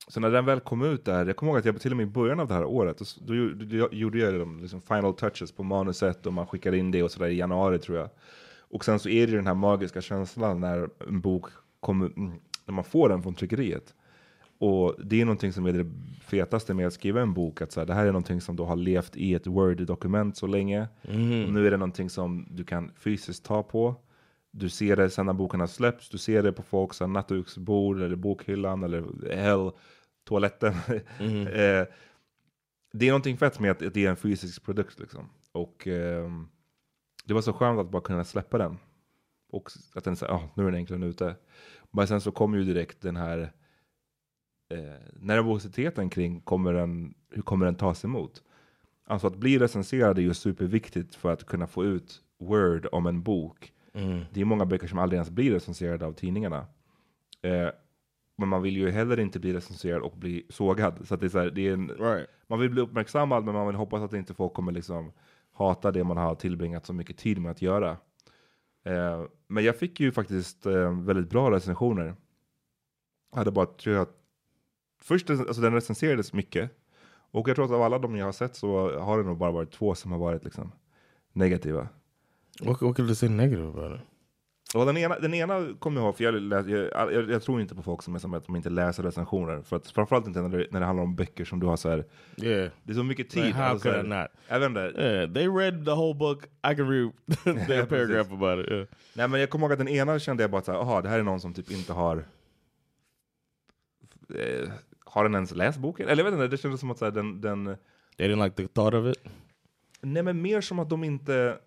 [0.08, 2.04] så när den väl kom ut där, jag kommer ihåg att jag till och med
[2.06, 3.34] i början av det här året, då
[3.92, 7.28] gjorde jag de liksom final touches på manuset och man skickade in det och sådär
[7.28, 8.08] i januari tror jag.
[8.58, 11.46] Och sen så är det ju den här magiska känslan när en bok
[11.80, 12.32] kommer, mm,
[12.66, 13.94] när man får den från tryckeriet.
[14.58, 15.90] Och det är någonting som är det
[16.20, 18.64] fetaste med att skriva en bok, att så här, det här är någonting som då
[18.64, 20.88] har levt i ett Word-dokument så länge.
[21.02, 21.44] Mhm.
[21.44, 23.94] Och nu är det någonting som du kan fysiskt ta på.
[24.50, 28.16] Du ser det sen när boken har släppts, du ser det på folks nattduksbord eller
[28.16, 29.04] bokhyllan eller
[29.36, 29.70] hell,
[30.26, 30.74] toaletten.
[31.20, 31.46] Mhm.
[31.46, 31.86] eh,
[32.92, 35.28] det är någonting fett med att, det är en fysisk produkt liksom.
[35.52, 36.48] Och ehm,
[37.24, 38.78] det var så skönt att bara kunna släppa den.
[39.50, 41.36] Och att den säger, ah, nu är den äntligen ute.
[41.90, 43.52] Men sen så kommer ju direkt den här
[44.68, 44.78] eh,
[45.12, 48.42] nervositeten kring kommer den, hur kommer den tas emot.
[49.04, 53.22] Alltså att bli recenserad är ju superviktigt för att kunna få ut word om en
[53.22, 53.72] bok.
[53.92, 54.24] Mm.
[54.32, 56.66] Det är många böcker som aldrig ens blir recenserade av tidningarna.
[57.42, 57.68] Eh,
[58.36, 61.08] men man vill ju heller inte bli recenserad och bli sågad.
[61.08, 62.28] Så det är så här, det är en, Right.
[62.46, 65.12] Man vill bli uppmärksammad men man vill hoppas att inte folk kommer liksom
[65.52, 67.90] hata det man har tillbringat så mycket tid med att göra.
[68.84, 72.14] Eh, men jag fick ju faktiskt eh, väldigt bra recensioner.
[73.30, 74.08] Jag hade bara, tror jag,
[75.02, 76.70] först alltså den recenserades mycket.
[77.30, 79.50] Och jag tror att av alla de jag har sett så har det nog bara
[79.50, 80.72] varit två som har varit liksom
[81.32, 81.88] negativa.
[82.62, 84.15] What could you say negative about it?
[84.76, 87.60] Och den ena, den ena kommer jag ihåg, för jag, läs, jag, jag, jag tror
[87.60, 89.62] inte på folk som är som att de inte läser recensioner.
[89.62, 91.90] För att, framförallt inte när det, när det handlar om böcker som du har så
[91.90, 92.04] här.
[92.42, 92.70] Yeah.
[92.82, 93.44] Det är så mycket tid.
[93.44, 94.28] Like, how alltså, så could I not?
[94.48, 94.80] Jag vet inte.
[94.80, 96.44] Yeah, they read the whole book.
[96.44, 97.12] I can read
[97.66, 98.72] their paragraph about it.
[98.72, 98.86] Yeah.
[99.14, 101.08] Nej men jag kommer ihåg att den ena kände jag bara så här, aha, det
[101.08, 102.24] här är någon som typ inte har...
[104.34, 104.68] Eh,
[105.04, 106.08] har den ens läst boken?
[106.08, 107.76] Eller jag vet inte, det kändes som att så här, den, den...
[108.16, 109.32] They didn't like the thought of it?
[110.00, 111.58] Nej men mer som att de inte...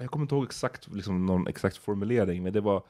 [0.00, 2.82] Jag kommer inte ihåg exakt, liksom, någon exakt formulering, men det var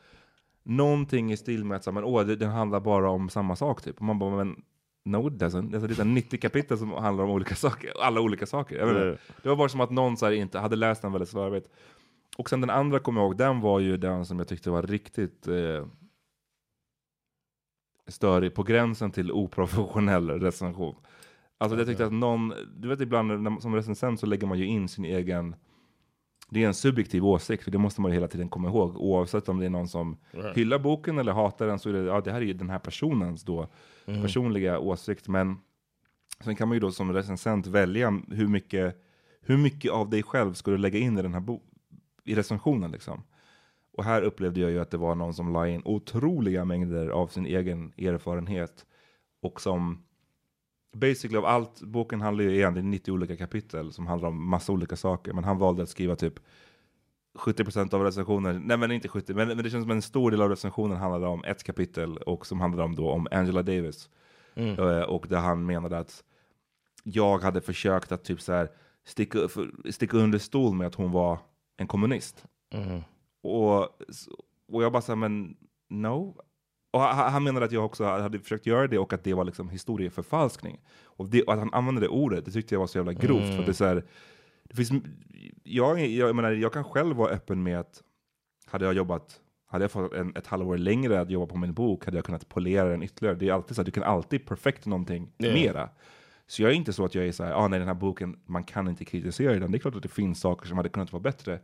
[0.62, 3.82] någonting i stil med att så men, åh, det, den handlar bara om samma sak
[3.82, 3.96] typ.
[3.96, 4.62] Och man bara, men
[5.04, 5.74] no it doesn't.
[5.74, 8.78] Alltså, det är så här 90 kapitel som handlar om olika saker, alla olika saker.
[8.78, 8.96] Jag.
[8.96, 9.16] Yeah.
[9.42, 11.68] Det var bara som att någon så här, inte hade läst den väldigt slarvigt.
[12.38, 14.82] Och sen den andra kommer jag ihåg, den var ju den som jag tyckte var
[14.82, 15.86] riktigt eh,
[18.06, 20.96] störig, på gränsen till oprofessionell recension.
[21.58, 24.66] Alltså jag tyckte att någon, du vet ibland när, som recensent så lägger man ju
[24.66, 25.56] in sin egen,
[26.50, 29.48] det är en subjektiv åsikt, för det måste man ju hela tiden komma ihåg, oavsett
[29.48, 30.56] om det är någon som Right.
[30.56, 32.78] hyllar boken eller hatar den, så är det, ja det här är ju den här
[32.78, 33.68] personens då
[34.06, 34.22] Mhm.
[34.22, 35.56] personliga åsikt, men
[36.44, 39.02] sen kan man ju då som recensent välja hur mycket,
[39.42, 41.58] hur mycket av dig själv ska du lägga in i den här
[42.24, 43.22] i recensionen liksom?
[43.92, 47.26] Och här upplevde jag ju att det var någon som la in otroliga mängder av
[47.26, 48.86] sin egen erfarenhet
[49.42, 50.02] och som
[50.92, 54.96] basically av allt, boken handlar ju egentligen 90 olika kapitel som handlar om massa olika
[54.96, 56.34] saker, men han valde att skriva typ
[57.38, 60.42] 70% av recensionen, nej men inte 70, men, men det känns som en stor del
[60.42, 64.10] av recensionen handlade om ett kapitel och som handlade om då om Angela Davis.
[64.54, 64.78] Mm.
[64.78, 66.24] Eh, och där han menade att
[67.02, 68.68] jag hade försökt att typ så här
[69.04, 71.38] sticka, för, sticka under stol med att hon var
[71.76, 72.44] en kommunist.
[72.74, 73.02] Mhm.
[73.42, 73.80] Och,
[74.68, 75.56] och jag bara sa men
[75.88, 76.36] no.
[76.90, 79.68] Och han, menade att jag också hade försökt göra det och att det var liksom
[79.68, 80.80] historieförfalskning.
[81.04, 83.44] Och, det, och att han använde det ordet, det tyckte jag var så jävla grovt.
[83.44, 83.56] Mm.
[83.56, 84.04] För det är så här,
[84.62, 84.90] det finns,
[85.62, 88.02] jag, jag, menar, jag kan själv vara öppen med att
[88.66, 92.04] hade jag jobbat hade jag fått en, ett halvår längre att jobba på min bok
[92.04, 93.36] hade jag kunnat polera den ytterligare.
[93.36, 95.52] Det är alltid så att du kan alltid perfekta någonting Ja.
[95.52, 95.88] mera.
[96.46, 98.40] Så jag är inte så att jag är så här, ah, nej den här boken,
[98.46, 99.70] man kan inte kritisera den.
[99.70, 101.60] Det är klart att det finns saker som hade kunnat vara bättre.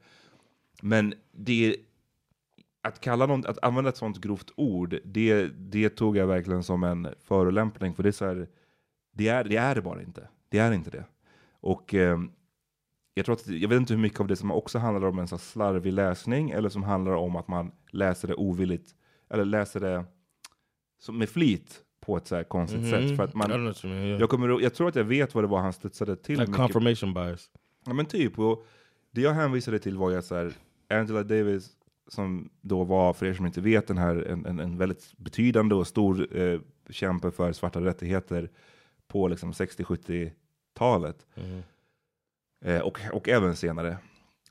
[0.83, 1.77] Men det,
[2.87, 6.84] att, kalla någon, att använda ett sånt grovt ord, det, det tog jag verkligen som
[6.84, 7.95] en förolämpning.
[7.95, 8.49] För det är så här,
[9.12, 10.28] det är, det är det bara inte.
[10.49, 11.05] Det är inte det.
[11.61, 12.20] Och eh,
[13.14, 15.28] jag, tror att, jag vet inte hur mycket av det som också handlar om en
[15.28, 18.95] så slarvig läsning, eller som handlar om att man läser det ovilligt,
[19.30, 20.05] eller läser det
[20.99, 22.91] som med flit på ett så här konstigt Mhm.
[22.91, 23.16] sätt.
[23.16, 24.20] För att man, know yeah.
[24.20, 26.39] jag, kommer, jag tror att jag vet vad det var han studsade till.
[26.41, 27.51] Like confirmation bias.
[27.87, 28.39] Ja men typ.
[28.39, 28.66] Och
[29.11, 30.53] det jag hänvisade till var att så här,
[30.91, 31.76] Angela Davis,
[32.09, 35.74] som då var, för er som inte vet, den här, en, en, en väldigt betydande
[35.74, 38.50] och stor eh, kämpe för svarta rättigheter
[39.09, 41.26] på liksom 60-70-talet.
[41.34, 41.62] Mhm.
[42.64, 43.98] Eh, och, och även senare.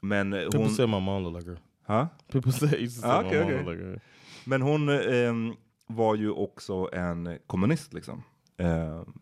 [0.01, 0.69] Men eh, People hon...
[0.69, 1.59] say my mom look like her.
[1.87, 2.07] Ha?
[2.31, 3.99] People say, used to say Ah, my okej, mom look like her.
[4.45, 5.53] Men hon ehm,
[5.87, 8.23] var ju också en kommunist liksom.
[8.57, 9.13] Ehm,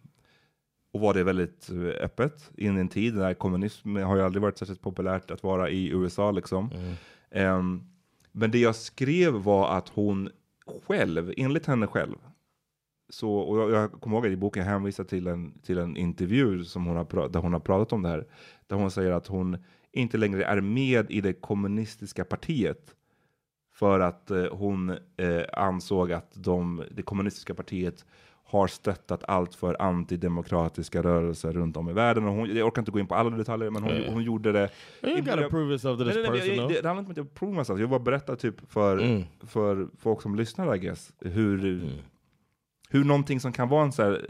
[0.93, 4.41] och var det väldigt eh, öppet in i en tid när kommunism har ju aldrig
[4.41, 6.69] varit särskilt populärt att vara i USA liksom.
[7.31, 7.83] Ehm,
[8.33, 10.29] men det jag skrev var att hon
[10.87, 12.15] själv, enligt henne själv,
[13.09, 16.63] så, och jag, jag kommer ihåg att i boken hänvisar till en, till en intervju
[16.63, 18.27] som hon har, där hon har pratat om det här.
[18.67, 19.57] Där hon säger att hon
[19.91, 22.95] inte längre är med i det kommunistiska partiet.
[23.73, 28.05] För att eh, hon eh, ansåg att de, det kommunistiska partiet
[28.57, 32.23] har stöttat allt för antidemokratiska rörelser runt om i världen.
[32.27, 34.69] Och hon, jag orkar inte gå in på alla detaljer, men hon, hon gjorde det.
[35.03, 37.11] You gotta prove yourself to this Nej, nej, person, jag, det, det handlar inte om
[37.11, 37.79] att jag provar myself.
[37.79, 39.23] Jag bara berätta typ för, Mm.
[39.47, 41.83] för folk som lyssnar, I guess, hur,
[42.89, 44.25] hur någonting som kan vara en så här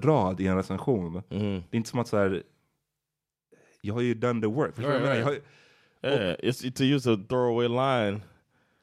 [0.00, 1.22] rad i en recension.
[1.30, 1.62] Mm.
[1.70, 2.42] Det är inte som att så här,
[3.80, 4.74] jag har ju done the work.
[4.74, 5.18] Förstår du vad jag?
[5.18, 5.40] Jag har ju-
[6.02, 8.20] Yeah, it's to use a throwaway line.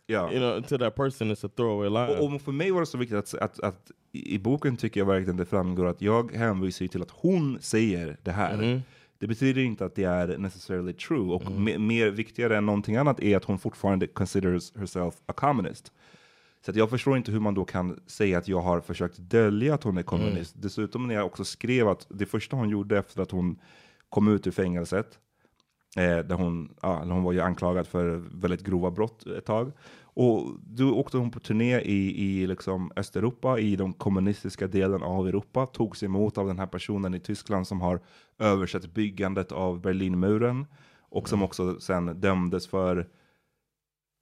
[0.07, 0.31] Ja.
[0.31, 2.19] You know, to that person it's a throwaway line.
[2.19, 5.07] Och, och för mig var det så viktigt att, att, att i boken tycker jag
[5.07, 8.57] verkligen det framgår att jag hänvisar ju till att hon säger det här.
[8.57, 8.81] Mhm.
[9.19, 11.33] Det betyder inte att det är necessarily true.
[11.33, 15.91] Och me- mer viktigare än någonting annat är att hon fortfarande considers herself a communist.
[16.65, 19.83] Så jag förstår inte hur man då kan säga att jag har försökt dölja att
[19.83, 20.55] hon är kommunist.
[20.61, 23.59] Dessutom när jag också skrev att det första hon gjorde efter att hon
[24.09, 25.19] kom ut ur fängelset,
[26.01, 29.71] där hon, ja, hon var ju anklagad för väldigt grova brott ett tag.
[30.03, 35.27] Och då åkte hon på turné i, i liksom Östeuropa, i de kommunistiska delen av
[35.27, 37.99] Europa, togs emot av den här personen i Tyskland som har
[38.39, 40.65] översatt byggandet av Berlinmuren
[40.99, 43.07] och som också sen dömdes för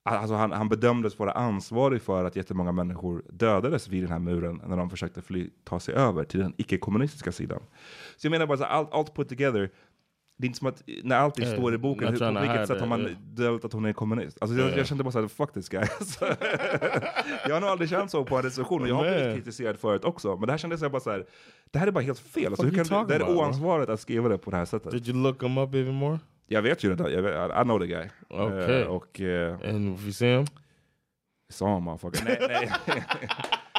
[0.06, 4.62] Alltså han, han bedömdes vara ansvarig för att jättemånga människor dödades vid den här muren
[4.68, 7.60] när de försökte fly, ta sig över till den icke-kommunistiska sidan.
[8.18, 9.70] Så jag menar bara så allt, allt put together,
[10.38, 12.80] det är inte som att när allt Yeah, står i boken, hur, på vilket sätt
[12.80, 13.14] har man yeah.
[13.20, 14.38] dölt att hon är kommunist?
[14.42, 15.82] Alltså jag, jag kände bara såhär, fuck this guy.
[16.00, 16.26] Alltså,
[17.48, 20.06] jag har nog aldrig känt så på en recension och jag har blivit kritiserad förut
[20.06, 20.36] också.
[20.36, 21.26] Men det här kändes jag bara så här,
[21.72, 22.48] det här är bara helt fel.
[22.48, 24.92] Alltså, hur kan, det är oansvarigt att skriva det på det här sättet.
[24.92, 26.20] Did you look him up even more?
[26.48, 28.10] Jag vet ju det, vet, I know the guy.
[28.30, 28.82] Okay.
[28.82, 30.46] Eh, och, eh, And if you see him?
[31.50, 32.26] Sa motherfucker.
[32.26, 33.04] Nej, nej.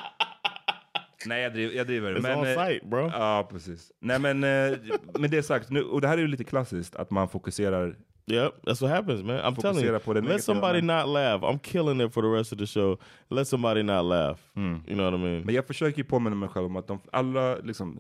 [1.27, 2.15] nej jag, driver, jag driver.
[2.15, 3.11] It's on eh, site, bro.
[3.13, 3.93] Ja, precis.
[4.01, 4.79] Nej men eh,
[5.19, 7.97] med det sagt, nu, och det här är ju lite klassiskt, att man fokuserar
[8.27, 9.37] Yep, that's what happens, man.
[9.37, 9.99] I'm telling you.
[9.99, 11.45] på det Let somebody men- not laugh.
[11.45, 12.99] I'm killing it for the rest of the show.
[13.31, 14.39] Let somebody not laugh.
[14.57, 15.43] You know what I mean?
[15.45, 17.99] Men jag försöker ju påminna mig själv om att de alla, liksom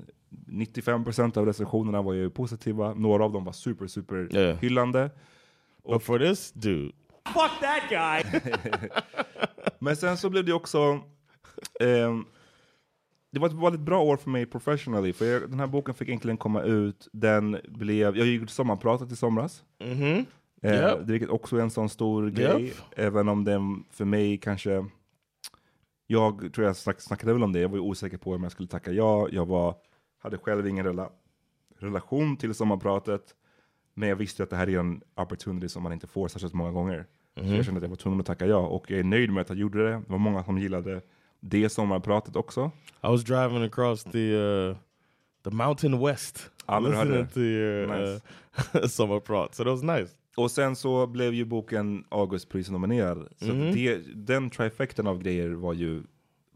[0.49, 4.59] 95% av recensionerna var ju positiva, några av dem var super, super Yeah.
[4.59, 5.11] hyllande.
[5.89, 6.93] But for this dude,
[7.27, 8.41] Fuck that guy.
[9.79, 11.01] Men sen så blev det också,
[11.81, 12.25] ehm,
[13.35, 16.09] det var ett väldigt bra år för mig professionally, för jag, den här boken fick
[16.09, 19.65] äntligen komma ut, den blev, jag gjorde sommarpratet i somras.
[19.85, 20.27] Mhm.
[20.63, 20.99] Eh, Yep.
[21.03, 22.75] Vilket också är en sån stor grej, Yep.
[22.97, 24.85] även om den för mig kanske,
[26.07, 28.69] jag tror jag snack, snackade väl om det, jag var osäker på om jag skulle
[28.69, 29.75] tacka ja, jag var,
[30.19, 31.11] hade själv ingen rela,
[31.79, 33.35] relation till sommarpratet.
[33.95, 36.71] Men jag visste att det här är en opportunity som man inte får särskilt många
[36.71, 37.07] gånger.
[37.37, 37.55] Så Mhm.
[37.55, 38.57] jag kände att jag var tvungen att tacka ja.
[38.67, 39.91] Och jag är nöjd med att jag gjorde det.
[39.93, 41.03] Det var många som gillade
[41.45, 42.71] det sommarpratet också.
[43.03, 44.77] I was driving across the uh,
[45.45, 47.27] the mountain west, Ja, men listening det.
[47.35, 48.13] to your
[48.75, 49.55] uh, summer prat.
[49.55, 50.15] So that was nice.
[50.37, 53.29] Och sen så blev ju boken Augustpris nominerad.
[53.37, 53.73] Så Mhm.
[53.75, 56.03] det, den trifecten av grejer var ju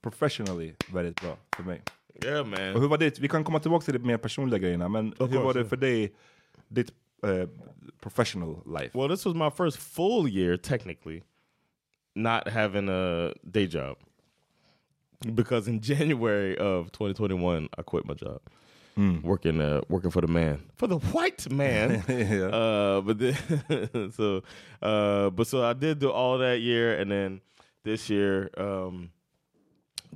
[0.02, 1.82] professionally väldigt bra för mig.
[2.24, 2.74] Yeah, man.
[2.74, 3.18] Och hur var det?
[3.18, 5.68] Vi kan komma tillbaka till de mer personliga grejerna, men hur course, var det yeah.
[5.68, 6.14] för dig,
[6.68, 6.92] ditt
[7.22, 7.48] eh,
[8.00, 8.98] professional life?
[8.98, 11.22] Well, this was my first full year, technically,
[12.14, 13.96] not having a day job.
[15.34, 18.40] Because in January of 2021, I quit my job.
[19.22, 22.02] Working uh, working for the man, for the white man.
[22.52, 24.42] uh, but then, so,
[24.82, 27.40] uh, but so I did do all that year, and then
[27.84, 29.10] this year, um,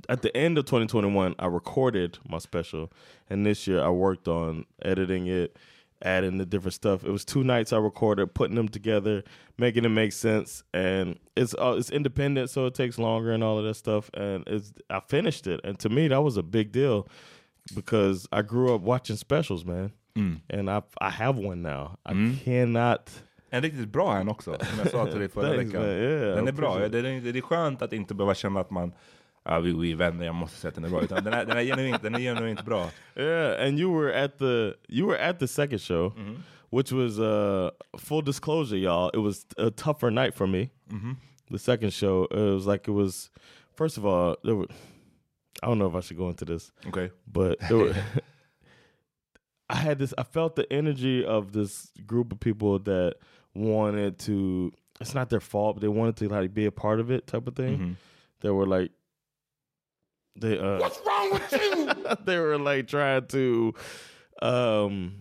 [0.09, 2.91] at the end of 2021, I recorded my special,
[3.29, 5.55] and this year I worked on editing it,
[6.03, 7.03] adding the different stuff.
[7.03, 9.23] It was two nights I recorded, putting them together,
[9.57, 13.57] making it make sense, and it's uh, it's independent, so it takes longer and all
[13.57, 14.09] of that stuff.
[14.13, 17.07] And it's I finished it, and to me that was a big deal
[17.75, 19.91] because I grew up watching specials, man,
[20.49, 21.97] and I I have one now.
[22.05, 22.13] I
[22.43, 23.09] cannot.
[23.51, 25.81] En riktigt bra en också, som jag sa till dig förra Thanks, veckan.
[25.81, 25.89] man.
[25.91, 28.59] Yeah, den I är bra, appreciate det är, det är skönt att inte behöva känna
[28.59, 28.93] att man
[29.45, 31.01] Ja, vi, vi är vänner, jag måste säga att den är bra.
[31.03, 32.89] Utan den, är, den, är genuint, den är genuint bra.
[33.15, 36.35] Yeah, and you were at the you were at the second show, mm-hmm.
[36.69, 39.09] which was uh full disclosure, y'all.
[39.13, 40.69] It was a tougher night for me.
[40.89, 41.11] Mm-hmm.
[41.51, 43.29] The second show, it was like it was.
[43.75, 44.67] First of all, there were.
[45.61, 47.11] I don't know if I should go into this, Okay.
[47.27, 47.95] but there were,
[49.69, 50.13] I had this.
[50.17, 53.15] I felt the energy of this group of people that
[53.53, 54.71] wanted to.
[55.01, 57.47] It's not their fault, but they wanted to like be a part of it, type
[57.47, 57.77] of thing.
[57.77, 57.93] Mm-hmm.
[58.41, 58.91] They were like,
[60.35, 60.57] they.
[60.59, 62.15] Uh, What's wrong with you?
[62.25, 63.73] they were like trying to
[64.41, 65.13] um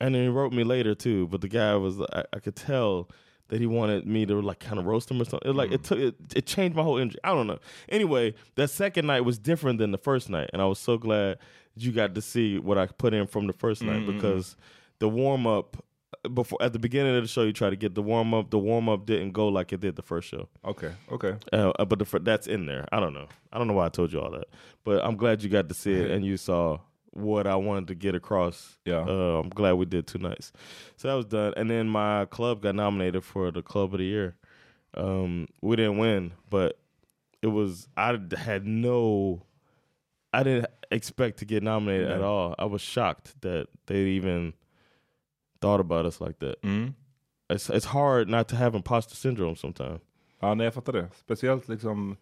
[0.00, 3.10] and then he wrote me later too but the guy was I, I could tell
[3.48, 5.82] that he wanted me to like kind of roast him or something It, like it
[5.82, 7.58] took it, it changed my whole energy i don't know
[7.88, 11.38] anyway that second night was different than the first night and i was so glad
[11.76, 14.56] you got to see what i put in from the 1st night because
[15.00, 15.84] the warm-up
[16.32, 19.06] before at the beginning of the show you try to get the warm-up the warm-up
[19.06, 21.34] didn't go like it did the first show Okay, okay.
[21.52, 22.86] uh, but the, that's in there.
[22.92, 23.28] I don't know.
[23.52, 24.46] I don't know why I told you all that,
[24.84, 26.78] but I'm glad you got to see it and you saw
[27.12, 28.76] what I wanted to get across.
[28.84, 29.04] Yeah.
[29.06, 30.52] uh, I'm glad we did two nights.
[30.96, 34.04] So that was done, and then my club got nominated for the club of the
[34.04, 34.34] year.
[34.94, 36.78] Um, we didn't win, but
[37.42, 39.42] it was I had no.
[40.32, 42.56] I didn't expect to get nominated at all.
[42.58, 44.54] I was shocked that they even
[45.64, 46.62] thought about us like that.
[46.62, 46.94] Mm.
[47.48, 50.00] It's it's hard not to have imposter syndrome sometimes.
[50.40, 51.08] Ja, nej, jag fattar det.
[51.14, 52.16] Speciellt liksom,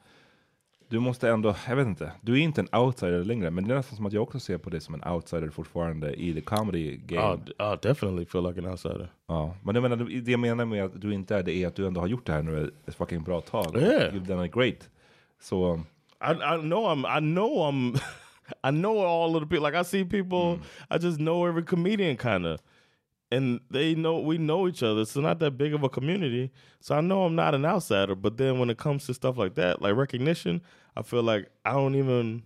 [0.88, 3.76] du måste ändå, jag vet inte, du är inte en outsider längre, men det är
[3.76, 6.96] nästan som att jag också ser på dig som en outsider fortfarande i the comedy
[6.96, 7.22] game.
[7.22, 9.12] I'll, I'll definitely feel like an outsider.
[9.26, 11.74] Ja, men jag menar, det jag menar med att du inte är det är att
[11.74, 13.76] du ändå har gjort det här nu ett fucking bra tag.
[13.76, 14.14] Yeah.
[14.14, 14.88] You've done it great.
[15.40, 15.80] Så,
[16.20, 18.00] I I know I'm I know I'm
[18.64, 19.66] I know all of the people.
[19.66, 20.58] Like I see people,
[20.90, 22.60] I just know every comedian kind of,
[23.32, 25.00] and they know we know each other.
[25.00, 28.14] It's not that big of a community, so I know I'm not an outsider.
[28.14, 30.60] But then when it comes to stuff like that, like recognition,
[30.96, 32.42] I feel like I don't even.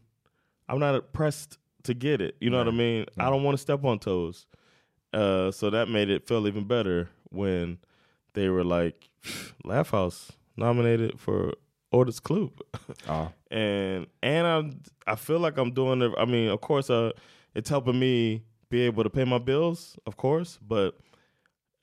[0.68, 2.36] I'm not pressed to get it.
[2.40, 3.06] You know what I mean?
[3.18, 4.46] I don't want to step on toes.
[5.12, 7.78] Uh, so that made it feel even better when
[8.34, 9.08] they were like,
[9.64, 11.52] Laugh House nominated for
[11.92, 12.52] Otis Club.
[13.06, 13.28] ja.
[13.50, 16.12] and and I'm I feel like I'm doing it.
[16.16, 17.10] I mean, of course, uh,
[17.56, 20.94] it's helping me be able to pay my bills, of course, but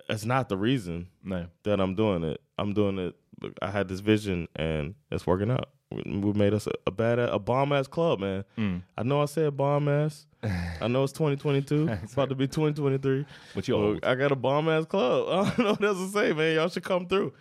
[0.10, 1.48] it's not the reason Nej.
[1.64, 2.42] that I'm doing it.
[2.58, 3.16] I'm doing it.
[3.62, 5.70] I had this vision, and it's working out.
[5.92, 8.44] We, made us a, a bad, a bomb ass club, man.
[8.98, 10.26] I know I said bomb ass.
[10.82, 11.88] I know it's 2022.
[12.04, 13.26] it's about to be 2023.
[13.54, 14.00] But you.
[14.04, 15.28] I got a bomb ass club.
[15.30, 16.56] I don't know what else to say, man.
[16.56, 17.34] Y'all should come through.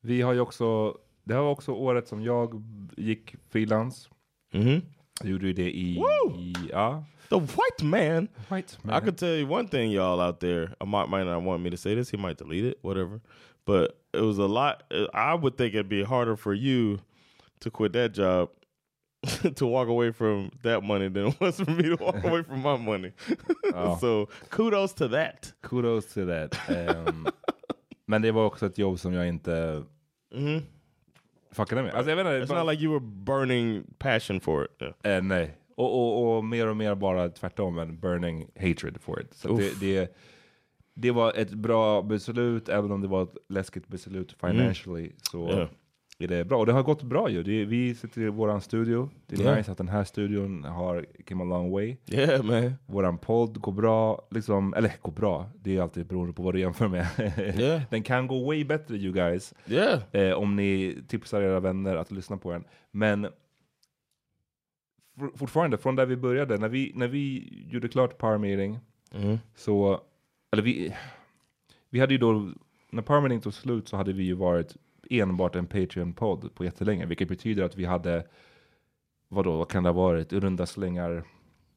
[0.00, 2.62] Vi har ju också, det här var också året som jag
[2.96, 4.08] gick frilans.
[4.52, 4.82] Mm-hmm.
[5.20, 5.98] Jag gjorde ju det i,
[6.38, 7.04] i ja.
[7.30, 8.28] The white man.
[8.48, 8.94] White man.
[8.96, 10.74] I could tell you one thing, y'all out there.
[10.80, 12.10] I might might not want me to say this.
[12.10, 13.20] He might delete it, whatever.
[13.66, 14.82] But it was a lot.
[15.12, 17.00] I would think it'd be harder for you
[17.60, 18.48] to quit that job,
[19.56, 22.62] to walk away from that money than it was for me to walk away from
[22.62, 23.12] my money.
[23.74, 23.98] Oh.
[24.00, 25.52] so kudos to that.
[25.62, 26.54] Kudos to that.
[26.68, 27.26] Ehm,
[28.06, 29.84] men det var också ett jobb som jag inte
[30.34, 30.62] Mhm.
[31.52, 31.94] fuckade med.
[31.94, 34.70] Alltså jag vet inte, It's not like you were burning passion for it.
[34.80, 35.16] Yeah.
[35.16, 35.54] Eh, nej.
[35.78, 39.34] Och, och, och mer och mer bara tvärtom, en burning hatred for it.
[39.34, 40.16] Så det, det,
[40.94, 45.12] det var ett bra beslut, även om det var ett läskigt beslut financially.
[45.22, 45.68] Så Yeah.
[46.18, 46.58] är det bra.
[46.58, 47.42] Och det har gått bra ju.
[47.42, 49.10] Det, vi sitter i våran studio.
[49.26, 49.56] Det är Yeah.
[49.56, 51.96] nice att den här studion har came a long way.
[52.10, 52.72] Yeah man.
[52.86, 56.60] Våran podd går bra, liksom, eller går bra, det är alltid beroende på vad du
[56.60, 57.06] jämför med.
[57.58, 57.82] Yeah.
[57.90, 59.54] den kan gå way bättre you guys.
[60.12, 62.64] Eh, om ni tipsar era vänner att lyssna på den.
[62.90, 63.26] Men
[65.34, 68.78] fortfarande, från där vi började, när vi, när vi gjorde klart Power Meeting,
[69.14, 69.38] Mhm.
[69.56, 70.00] så,
[70.52, 70.94] eller vi,
[71.90, 72.50] vi hade ju då,
[72.90, 74.76] när Power Meeting tog slut så hade vi ju varit
[75.10, 78.26] enbart en Patreon-podd på jättelänge, vilket betyder att vi hade,
[79.28, 81.24] vadå, vad kan det ha varit, i runda slängar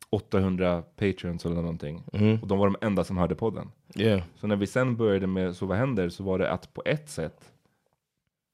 [0.09, 2.03] 800 Patreons eller någonting.
[2.13, 2.39] Mhm.
[2.41, 3.71] Och de var de enda som hörde podden.
[3.95, 4.23] Yeah.
[4.35, 7.09] Så när vi sen började med Så vad händer så var det att på ett
[7.09, 7.51] sätt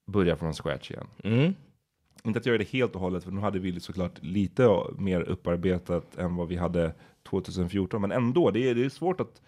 [0.06, 1.08] börja från scratch igen.
[1.24, 1.54] Mm.
[2.28, 6.18] Inte att göra det helt och hållet, för nu hade vi såklart lite mer upparbetat
[6.18, 6.94] än vad vi hade
[7.30, 8.02] 2014.
[8.02, 9.42] Men ändå, det är, det är svårt att...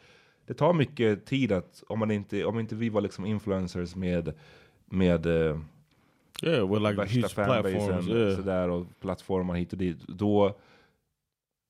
[0.46, 4.34] Det tar mycket tid att, om, man inte, om inte vi var liksom influencers med,
[4.86, 5.60] med eh,
[6.44, 7.74] Yeah, with like huge platforms.
[7.74, 8.36] fanbasen Yeah.
[8.36, 9.98] sådär, och plattformar hit och dit.
[10.08, 10.58] Då,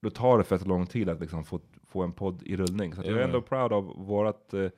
[0.01, 2.93] då tar det fett lång tid att liksom få, få en podd i rullning.
[2.95, 4.53] Så att jag är ändå proud av vårat...
[4.53, 4.69] Eh,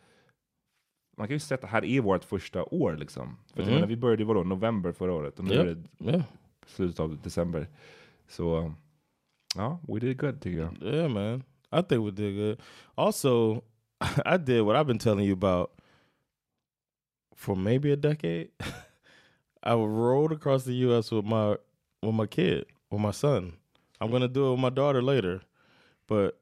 [1.21, 3.37] man kan ju säga att det här är vårt första år liksom.
[3.53, 3.73] För Mm.
[3.73, 5.67] menar, vi började vadå, november förra året och nu Yep.
[5.67, 6.23] är det Yeah.
[6.67, 7.67] slutet av december.
[8.27, 8.73] Så
[9.55, 10.93] ja, we did good tycker jag.
[10.93, 11.43] Yeah, man.
[11.79, 12.59] I think we did good.
[12.95, 13.61] Also,
[14.25, 15.69] I did what I've been telling you about
[17.35, 18.47] for maybe a decade.
[19.63, 21.11] I rode across the U.S.
[21.11, 21.55] with my
[22.01, 23.53] with my kid, with my son.
[23.99, 25.41] I'm gonna do it with my daughter later,
[26.07, 26.40] but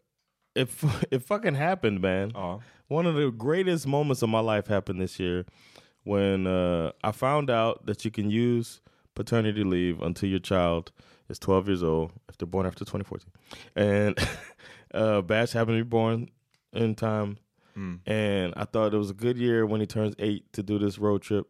[0.60, 0.70] it
[1.12, 2.32] it fucking happened, man.
[2.88, 5.46] One of the greatest moments of my life happened this year
[6.04, 8.82] when uh, I found out that you can use
[9.16, 10.92] paternity leave until your child
[11.30, 13.32] is 12 years old if they're born after 2014.
[13.76, 14.18] And
[14.94, 16.30] uh, Bash happened to be born
[16.74, 17.38] in time.
[17.78, 18.00] Mm.
[18.08, 20.98] And I thought it was a good year when he turns eight to do this
[20.98, 21.48] road trip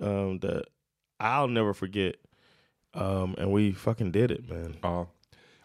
[0.00, 0.64] um, that
[1.18, 2.16] I'll never forget.
[2.94, 4.76] Um, and we fucking did it, man.
[4.82, 5.06] Ja.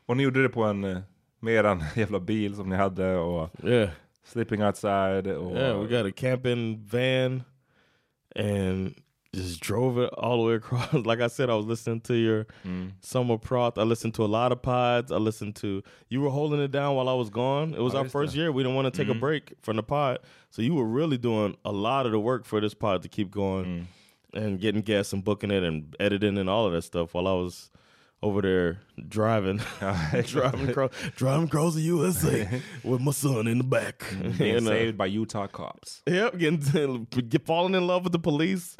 [0.05, 1.03] Och ni gjorde det på en,
[1.43, 3.89] med eran jävla bil som ni hade och Yeah.
[4.23, 7.43] sleeping outside och Yeah, we got a camping van
[8.35, 8.93] and
[9.31, 10.93] just drove it all the way across.
[11.05, 12.91] like I said, I was listening to your Mm.
[13.01, 13.77] summer prot.
[13.77, 15.11] I listened to a lot of pods.
[15.11, 17.73] I listened to you were holding it down while I was gone.
[17.73, 18.39] It was Ja, our first det.
[18.39, 18.51] year.
[18.51, 19.19] We didn't want to take a Mhm.
[19.19, 20.17] break from the pod.
[20.49, 23.31] So you were really doing a lot of the work for this pod to keep
[23.31, 23.85] going Mm.
[24.33, 27.33] and getting guests and booking it and editing and all of that stuff while I
[27.33, 27.71] was
[28.23, 28.79] over there
[29.09, 29.59] driving
[30.23, 34.03] driving across driving across the USA with my son in the back.
[34.37, 36.01] being And, uh, saved by Utah cops.
[36.07, 38.75] Yep, getting get falling in love with the police.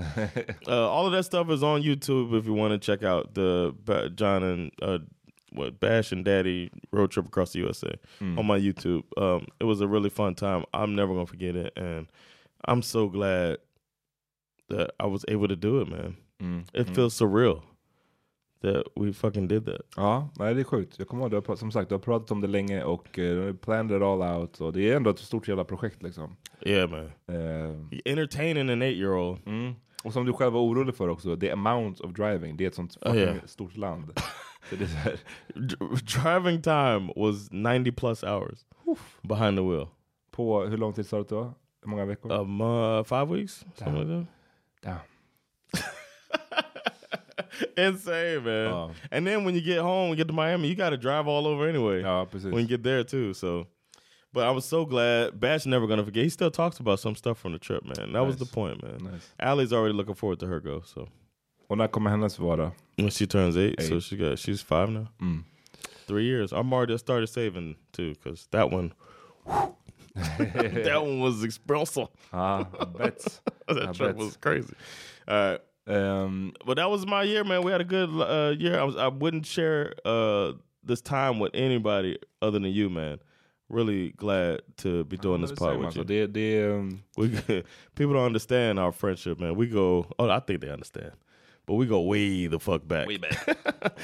[0.68, 3.74] uh, all of that stuff is on YouTube if you want to check out the
[4.16, 5.00] John and uh,
[5.52, 8.40] what Bash and Daddy road trip across the USA Mm.
[8.40, 9.04] on my YouTube.
[9.18, 10.64] Um, it was a really fun time.
[10.74, 12.08] I'm never gonna forget it, and
[12.66, 13.58] I'm so glad
[14.70, 16.16] that I was able to do it, man.
[16.42, 16.64] Mm.
[16.74, 16.96] It Mm.
[16.96, 17.62] feels surreal
[18.64, 19.82] that we fucking did that.
[19.98, 21.00] Ja, nej, det är sjukt.
[21.00, 23.18] Jag kommer ihåg, du har, pra- som sagt, du har pratat om det länge och
[23.20, 24.62] uh, planned it all out.
[24.62, 26.36] Och det är ändå ett stort jävla projekt liksom.
[26.62, 27.06] Yeah, man.
[27.06, 27.76] Eh,
[28.06, 29.40] Entertaining an eight year old.
[29.48, 29.74] Mm.
[30.04, 32.58] Och som du själv var orolig för också, the amount of driving.
[32.58, 33.46] Det är ett sånt Oh, fucking yeah.
[33.46, 34.12] stort land.
[34.70, 35.20] Så det är så här,
[36.24, 38.60] Driving time was 90 plus hours
[39.22, 39.88] behind the wheel.
[40.32, 41.54] på, hur lång tid sa du att det var?
[41.84, 42.32] Hur många veckor?
[42.32, 44.26] Um, uh, five weeks, something like
[44.84, 44.98] Damn.
[47.78, 48.70] Insane, man.
[48.70, 48.90] Ja.
[49.12, 51.48] And then when you get home and get to Miami, you got to drive all
[51.48, 52.02] over anyway.
[52.30, 52.52] Precis.
[52.52, 53.34] When you get there too.
[53.34, 53.68] So,
[54.34, 55.40] but I was so glad.
[55.40, 56.24] Bash never gonna forget.
[56.24, 58.14] He still talks about some stuff from the trip, man.
[58.14, 59.12] That was the point, man.
[59.12, 59.30] Nice.
[59.40, 60.82] Allie's already looking forward to her go.
[60.86, 61.08] So
[61.70, 62.72] Och när kommer hennes vara?
[62.98, 65.08] when she turns eight, so she got she's five now.
[65.22, 65.44] Mm.
[66.08, 66.52] Three years.
[66.52, 68.94] I'm already started saving too because that one.
[69.46, 72.08] that one was expensive.
[72.32, 73.40] Ja, I bet.
[73.68, 74.18] I that trip bet.
[74.18, 74.74] was crazy.
[75.28, 75.62] All right.
[75.88, 77.62] Um, but that was my year, man.
[77.64, 78.80] We had a good uh, year.
[78.80, 80.54] I was I wouldn't share uh,
[80.84, 83.20] this time with anybody other than you, man.
[83.70, 86.06] Really glad to be doing this part pod säger man, with så you.
[86.06, 87.28] det, det, um, We
[87.96, 89.56] people don't understand our friendship, man.
[89.56, 90.06] We go.
[90.20, 91.12] Oh, I think they understand,
[91.66, 93.08] but we go way the fuck back.
[93.08, 93.58] Way back.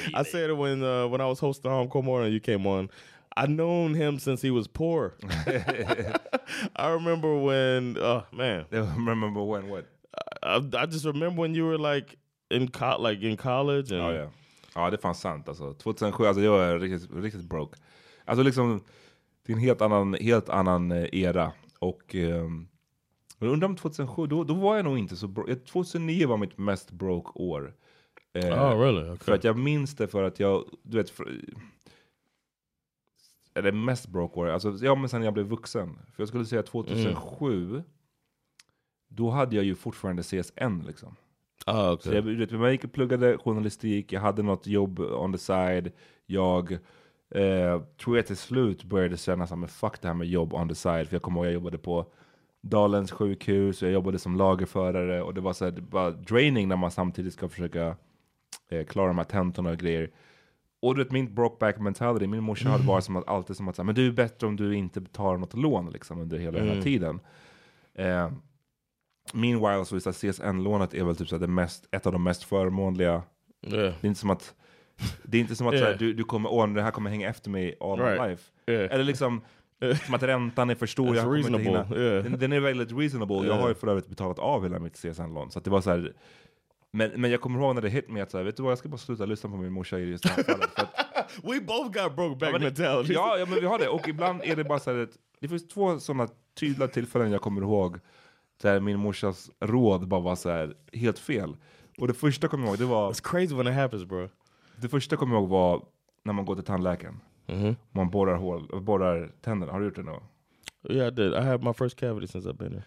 [0.13, 2.89] I said it when uh, when I was hosting Home Comore and you came on.
[3.37, 5.13] I've known him since he was poor.
[6.75, 9.85] I remember when, oh man, remember when what?
[10.41, 12.15] I, I just remember when you were like
[12.49, 14.31] in co- like in college and Ja, ja.
[14.75, 15.73] ja, det är fan sant alltså.
[15.73, 17.77] 2007, alltså jag är riktigt, riktigt broke.
[18.25, 18.83] Alltså liksom,
[19.45, 21.51] det är en helt annan, helt annan eh, era.
[21.79, 22.67] Och ehm,
[23.37, 25.55] men undrar om 2007, då, då var jag nog inte så broke.
[25.55, 27.73] 2009 var mitt mest broke år.
[28.33, 29.03] Eh, Oh, really?
[29.03, 29.17] Okay.
[29.17, 31.41] För att jag minns det för att jag, du vet, för,
[33.55, 35.93] eller mest broke år, alltså ja men sen jag blev vuxen.
[36.15, 37.83] För jag skulle säga 2007,
[39.09, 41.15] då hade jag ju fortfarande CSN liksom.
[41.65, 42.11] Ah, okay.
[42.11, 45.91] Så jag, vet, jag gick och pluggade journalistik, jag hade något jobb on the side.
[46.25, 46.71] Jag
[47.35, 50.53] eh, tror jag till slut började känna så här, men fuck det här med jobb
[50.53, 51.07] on the side.
[51.07, 52.05] För jag kommer ihåg jag jobbade på
[52.61, 56.75] Dalens sjukhus, jag jobbade som lagerförare och det var så här, det var draining när
[56.75, 57.95] man samtidigt ska försöka
[58.69, 60.11] eh, klara de här tentorna och grejer.
[60.81, 63.75] Och du vet min brokeback mentality, min morsa hade varit som att, alltid som att
[63.75, 66.67] säga, men du är bättre om du inte tar något lån liksom under hela den
[66.67, 66.83] här Mm.
[66.83, 67.19] tiden.
[67.93, 68.31] Eh,
[69.33, 73.23] meanwhile så är CSN-lånet är väl typ så det mest, ett av de mest förmånliga.
[73.61, 73.93] Yeah.
[74.01, 74.55] Det är inte som att,
[75.23, 75.97] det är inte som att Yeah.
[75.97, 78.21] du, du kommer, åh det här kommer hänga efter mig all Right.
[78.21, 78.43] my life.
[78.67, 78.93] Yeah.
[78.93, 79.41] Eller liksom,
[80.05, 82.21] som att räntan är för stor, jag kommer inte reasonable, hinna.
[82.23, 85.51] Den, den är väldigt reasonable, jag har ju för övrigt betalat av hela mitt CSN-lån.
[85.51, 86.13] Så det var så här,
[86.91, 88.71] men, men jag kommer ihåg när det hit mig att så här, vet du vad,
[88.71, 90.69] jag ska bara sluta lyssna på min morsa i just det här fallet.
[90.79, 90.89] Att,
[91.43, 93.13] We both got broke back Ja, mentality.
[93.13, 93.87] Ja, ja, men vi har det.
[93.87, 95.07] Och ibland är det bara så här
[95.39, 96.27] det finns två sådana
[96.59, 97.99] tydliga tillfällen jag kommer ihåg
[98.61, 101.55] där min morsas råd bara var så här helt fel.
[101.97, 103.11] Och det första kommer jag ihåg, det var...
[103.11, 104.29] It's crazy when it happens bro.
[104.75, 105.81] Det första kommer jag ihåg var
[106.23, 107.19] när man går till tandläkaren.
[107.45, 107.75] Mhm.
[107.91, 109.71] Man borrar, hål, borrar tänderna.
[109.71, 110.23] Har du gjort det någon
[110.89, 111.33] Yeah, I did.
[111.33, 112.83] I had my first cavity since I've been here.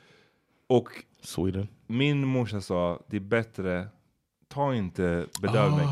[0.66, 0.89] Och
[1.20, 1.69] Sweden.
[1.86, 3.89] min morsa sa, det är bättre,
[4.49, 5.86] ta inte bedövning.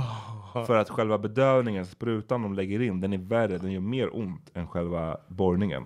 [0.54, 0.64] Ah.
[0.64, 4.50] För att själva bedövningen, sprutan de lägger in, den är värre, den gör mer ont
[4.54, 5.84] än själva borrningen.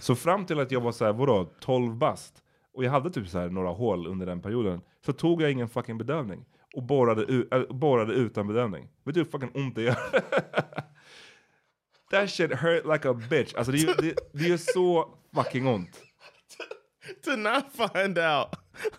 [0.00, 2.42] Så fram till att jag var så här, vadå, 12 bast,
[2.74, 5.68] och jag hade typ så här några hål under den perioden, så tog jag ingen
[5.68, 6.44] fucking bedövning.
[6.76, 8.88] Och borrade, äh, borrade utan bedövning.
[9.04, 9.96] Vet du hur fucking ont det gör?
[12.10, 13.54] That shit hurt like a bitch.
[13.54, 16.00] Alltså det gör, det, det gör så fucking ont.
[17.22, 18.48] to not find out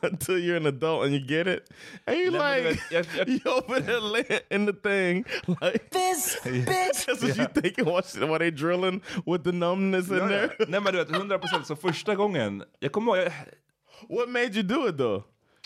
[0.01, 1.69] until you're an adult and you get it,
[2.05, 2.79] and you like
[3.27, 5.25] you open the lid in the thing
[5.61, 6.65] like this bitch.
[7.05, 10.49] That's what you thinking watch while they drilling with the numbness in Ja, there.
[10.59, 10.65] ja.
[10.67, 13.31] Nej men du vet, 100% så första gången, jag kommer ihåg,
[14.09, 15.23] What made you do it though?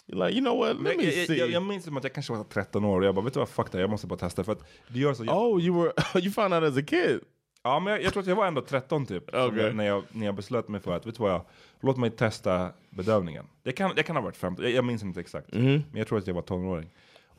[0.08, 0.82] You're like, you know what?
[0.82, 1.40] Let me jag, jag, see.
[1.40, 3.40] jag, jag minns som att jag kanske var 13 år och jag bara, vet du
[3.40, 4.44] vad, fuck det, jag måste bara testa.
[4.44, 7.20] För att det gör så oh, you were you found out as a kid.
[7.64, 9.24] Ja, men jag, jag tror att jag var ändå 13 typ.
[9.34, 11.42] jag, när, jag, när jag beslöt mig för att, vet du vad, jag,
[11.80, 13.46] låt mig testa bedövningen.
[13.64, 15.54] Det kan, det kan ha varit 15, jag, jag minns inte exakt.
[15.54, 15.84] Mhm.
[15.92, 16.90] Men jag tror att jag var tonåring.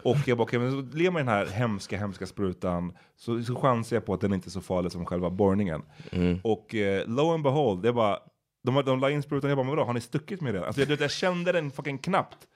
[0.03, 3.55] Och jag bara, okej, men så ler med den här hemska, hemska sprutan, så, så
[3.55, 5.83] chansar jag på att den inte är så farlig som själva borrningen.
[6.13, 6.41] Mm.
[6.45, 8.19] Och eh, lo and behold, det var,
[8.63, 10.65] de, de la in sprutan, jag bara, men vadå, har ni stuckit med den?
[10.65, 12.49] Alltså, jag, jag kände den fucking knappt.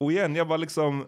[0.00, 1.06] Och igen, jag var liksom...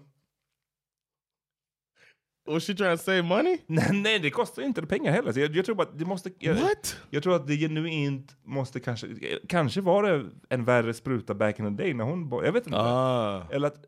[2.48, 3.59] Was she trying to save money?
[3.66, 5.32] Nej, nej det kostar inte pengar heller.
[5.32, 6.32] Så jag, jag tror bara att det måste...
[6.39, 6.97] Jag, What?
[7.10, 9.09] Jag tror att det genuint måste kanske...
[9.48, 12.31] Kanske var det en värre spruta back in the day när hon...
[12.44, 12.78] Jag vet inte.
[12.78, 13.43] Ah.
[13.51, 13.86] Eller att...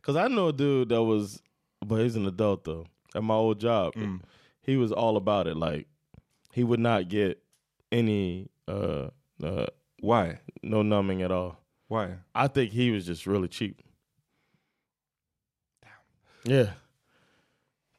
[0.00, 1.42] Cause I know a dude that was,
[1.84, 2.86] but he's an adult though.
[3.14, 3.92] At my old job,
[4.66, 5.56] he was all about it.
[5.56, 5.88] Like
[6.52, 7.38] he would not get
[7.92, 9.10] any uh,
[9.42, 9.66] uh
[10.02, 10.38] Why?
[10.62, 11.56] no numbing at all.
[11.88, 12.18] Why?
[12.34, 13.82] I think he was just really cheap.
[16.44, 16.70] Yeah.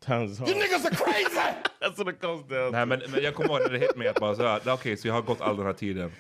[0.02, 0.50] Times is hard.
[0.50, 1.36] You niggas are crazy!
[1.82, 2.86] That's what it comes down Nej to.
[2.86, 5.08] men, men jag kommer ihåg när det hit mig att bara så här, okej så
[5.08, 6.12] jag har gått all den här tiden.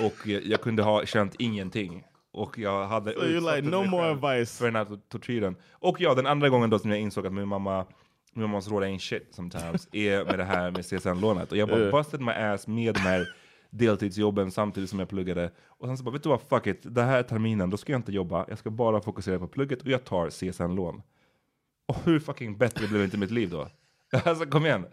[0.00, 2.04] Och jag, jag kunde ha känt ingenting.
[2.32, 4.58] Och jag hade So you're utsatt like, no more advice.
[4.58, 5.56] För den här tortyren.
[5.72, 7.86] Och ja, den andra gången då som jag insåg att min mamma
[8.32, 11.50] min mammas råd ain't shit sometimes är med det här med CSN-lånet.
[11.52, 11.92] Och jag bara Yeah.
[11.92, 13.26] busted my ass med de här
[13.74, 15.50] deltidsjobben samtidigt som jag pluggade.
[15.66, 16.80] Och sen så bara, vet du vad, fuck it.
[16.82, 18.44] Den här terminen, då ska jag inte jobba.
[18.48, 21.02] Jag ska bara fokusera på plugget och jag tar CSN-lån.
[21.86, 23.68] Och hur fucking bättre blev inte mitt liv då?
[24.24, 24.86] Alltså kom igen.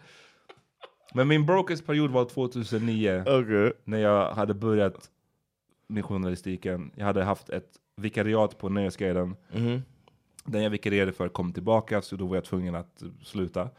[1.14, 3.22] Men min brokest period var 2009.
[3.22, 3.72] Okay.
[3.84, 5.10] När jag hade börjat
[5.88, 6.92] med journalistiken.
[6.96, 9.36] Jag hade haft ett vikariat på Nöjesguiden.
[9.54, 9.82] Mhm.
[10.46, 13.70] Den jag vikarierade för kom tillbaka, så då var jag tvungen att sluta.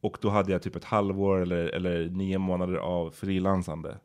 [0.00, 3.96] Och då hade jag typ ett halvår eller, eller nio månader av frilansande.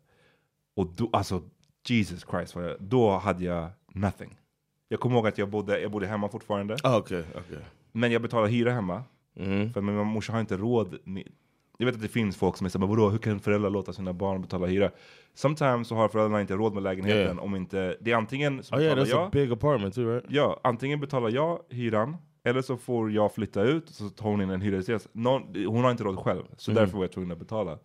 [0.75, 1.41] Och då, alltså
[1.87, 4.37] Jesus Christ, jag, då hade jag nothing.
[4.87, 6.73] Jag kommer ihåg att jag bodde, jag bodde hemma fortfarande.
[6.73, 7.57] Okay, okay.
[7.91, 9.03] Men jag betalar hyra hemma.
[9.35, 9.73] Mhm.
[9.73, 10.97] För min morsa har inte råd.
[11.03, 11.27] Med,
[11.77, 14.13] jag vet att det finns folk som är såhär, vadå, hur kan föräldrar låta sina
[14.13, 14.91] barn betala hyra?
[15.33, 17.43] Sometimes så har föräldrarna inte råd med lägenheten Yeah.
[17.43, 20.25] om inte, det är antingen så Oh yeah, betalar a jag, big apartment too, right?
[20.29, 24.49] ja, antingen betalar jag hyran, eller så får jag flytta ut, så tar hon in
[24.49, 25.07] en hyresgäst.
[25.11, 26.81] Någon, hon har inte råd själv, så Mm.
[26.83, 27.79] därför var jag tvungen att betala.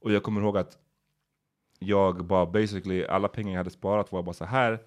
[0.00, 0.78] Och jag kommer ihåg att
[1.78, 4.78] jag bara basically, alla pengar jag hade sparat var bara så här,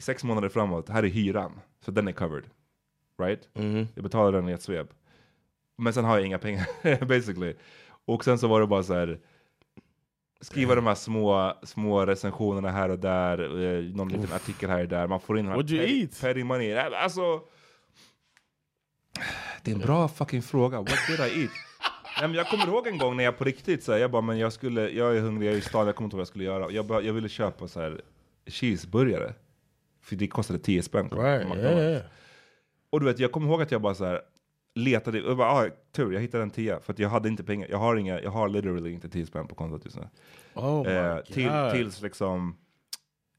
[0.00, 1.60] sex månader framåt, här är hyran.
[1.84, 2.44] Så den är covered.
[3.18, 3.48] Right?
[3.54, 3.88] Mhm.
[3.94, 4.88] Jag betalar den i ett svep.
[5.76, 6.66] Men sen har jag inga pengar,
[7.06, 7.54] basically.
[8.04, 9.18] Och sen så var det bara så här
[10.40, 14.88] skriva de här små, små recensionerna här och där, eh, någon liten artikel här och
[14.88, 15.06] där.
[15.06, 16.20] Man får in What'd you eat?
[16.20, 16.74] petty money.
[16.74, 17.40] Alltså,
[19.62, 20.78] det är en bra fucking fråga.
[20.78, 21.50] What did I eat?
[22.20, 24.22] Nej, men jag kommer ihåg en gång när jag på riktigt så här, jag bara,
[24.22, 26.20] men jag, skulle, jag är hungrig, jag är i stan, jag kommer inte ihåg vad
[26.20, 26.70] jag skulle göra.
[26.70, 28.00] Jag, bara, jag ville köpa så här
[28.46, 29.32] cheeseburgare.
[30.02, 31.08] För det kostade 10 spänn.
[31.12, 32.02] Right, yeah, yeah.
[32.90, 34.20] Och du vet, jag kommer ihåg att jag bara så här
[34.74, 36.80] letade, jag bara, ah, tur, jag hittade en tia.
[36.80, 39.46] För att jag hade inte pengar, jag har inga, jag har literally inte 10 spänn
[39.48, 40.08] på kontot just nu.
[40.54, 42.56] Oh my Eh, till, tills liksom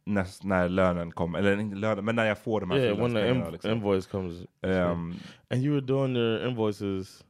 [0.05, 3.13] näst, när lönen kommer, eller inte lönen, men när jag får de här Yeah, when
[3.13, 3.71] the in- liksom.
[3.71, 4.39] invoice comes.
[4.61, 5.15] Um,
[5.49, 7.23] and you were doing your invoices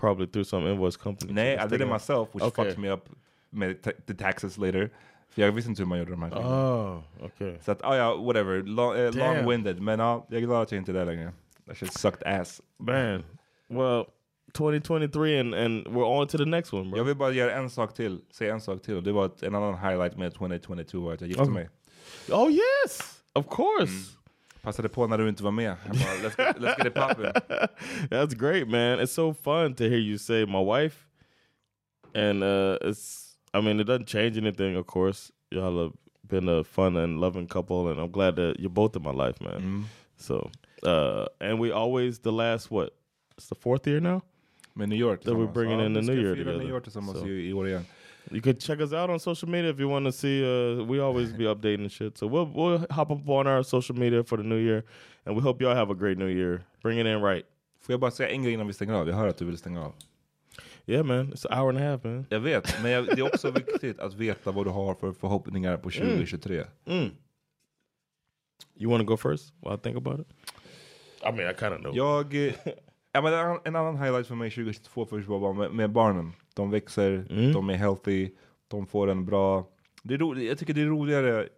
[0.00, 1.32] probably through some invoice company.
[1.32, 2.64] Nej, I did it myself, which Okay.
[2.64, 3.08] fucked me up
[3.50, 4.90] med the taxes later.
[5.30, 7.54] För jag visste inte hur man gjorde de här Oh, okay.
[7.64, 8.62] Så att, ah, ja, whatever.
[8.62, 9.12] Long, Damn.
[9.18, 9.80] long-winded.
[9.80, 11.32] Men ja, jag är glad att jag inte är där längre.
[11.66, 12.60] That shit sucked ass.
[12.78, 13.24] Man,
[13.68, 14.04] well,
[14.52, 16.98] 2023 and, and we're on to the next one bro.
[16.98, 19.02] Jag vill bara göra en sak till, säga en sak till.
[19.04, 21.54] Det var en annan highlight med 2022 var att jag gifte Okay.
[21.54, 21.68] mig.
[22.32, 24.16] Oh yes, of course.
[24.62, 25.76] Passade på när du inte var med.
[25.86, 27.32] Jag bara, let's, get, let's get it poppin'.
[28.10, 29.00] That's great, man.
[29.00, 30.96] It's so fun to hear you say my wife,
[32.14, 33.26] and uh, it's.
[33.54, 35.32] I mean, it doesn't change anything, of course.
[35.50, 35.92] Y'all have
[36.28, 39.40] been a fun and loving couple, and I'm glad that you're both in my life,
[39.40, 39.86] man.
[40.16, 40.50] So,
[40.84, 42.90] uh, and we always the last what?
[43.36, 44.22] It's the fourth year now.
[44.76, 46.58] Med New York that we're bringing Ja, in the new year together.
[46.58, 47.84] New York tillsammans So- i, i år igen.
[48.30, 50.44] You can check us out on social media if you want to see.
[50.44, 52.18] Uh, we always be updating and shit.
[52.18, 54.84] So we'll we'll hop up on our social media for the new year,
[55.26, 56.64] and we hope y'all have a great new year.
[56.82, 57.44] Bring it in right.
[57.80, 59.08] Får jag bara säga en grej innan vi stänger av?
[59.08, 59.92] Jag hör att du vill stänga av.
[60.86, 61.32] Yeah, man.
[61.32, 62.26] It's an hour and a half, man.
[62.30, 65.76] Jag vet, men jag, det är också viktigt att veta vad du har för förhoppningar
[65.76, 66.64] på 2023.
[66.86, 67.10] Mm.
[68.76, 70.26] You want to go first while I think about it?
[71.22, 71.96] I mean, I kind of know.
[71.96, 72.54] Jag...
[73.12, 73.32] Ja, men
[73.64, 76.32] en annan- highlight för mig 2022 först var bara med, med barnen.
[76.54, 77.52] De växer, Mm.
[77.52, 78.30] de är healthy,
[78.68, 79.66] de får en bra...
[80.02, 81.48] Det är ro, jag tycker det är roligare.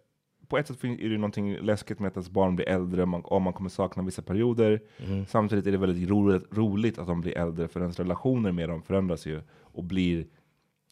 [0.47, 3.43] På ett sätt är det någonting läskigt med att ens barn blir äldre, man, om
[3.43, 4.79] man kommer sakna vissa perioder.
[5.07, 5.25] Mm.
[5.25, 8.81] Samtidigt är det väldigt roligt, roligt att de blir äldre, för ens relationer med dem
[8.81, 9.41] förändras ju.
[9.61, 10.25] Och blir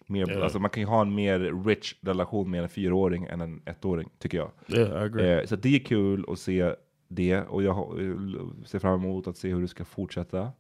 [0.08, 0.44] mer, Ja.
[0.44, 4.10] alltså man kan ju ha en mer rich relation med en fyraåring än en ettåring,
[4.20, 4.52] tycker jag.
[4.68, 5.32] Yeah, I agree.
[5.40, 6.74] Eh, så det är kul att se
[7.12, 8.16] det och jag eh,
[8.66, 10.52] ser fram emot att se hur det ska fortsätta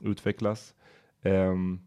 [0.00, 0.74] utvecklas.
[1.22, 1.80] Ehm,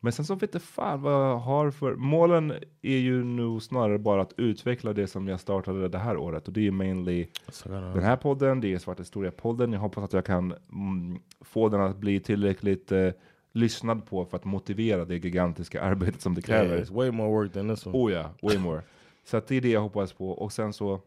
[0.00, 1.94] men sen så vet jag fan vad jag har för...
[1.94, 2.52] Målen
[2.82, 6.52] är ju nu snarare bara att utveckla det som jag startade det här året och
[6.52, 7.26] det är mainly
[7.64, 9.72] den här podden, det är Svarta Historia-podden.
[9.72, 13.08] Jag hoppas att jag kan mm, få den att bli tillräckligt eh,
[13.52, 16.84] lyssnad på för att motivera det gigantiska arbetet som det Yeah, kräver.
[16.84, 17.98] it's way more work than this one.
[17.98, 18.82] Oh ja, way more.
[19.24, 21.00] Så att det är det jag hoppas på och sen så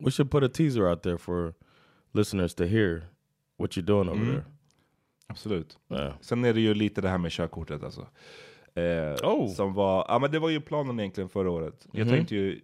[0.00, 1.54] We should put a teaser out there for
[2.12, 3.02] listeners to hear
[3.58, 4.28] what you're doing over Mm.
[4.34, 4.44] there.
[5.26, 5.78] Absolut.
[5.88, 6.12] Ja.
[6.20, 8.06] Sen är det ju lite det här med körkortet alltså.
[8.74, 9.48] Eh, Oh.
[9.48, 11.86] Som var, ja men det var ju planen egentligen förra året.
[11.92, 12.14] Jag Mhm.
[12.16, 12.60] tänkte ju,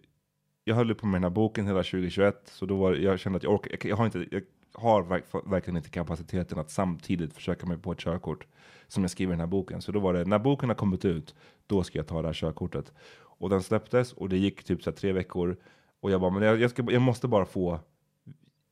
[0.65, 3.43] jag höll på med den här boken hela 2021, så då var jag kände att
[3.43, 4.43] jag orkar, jag, jag har inte, jag
[4.73, 8.47] har verk, verkligen inte kapaciteten att samtidigt försöka mig på ett körkort
[8.89, 9.83] som jag skriver i den här boken.
[9.83, 11.35] Så då var det, när boken har kommit ut,
[11.67, 12.93] då ska jag ta det här körkortet.
[13.17, 15.57] Och den släpptes och det gick typ så här tre veckor.
[16.01, 17.81] Och jag bara, men jag, jag, ska, jag måste bara få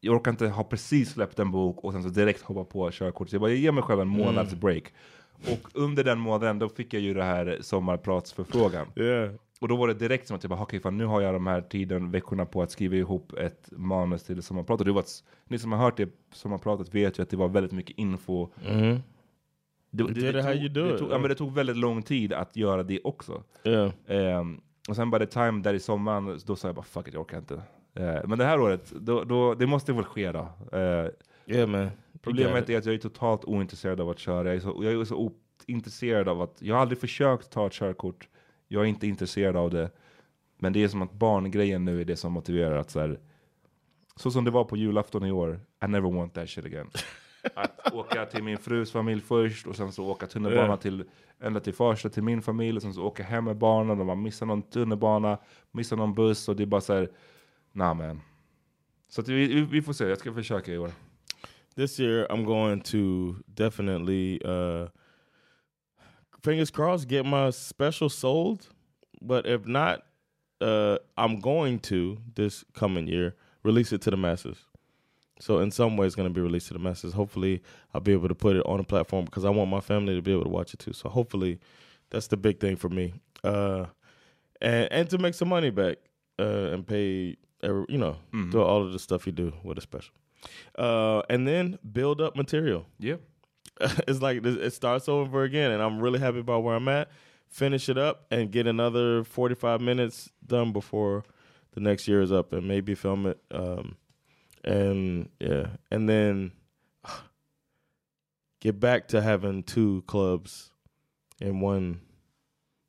[0.04, 3.28] jag orkar inte ha precis släppt en bok och sen så direkt hoppa på körkort.
[3.28, 4.60] Så jag bara, jag ger mig själv en månads Mm.
[4.60, 4.92] break.
[5.52, 8.86] Och under den månaden då fick jag ju det här sommarpratsförfrågan.
[8.96, 9.30] Yeah.
[9.60, 11.46] Och då var det direkt som att jag bara, okej fan nu har jag de
[11.46, 14.80] här tiden, veckorna på att skriva ihop ett manus till sommarprat.
[14.80, 17.48] Och det var, ett- ni som har hört det sommarpratet vet ju att det var
[17.48, 18.48] väldigt mycket info.
[18.70, 18.98] Mhm.
[19.90, 22.56] Det, it how you do det tog, ja, men det tog väldigt lång tid att
[22.56, 23.42] göra det också.
[23.64, 23.92] Yeah.
[24.06, 27.14] Ehm, och sen by the time där i sommaren, då sa jag bara fuck it,
[27.14, 27.62] jag orkar inte.
[27.94, 30.48] Eh, men det här året, då, då, det måste väl ske då.
[31.46, 31.90] Yeah, man.
[32.22, 34.48] Problemet är att jag är totalt ointresserad av att köra.
[34.48, 35.32] Jag är så, jag är så
[35.68, 38.28] ointresserad av att, jag har aldrig försökt ta ett körkort.
[38.68, 39.90] Jag är inte intresserad av det.
[40.58, 43.18] Men det är som att barngrejen nu är det som motiverar att så här,
[44.16, 46.90] så som det var på julafton i år, I never want that shit again.
[47.54, 50.76] Att åka till min frus familj först och sen så åka tunnelbana Ja.
[50.76, 51.04] till,
[51.40, 54.22] ända till Farsta till min familj och sen så åka hem med barnen och man
[54.22, 55.38] missar någon tunnelbana,
[55.70, 57.08] missar någon buss och det är bara så här,
[57.72, 58.20] nah man.
[59.08, 60.92] So vi, vi får se, jag ska försöka i år.
[61.74, 64.88] This year, I'm going to definitely, uh,
[66.42, 68.68] fingers crossed, get my special sold.
[69.22, 70.02] But if not,
[70.60, 74.58] uh, I'm going to this coming year release it to the masses.
[75.40, 77.14] So in some way, it's going to be released to the masses.
[77.14, 77.62] Hopefully,
[77.92, 80.22] I'll be able to put it on a platform because I want my family to
[80.22, 80.92] be able to watch it too.
[80.92, 81.58] So hopefully,
[82.10, 83.14] that's the big thing for me.
[83.42, 83.86] Uh,
[84.60, 85.96] and and to make some money back
[86.38, 88.50] uh, and pay, every, you know, Mhm.
[88.52, 90.12] do all of the stuff you do with a special.
[90.76, 92.86] Uh, and then build up material.
[92.98, 93.16] Yeah.
[94.08, 97.10] it's like it starts over again, and I'm really happy about where I'm at.
[97.48, 101.24] Finish it up and get another 45 minutes done before
[101.72, 103.38] the next year is up, and maybe film it.
[103.50, 103.96] Um,
[104.64, 106.52] and yeah, and then
[108.60, 110.70] get back to having two clubs
[111.40, 112.00] in one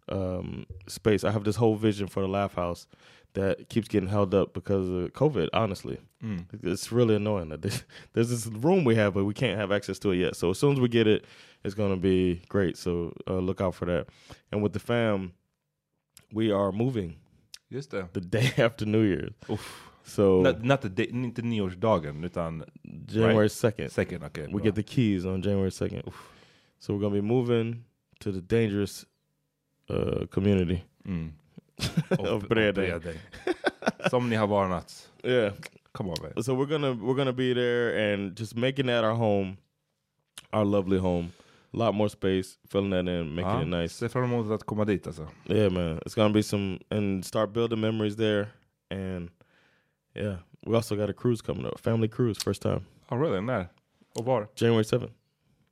[0.09, 1.23] um, space.
[1.23, 2.87] I have this whole vision for the Laugh House
[3.33, 5.49] that keeps getting held up because of COVID.
[5.53, 6.45] Honestly, Mm.
[6.63, 9.99] it's really annoying that there's, there's this room we have, but we can't have access
[9.99, 10.35] to it yet.
[10.35, 11.25] So as soon as we get it,
[11.63, 12.77] it's going to be great.
[12.77, 14.07] So uh, look out for that.
[14.51, 15.33] And with the fam,
[16.31, 17.15] we are moving.
[17.71, 18.13] Just det.
[18.13, 19.31] The day after New Year's.
[19.49, 19.89] Uff.
[20.05, 22.63] So Not, not the day, inte nyårsdagen utan
[23.07, 23.51] January right?
[23.51, 23.89] second.
[23.89, 24.45] Second, okay.
[24.47, 24.61] We bra.
[24.63, 26.03] get the keys on January second.
[26.79, 27.83] So we're gonna be moving
[28.19, 29.05] to the dangerous
[29.89, 31.31] uh, community Mm.
[32.19, 32.47] of.
[32.47, 33.01] Bredäng.
[34.09, 35.09] Som ni har varnat.
[35.23, 35.53] Yeah.
[35.93, 36.43] Come on man.
[36.43, 39.57] So we're gonna we're gonna be there and just making that our home,
[40.53, 41.31] our lovely home.
[41.73, 43.93] A lot more space, filling that in, making Ja, it nice.
[43.93, 45.27] Ser fram emot att komma dit alltså.
[45.45, 45.97] Yeah, man.
[46.05, 48.47] It's gonna be some and start building memories there.
[48.91, 49.29] And
[50.15, 52.81] yeah, we also got a cruise coming up, family cruise, first time.
[53.09, 53.41] Oh really?
[53.41, 53.67] När?
[54.15, 54.47] Och var?
[54.55, 55.13] January seventh.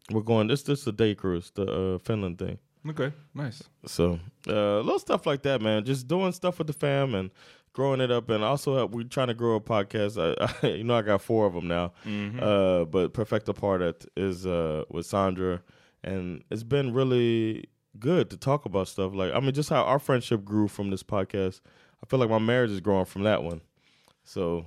[0.09, 0.47] We're going.
[0.49, 2.57] This this is a day cruise, the uh, Finland thing.
[2.87, 3.61] Okay, nice.
[3.85, 5.85] So uh, little stuff like that, man.
[5.85, 7.29] Just doing stuff with the fam and
[7.73, 10.17] growing it up, and also uh, we're trying to grow a podcast.
[10.17, 11.93] I, I, you know, I got four of them now.
[12.05, 12.41] Mhm.
[12.41, 15.61] Uh, but Perfecto Partet is uh, with Sandra,
[16.03, 17.65] and it's been really
[17.99, 19.13] good to talk about stuff.
[19.13, 21.61] Like, I mean, just how our friendship grew from this podcast.
[22.03, 23.61] I feel like my marriage is growing from that one.
[24.23, 24.65] So.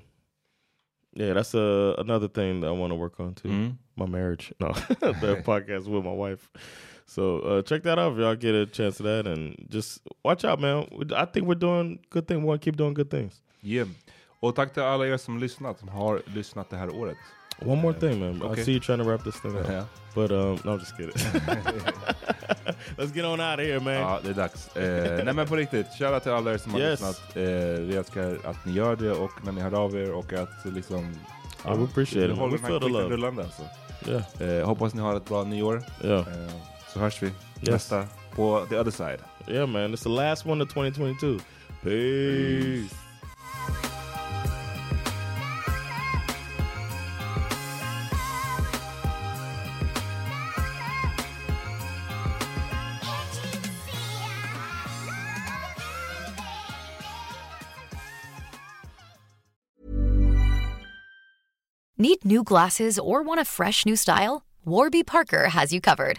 [1.16, 3.46] Yeah, that's uh, another thing that I want to work on too.
[3.48, 3.76] Mm.
[3.94, 6.50] My marriage, no, the podcast with my wife.
[7.06, 10.44] So uh, check that out if y'all get a chance to that, and just watch
[10.44, 10.84] out, man.
[11.16, 12.40] I think we're doing good things.
[12.40, 13.42] We want to keep doing good things.
[13.62, 13.88] Yeah.
[14.40, 17.16] Och tack till alla er som lyssnat, som har lyssnat det här året.
[17.62, 18.36] One more thing, man.
[18.36, 18.64] I Okay.
[18.64, 19.84] see you trying to wrap this thing up, Yeah.
[20.14, 21.14] but um, no, I'm just kidding.
[22.98, 23.94] Let's get on out of here, man.
[23.94, 24.76] Ja, det är dags.
[24.76, 26.90] Eh, nej men på riktigt, shoutout till alla er som har Yes.
[27.00, 27.36] lyssnat.
[27.36, 27.42] Eh,
[27.80, 31.14] vi älskar att ni gör det och när ni hör av er och att liksom...
[31.64, 32.38] Ja, we appreciate it.
[32.38, 33.08] håller den här love.
[33.08, 33.62] rullande alltså.
[34.08, 34.58] Yeah.
[34.58, 35.82] Eh, hoppas ni har ett bra nyår.
[36.04, 36.26] Yeah.
[36.96, 37.34] Eh, så Yes.
[37.70, 39.18] nästa for the other side.
[39.48, 39.92] Yeah, man.
[39.94, 41.38] It's the last one of 2022.
[41.82, 42.94] Peace.
[61.96, 64.42] Need new glasses or want a fresh new style?
[64.64, 66.18] Warby Parker has you covered.